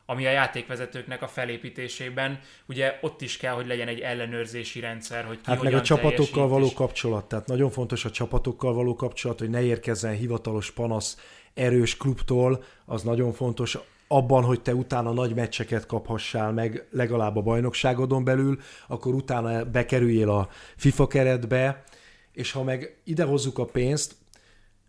[0.05, 5.35] ami a játékvezetőknek a felépítésében, ugye ott is kell, hogy legyen egy ellenőrzési rendszer, hogy
[5.35, 9.49] ki Hát meg a csapatokkal való kapcsolat, tehát nagyon fontos a csapatokkal való kapcsolat, hogy
[9.49, 11.17] ne érkezzen hivatalos panasz
[11.53, 13.77] erős klubtól, az nagyon fontos
[14.07, 20.29] abban, hogy te utána nagy meccseket kaphassál meg legalább a bajnokságodon belül, akkor utána bekerüljél
[20.29, 21.83] a FIFA keretbe,
[22.31, 24.15] és ha meg idehozzuk a pénzt,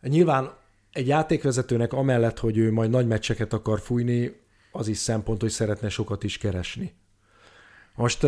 [0.03, 0.55] nyilván
[0.93, 5.89] egy játékvezetőnek amellett, hogy ő majd nagy meccseket akar fújni, az is szempont, hogy szeretne
[5.89, 6.95] sokat is keresni.
[7.95, 8.27] Most,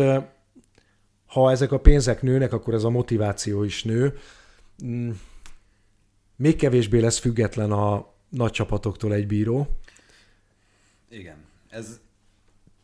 [1.25, 4.17] ha ezek a pénzek nőnek, akkor ez a motiváció is nő.
[4.85, 5.09] Mm,
[6.35, 9.67] még kevésbé lesz független a nagy csapatoktól egy bíró,
[11.09, 11.35] igen.
[11.69, 11.99] Ez,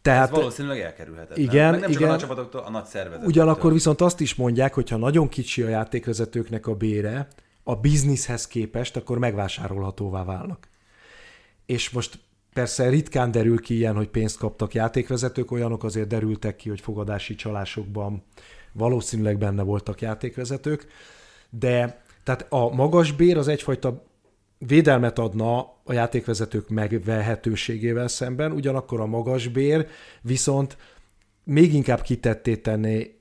[0.02, 1.45] tehát, ez valószínűleg elkerülhetetlen.
[1.45, 2.02] Igen, Meg nem igen.
[2.02, 3.30] csak a nagy csapatoktól, a nagy szervezetektől.
[3.30, 7.27] Ugyanakkor viszont azt is mondják, hogy ha nagyon kicsi a játékvezetőknek a bére,
[7.64, 10.68] a bizniszhez képest, akkor megvásárolhatóvá válnak.
[11.65, 12.19] És most
[12.53, 17.35] persze ritkán derül ki ilyen, hogy pénzt kaptak játékvezetők, olyanok azért derültek ki, hogy fogadási
[17.35, 18.23] csalásokban
[18.72, 20.88] valószínűleg benne voltak játékvezetők,
[21.49, 24.03] de tehát a magas bér az egyfajta
[24.57, 29.88] védelmet adna a játékvezetők megvehetőségével szemben, ugyanakkor a magas bér
[30.22, 30.77] viszont
[31.44, 33.19] még inkább kitetté tenné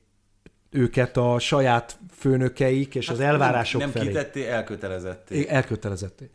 [0.70, 4.12] őket a saját főnökeik és hát az elvárások nem, nem felé.
[4.12, 5.48] Nem kitetté, elkötelezetté.
[5.48, 6.30] Elkötelezetté.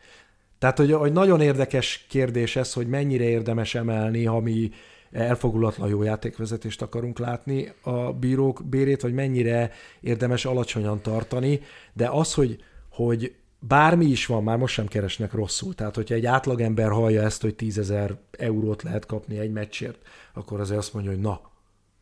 [0.59, 4.71] Tehát, hogy, hogy nagyon érdekes kérdés ez, hogy mennyire érdemes emelni, ha mi
[5.11, 9.71] elfogulatlan jó játékvezetést akarunk látni a bírók bérét, vagy mennyire
[10.01, 11.59] érdemes alacsonyan tartani,
[11.93, 15.75] de az, hogy, hogy bármi is van, már most sem keresnek rosszul.
[15.75, 19.97] Tehát, hogyha egy átlagember hallja ezt, hogy tízezer eurót lehet kapni egy meccsért,
[20.33, 21.41] akkor azért azt mondja, hogy na,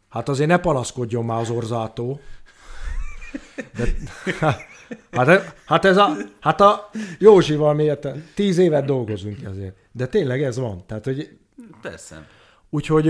[0.10, 2.20] hát azért ne panaszkodjon már az orzátó.
[3.76, 3.86] De,
[5.12, 6.90] hát, hát, ez a, hát a
[7.20, 8.08] Józsival miért?
[8.34, 9.76] Tíz évet dolgozunk ezért.
[9.92, 10.86] De tényleg ez van.
[10.86, 11.38] Tehát, hogy
[11.82, 12.28] Persze.
[12.70, 13.08] Úgyhogy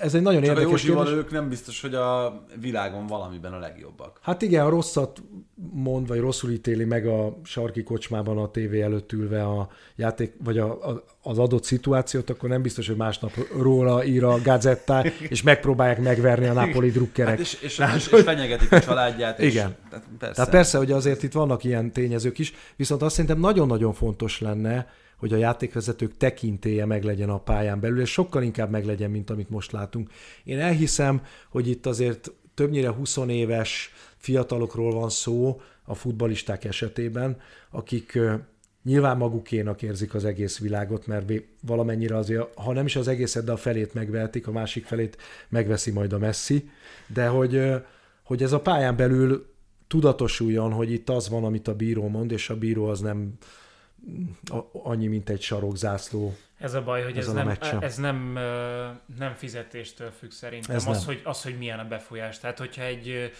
[0.00, 1.12] ez egy nagyon Csak érdekes a kérdés.
[1.12, 4.18] ők nem biztos, hogy a világon valamiben a legjobbak.
[4.22, 5.22] Hát igen, a rosszat
[5.72, 10.58] mond, vagy rosszul ítéli meg a sarki kocsmában a tévé előtt ülve a játék, vagy
[10.58, 15.42] a, a, az adott szituációt, akkor nem biztos, hogy másnap róla ír a gazettá, és
[15.42, 17.30] megpróbálják megverni a Napoli drukkerek.
[17.30, 19.38] Hát és, és, és, és fenyegetik a családját.
[19.38, 19.76] És, igen.
[19.90, 20.34] Tehát persze.
[20.34, 24.86] tehát persze, hogy azért itt vannak ilyen tényezők is, viszont azt szerintem nagyon-nagyon fontos lenne,
[25.16, 29.72] hogy a játékvezetők tekintélye meglegyen a pályán belül, és sokkal inkább meglegyen, mint amit most
[29.72, 30.10] látunk.
[30.44, 37.36] Én elhiszem, hogy itt azért többnyire 20 éves fiatalokról van szó a futbalisták esetében,
[37.70, 38.18] akik
[38.84, 41.32] nyilván magukénak érzik az egész világot, mert
[41.66, 45.16] valamennyire azért, ha nem is az egészet, de a felét megvehetik, a másik felét
[45.48, 46.70] megveszi majd a Messi,
[47.06, 47.62] de hogy,
[48.22, 49.52] hogy ez a pályán belül
[49.86, 53.32] tudatosuljon, hogy itt az van, amit a bíró mond, és a bíró az nem
[54.72, 56.36] annyi, mint egy sarokzászló.
[56.58, 58.38] Ez a baj, hogy ez nem, ez nem,
[59.18, 60.76] nem fizetéstől függ szerintem.
[60.76, 61.06] Ez az, nem.
[61.06, 62.38] hogy, az, hogy milyen a befolyás.
[62.38, 63.32] Tehát, hogyha egy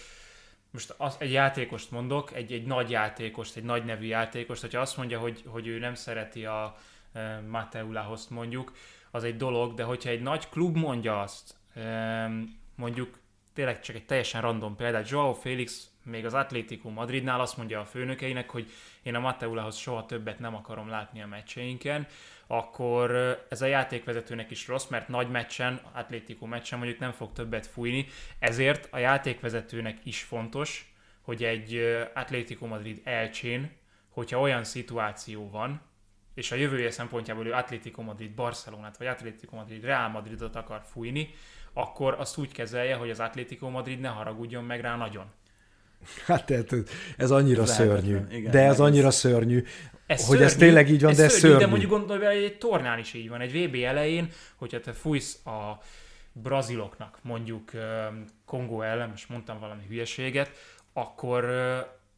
[0.75, 4.97] most az, egy játékost mondok, egy, egy nagy játékost, egy nagy nevű játékost, hogyha azt
[4.97, 6.77] mondja, hogy, hogy ő nem szereti a
[7.13, 8.73] e, Mateulához mondjuk,
[9.11, 12.31] az egy dolog, de hogyha egy nagy klub mondja azt, e,
[12.75, 13.19] mondjuk
[13.55, 17.85] tényleg csak egy teljesen random példát, Joao Félix még az Atlético Madridnál azt mondja a
[17.85, 18.71] főnökeinek, hogy
[19.03, 22.07] én a Mateulához soha többet nem akarom látni a meccseinken,
[22.47, 23.11] akkor
[23.49, 28.07] ez a játékvezetőnek is rossz, mert nagy meccsen, Atlético meccsen mondjuk nem fog többet fújni,
[28.39, 31.77] ezért a játékvezetőnek is fontos, hogy egy
[32.15, 33.71] Atlético Madrid elcsén,
[34.09, 35.81] hogyha olyan szituáció van,
[36.35, 41.35] és a jövője szempontjából ő Atlético Madrid Barcelonát, vagy Atlético Madrid Real Madridot akar fújni,
[41.75, 45.25] akkor azt úgy kezelje, hogy az Atlético Madrid ne haragudjon meg rá nagyon.
[46.27, 46.53] Hát
[47.17, 48.19] ez annyira ez szörnyű.
[48.31, 49.15] Igen, de ez annyira ez...
[49.15, 49.65] szörnyű.
[50.07, 51.47] Ez hogy szörnyű, ez tényleg így van, ez de ez szörnyű.
[51.47, 51.65] szörnyű.
[51.65, 53.41] De mondjuk gondolj hogy egy tornán is így van.
[53.41, 55.79] Egy VB elején, hogyha te fújsz a
[56.33, 57.71] braziloknak, mondjuk
[58.45, 60.51] Kongó ellen, most mondtam valami hülyeséget,
[60.93, 61.45] akkor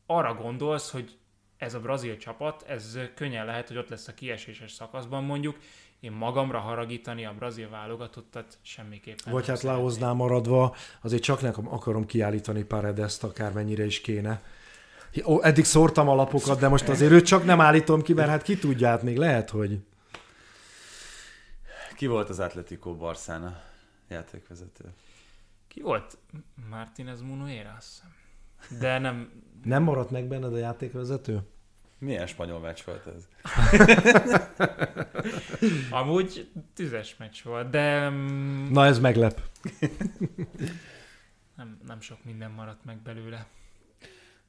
[0.06, 1.16] arra gondolsz, hogy
[1.56, 5.58] ez a brazil csapat, ez könnyen lehet, hogy ott lesz a kieséses szakaszban mondjuk,
[6.06, 12.06] én magamra haragítani a brazil válogatottat semmiképpen Vagy hát Laosnál maradva, azért csak nem akarom
[12.06, 14.42] kiállítani Paredeszt, akármennyire is kéne.
[15.24, 18.42] Ó, eddig szórtam a lapokat, de most azért őt csak nem állítom ki, mert hát
[18.42, 19.78] ki tudja, hát még lehet, hogy...
[21.96, 23.60] Ki volt az Atletico Barszána
[24.08, 24.84] játékvezető?
[25.68, 26.18] Ki volt?
[26.70, 27.78] Martínez Munuera,
[28.78, 29.42] De nem...
[29.64, 31.40] Nem maradt meg benned a játékvezető?
[31.98, 33.28] Milyen spanyol meccs volt ez?
[35.90, 38.10] Amúgy tüzes meccs volt, de...
[38.10, 39.40] Mm, Na ez meglep.
[41.56, 43.46] nem, nem sok minden maradt meg belőle.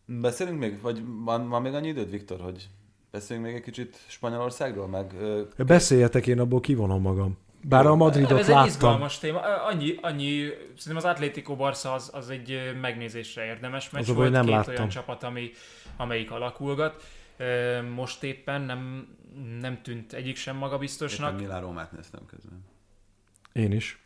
[0.06, 2.68] Beszélünk még, vagy van, van még annyi időd, Viktor, hogy
[3.12, 5.14] beszéljünk még egy kicsit Spanyolországról, meg...
[5.58, 7.38] Beszéljetek, én abból kivonom magam.
[7.62, 8.58] Bár a Madridot ez láttam.
[8.58, 9.40] Ez egy izgalmas téma.
[9.66, 10.48] Annyi, annyi,
[10.78, 14.74] szerintem az Atlético Barca az, az egy megnézésre érdemes meccs az volt, nem két láttam.
[14.74, 15.52] olyan csapat, ami,
[15.98, 17.04] amelyik alakulgat.
[17.94, 19.08] Most éppen nem,
[19.60, 21.30] nem tűnt egyik sem magabiztosnak.
[21.32, 22.66] Éppen Milán Rómát néztem közben.
[23.54, 24.00] Én is.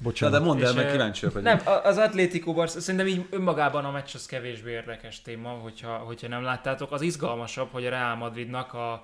[0.00, 0.34] Bocsánat.
[0.34, 1.42] Na, de mondd el, meg kíváncsi vagyok.
[1.42, 6.28] Nem, az Atlético Barca, szerintem így önmagában a meccs az kevésbé érdekes téma, hogyha, hogyha
[6.28, 6.92] nem láttátok.
[6.92, 9.02] Az izgalmasabb, hogy a Real Madridnak a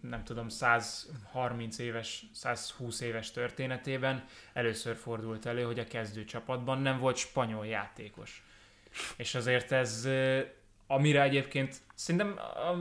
[0.00, 6.98] nem tudom, 130 éves, 120 éves történetében először fordult elő, hogy a kezdő csapatban nem
[6.98, 8.42] volt spanyol játékos.
[9.16, 10.08] És azért ez
[10.92, 12.38] amire egyébként szerintem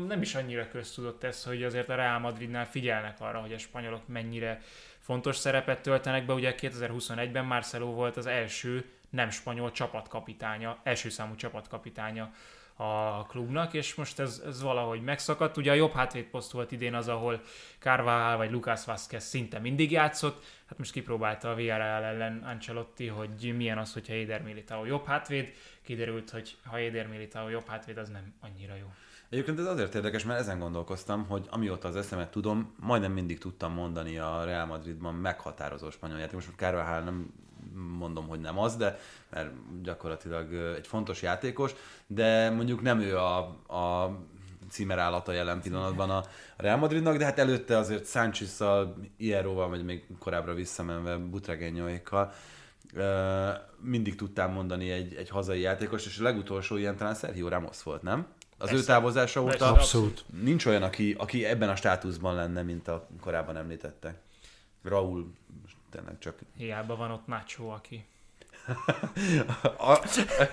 [0.07, 4.07] nem is annyira köztudott ez, hogy azért a Real Madridnál figyelnek arra, hogy a spanyolok
[4.07, 4.61] mennyire
[4.99, 6.33] fontos szerepet töltenek be.
[6.33, 12.33] Ugye 2021-ben Marcelo volt az első nem spanyol csapatkapitánya, első számú csapatkapitánya
[12.81, 15.57] a klubnak, és most ez, ez valahogy megszakadt.
[15.57, 17.41] Ugye a jobb hátvédposzt volt idén az, ahol
[17.79, 23.53] Carvajal vagy Lucas Vázquez szinte mindig játszott, hát most kipróbálta a Villarreal ellen Ancelotti, hogy
[23.57, 28.09] milyen az, hogyha Éder Militao jobb hátvéd, kiderült, hogy ha Éder Militao jobb hátvéd, az
[28.09, 28.93] nem annyira jó.
[29.29, 33.73] Egyébként ez azért érdekes, mert ezen gondolkoztam, hogy amióta az eszemet tudom, majdnem mindig tudtam
[33.73, 36.33] mondani a Real Madridban meghatározó spanyol játék.
[36.33, 37.33] Most Carvajal nem
[37.73, 38.99] mondom, hogy nem az, de
[39.29, 39.49] mert
[39.81, 41.75] gyakorlatilag egy fontos játékos,
[42.07, 43.37] de mondjuk nem ő a,
[43.67, 44.17] a
[44.69, 46.23] címerállata jelen pillanatban a
[46.57, 52.33] Real Madridnak, de hát előtte azért Sánchez-szal, Ieróval, vagy még korábbra visszamenve Butragenyóékkal
[53.79, 58.01] mindig tudtam mondani egy, egy hazai játékos, és a legutolsó ilyen talán Sergio Ramos volt,
[58.01, 58.27] nem?
[58.57, 58.83] Az Persze.
[58.83, 60.25] ő távozása óta Abszolút.
[60.43, 64.21] nincs olyan, aki, aki ebben a státuszban lenne, mint a korábban említette.
[64.83, 65.33] Raúl
[65.91, 66.39] tényleg csak...
[66.57, 68.05] Hiába van ott Nacho, aki...
[69.77, 69.99] a,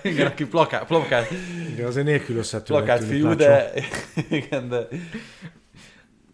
[0.03, 1.31] igen, aki plakát, plakát,
[1.71, 2.75] igen, azért nélkülözhető.
[2.75, 3.73] Plakát fiú, de,
[4.31, 4.89] igen, de...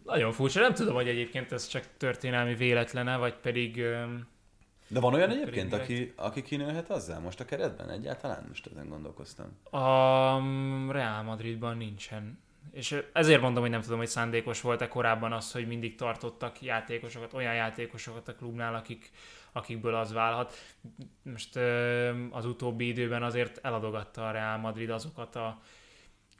[0.05, 3.76] Nagyon furcsa, nem tudom, hogy egyébként ez csak történelmi véletlene, vagy pedig...
[4.89, 8.44] De van olyan egyébként, aki, aki kinőhet azzal most a keretben egyáltalán?
[8.48, 9.59] Most ezen gondolkoztam.
[9.70, 9.82] A
[10.93, 12.39] Real Madridban nincsen.
[12.73, 17.32] És ezért mondom, hogy nem tudom, hogy szándékos volt-e korábban az, hogy mindig tartottak játékosokat,
[17.32, 19.11] olyan játékosokat a klubnál, akik,
[19.53, 20.55] akikből az válhat.
[21.23, 21.57] Most
[22.31, 25.61] az utóbbi időben azért eladogatta a Real Madrid azokat a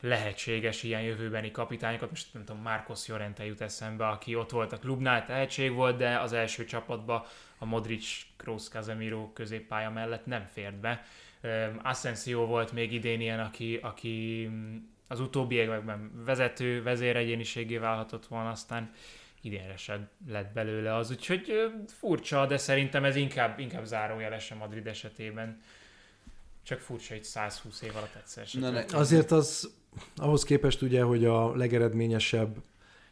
[0.01, 2.11] lehetséges ilyen jövőbeni kapitányokat.
[2.11, 6.19] Most nem tudom, Marcos Llorente jut eszembe, aki ott volt a klubnál, tehetség volt, de
[6.19, 7.27] az első csapatba
[7.59, 8.07] a Modric,
[8.37, 11.05] Kroos, Casemiro középpálya mellett nem fért be.
[11.83, 14.51] Asensio volt még idén ilyen, aki, aki
[15.15, 18.91] az utóbbi években vezető, vezéregyéniségé válhatott volna, aztán
[19.41, 21.53] idénre sem lett belőle az, úgyhogy
[21.87, 25.63] furcsa, de szerintem ez inkább, inkább zárójeles a Madrid esetében.
[26.63, 28.61] Csak furcsa, hogy 120 év alatt egyszer sem.
[28.61, 29.75] Ne, Azért az
[30.17, 32.57] ahhoz képest ugye, hogy a legeredményesebb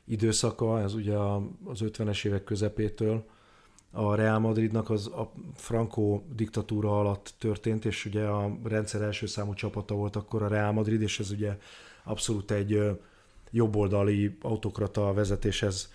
[0.05, 1.17] időszaka, ez ugye
[1.65, 3.27] az 50-es évek közepétől,
[3.91, 9.55] a Real Madridnak az a Franco diktatúra alatt történt, és ugye a rendszer első számú
[9.55, 11.57] csapata volt akkor a Real Madrid, és ez ugye
[12.05, 12.81] abszolút egy
[13.51, 15.93] jobboldali autokrata vezetéshez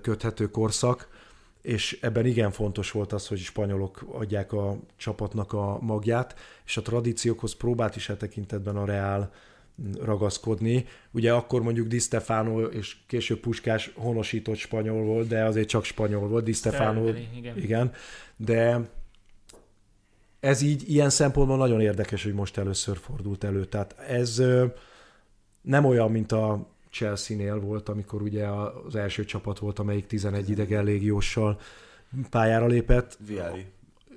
[0.00, 1.08] köthető korszak,
[1.62, 6.34] és ebben igen fontos volt az, hogy spanyolok adják a csapatnak a magját,
[6.66, 9.32] és a tradíciókhoz próbált is e tekintetben a Real
[10.00, 10.86] ragaszkodni.
[11.10, 16.28] Ugye akkor mondjuk Di Stefano és később Puskás honosított spanyol volt, de azért csak spanyol
[16.28, 17.58] volt, Di Stefano, igen.
[17.58, 17.92] igen.
[18.36, 18.90] De
[20.40, 23.64] ez így ilyen szempontból nagyon érdekes, hogy most először fordult elő.
[23.64, 24.42] Tehát ez
[25.62, 30.84] nem olyan, mint a Chelsea-nél volt, amikor ugye az első csapat volt, amelyik 11 idegen
[30.84, 31.60] légióssal
[32.30, 33.18] pályára lépett.
[33.26, 33.66] Viali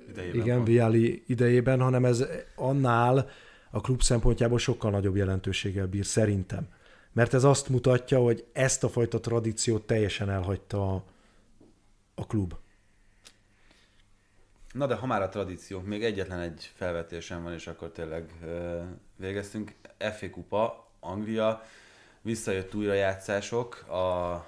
[0.08, 0.40] idejében.
[0.40, 2.24] Igen, Viali idejében, hanem ez
[2.54, 3.28] annál
[3.70, 6.68] a klub szempontjából sokkal nagyobb jelentőséggel bír, szerintem.
[7.12, 11.04] Mert ez azt mutatja, hogy ezt a fajta tradíciót teljesen elhagyta a,
[12.14, 12.54] a klub.
[14.72, 18.32] Na de ha már a tradíció, még egyetlen egy felvetésem van, és akkor tényleg
[19.16, 19.74] végeztünk.
[19.98, 21.62] FA Kupa, Anglia,
[22.20, 24.46] visszajött újrajátszások a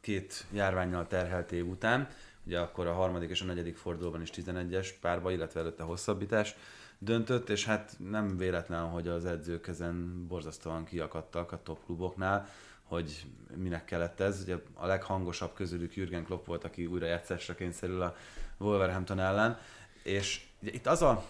[0.00, 2.08] két járványjal terhelt év után,
[2.44, 6.56] ugye akkor a harmadik és a negyedik fordulóban is 11-es párba, illetve előtte hosszabbítás
[6.98, 12.48] döntött, és hát nem véletlen, hogy az edzők ezen borzasztóan kiakadtak a top kluboknál,
[12.82, 14.40] hogy minek kellett ez.
[14.42, 18.16] Ugye a leghangosabb közülük Jürgen Klopp volt, aki újra játszásra kényszerül a
[18.56, 19.58] Wolverhampton ellen,
[20.02, 21.24] és ugye itt az a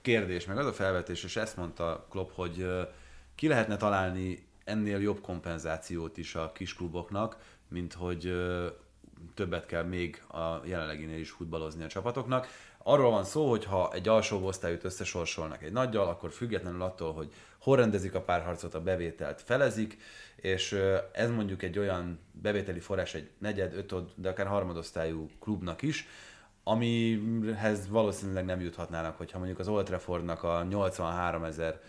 [0.00, 2.66] kérdés, meg az a felvetés, és ezt mondta Klopp, hogy
[3.36, 7.36] ki lehetne találni ennél jobb kompenzációt is a kiskluboknak,
[7.68, 8.32] mint hogy
[9.34, 12.48] többet kell még a jelenleginél is futballozni a csapatoknak.
[12.78, 17.32] Arról van szó, hogy ha egy alsó osztályút összesorsolnak egy nagyjal, akkor függetlenül attól, hogy
[17.58, 19.98] hol rendezik a párharcot, a bevételt felezik,
[20.36, 20.78] és
[21.12, 26.06] ez mondjuk egy olyan bevételi forrás egy negyed, ötöd, de akár harmadosztályú klubnak is,
[26.64, 31.80] amihez valószínűleg nem juthatnának, hogyha mondjuk az Old Traffordnak a 83 ezer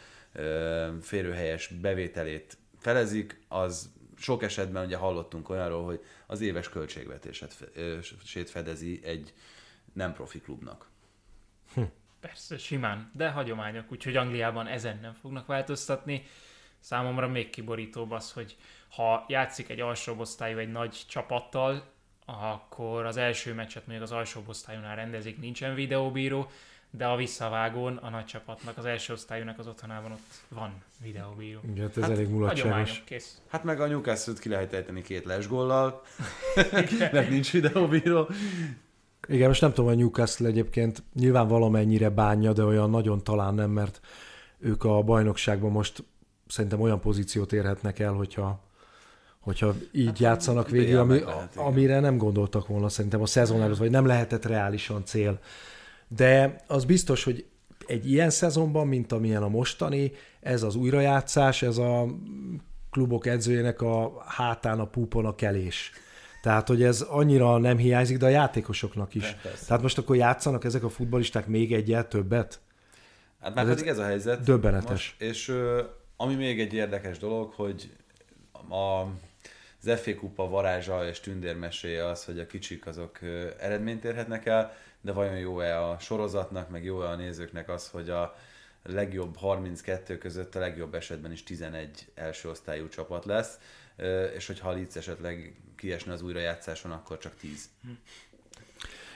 [1.01, 9.33] férőhelyes bevételét felezik, az sok esetben ugye hallottunk olyanról, hogy az éves költségvetését fedezi egy
[9.93, 10.89] nem profi klubnak.
[11.73, 11.81] Hm.
[12.19, 16.23] Persze, simán, de hagyományok, úgyhogy Angliában ezen nem fognak változtatni.
[16.79, 18.55] Számomra még kiborítóbb az, hogy
[18.89, 21.91] ha játszik egy alsóbb osztályú egy nagy csapattal,
[22.25, 26.49] akkor az első meccset még az alsóbb osztályúnál rendezik, nincsen videóbíró,
[26.91, 31.59] de a visszavágón a nagy csapatnak, az első osztályúnak az otthonában ott van videóbíró.
[31.71, 33.03] Igen, hát ez hát elég mulatságos.
[33.05, 33.41] kész.
[33.47, 36.03] Hát meg a Newcastle-t ki lehet ejteni két lesgollal,
[37.11, 38.29] mert nincs videóbíró.
[39.27, 43.69] Igen, most nem tudom, hogy Newcastle egyébként nyilván valamennyire bánja, de olyan nagyon talán nem,
[43.69, 43.99] mert
[44.59, 46.03] ők a bajnokságban most
[46.47, 48.65] szerintem olyan pozíciót érhetnek el, hogyha
[49.39, 53.77] hogyha így hát, játszanak végül, ami, lehet, amire nem gondoltak volna szerintem a szezon előtt,
[53.77, 55.39] vagy nem lehetett reálisan cél.
[56.07, 57.45] De az biztos, hogy
[57.87, 62.05] egy ilyen szezonban, mint amilyen a mostani, ez az újrajátszás, ez a
[62.91, 65.91] klubok edzőjének a hátán, a púpon a kelés.
[66.41, 69.35] Tehát, hogy ez annyira nem hiányzik, de a játékosoknak is.
[69.41, 69.65] Persze.
[69.65, 72.59] Tehát most akkor játszanak ezek a futbalisták még egyet többet?
[73.41, 74.43] Hát már pedig ez a helyzet.
[74.43, 74.89] Döbbenetes.
[74.89, 75.53] Most, és
[76.17, 77.91] ami még egy érdekes dolog, hogy
[78.69, 79.01] a,
[79.81, 83.19] az FA Kupa varázsa és tündérmeséje az, hogy a kicsik azok
[83.59, 84.73] eredményt érhetnek el,
[85.07, 88.35] de vajon jó-e a sorozatnak, meg jó-e a nézőknek az, hogy a
[88.83, 93.59] legjobb 32 között a legjobb esetben is 11 első osztályú csapat lesz,
[94.35, 97.69] és hogyha a Leeds esetleg kiesne az újrajátszáson, akkor csak 10.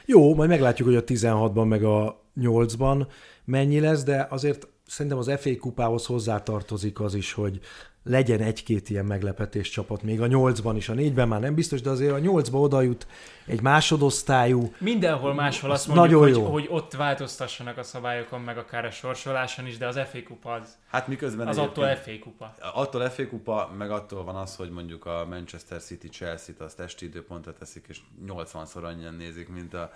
[0.06, 3.08] Jó, majd meglátjuk, hogy a 16-ban meg a 8-ban
[3.46, 7.60] mennyi lesz, de azért szerintem az FA kupához hozzátartozik az is, hogy
[8.04, 11.90] legyen egy-két ilyen meglepetés csapat, még a nyolcban is, a négyben már nem biztos, de
[11.90, 13.08] azért a nyolcba oda jut
[13.46, 14.74] egy másodosztályú.
[14.78, 16.52] Mindenhol máshol azt mondjuk, nagyon hogy, jó.
[16.52, 20.78] hogy ott változtassanak a szabályokon, meg akár a sorsoláson is, de az FA kupa az,
[20.88, 22.56] hát miközben az attól FA kupa.
[22.74, 27.06] Attól FA kupa, meg attól van az, hogy mondjuk a Manchester City Chelsea-t azt esti
[27.06, 29.94] időpontra teszik, és 80-szor annyian nézik, mint a,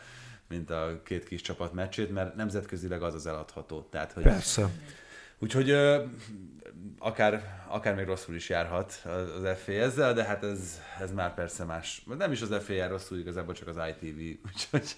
[0.49, 3.88] mint a két kis csapat meccsét, mert nemzetközileg az az eladható.
[3.90, 4.69] Tehát, hogy Persze
[5.40, 5.69] Úgyhogy
[6.99, 11.64] akár, akár még rosszul is járhat az FA ezzel, de hát ez, ez már persze
[11.64, 12.06] más.
[12.18, 14.95] Nem is az FA jár rosszul, igazából csak az ITV, úgyhogy,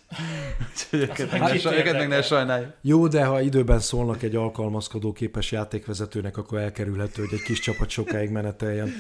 [0.70, 2.72] úgyhogy őket, meg ne, őket meg ne sajnáljuk.
[2.82, 7.90] Jó, de ha időben szólnak egy alkalmazkodó képes játékvezetőnek, akkor elkerülhető, hogy egy kis csapat
[7.90, 8.92] sokáig meneteljen.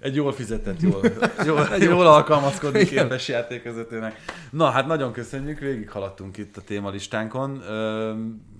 [0.00, 1.00] Egy jól fizetett, jól,
[1.46, 4.24] jól, jól alkalmazkodni képes játékvezetőnek.
[4.50, 8.12] Na, hát nagyon köszönjük, végig haladtunk itt a témalistánkon, Ö,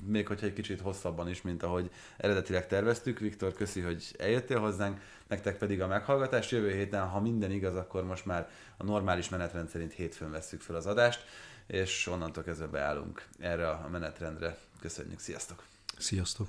[0.06, 3.18] még hogyha egy kicsit hosszabban is, mint ahogy eredetileg terveztük.
[3.18, 6.50] Viktor, köszi, hogy eljöttél hozzánk, nektek pedig a meghallgatást.
[6.50, 10.76] Jövő héten, ha minden igaz, akkor most már a normális menetrend szerint hétfőn vesszük fel
[10.76, 11.24] az adást,
[11.66, 14.56] és onnantól kezdve beállunk erre a menetrendre.
[14.80, 15.62] Köszönjük, sziasztok!
[15.98, 16.48] Sziasztok!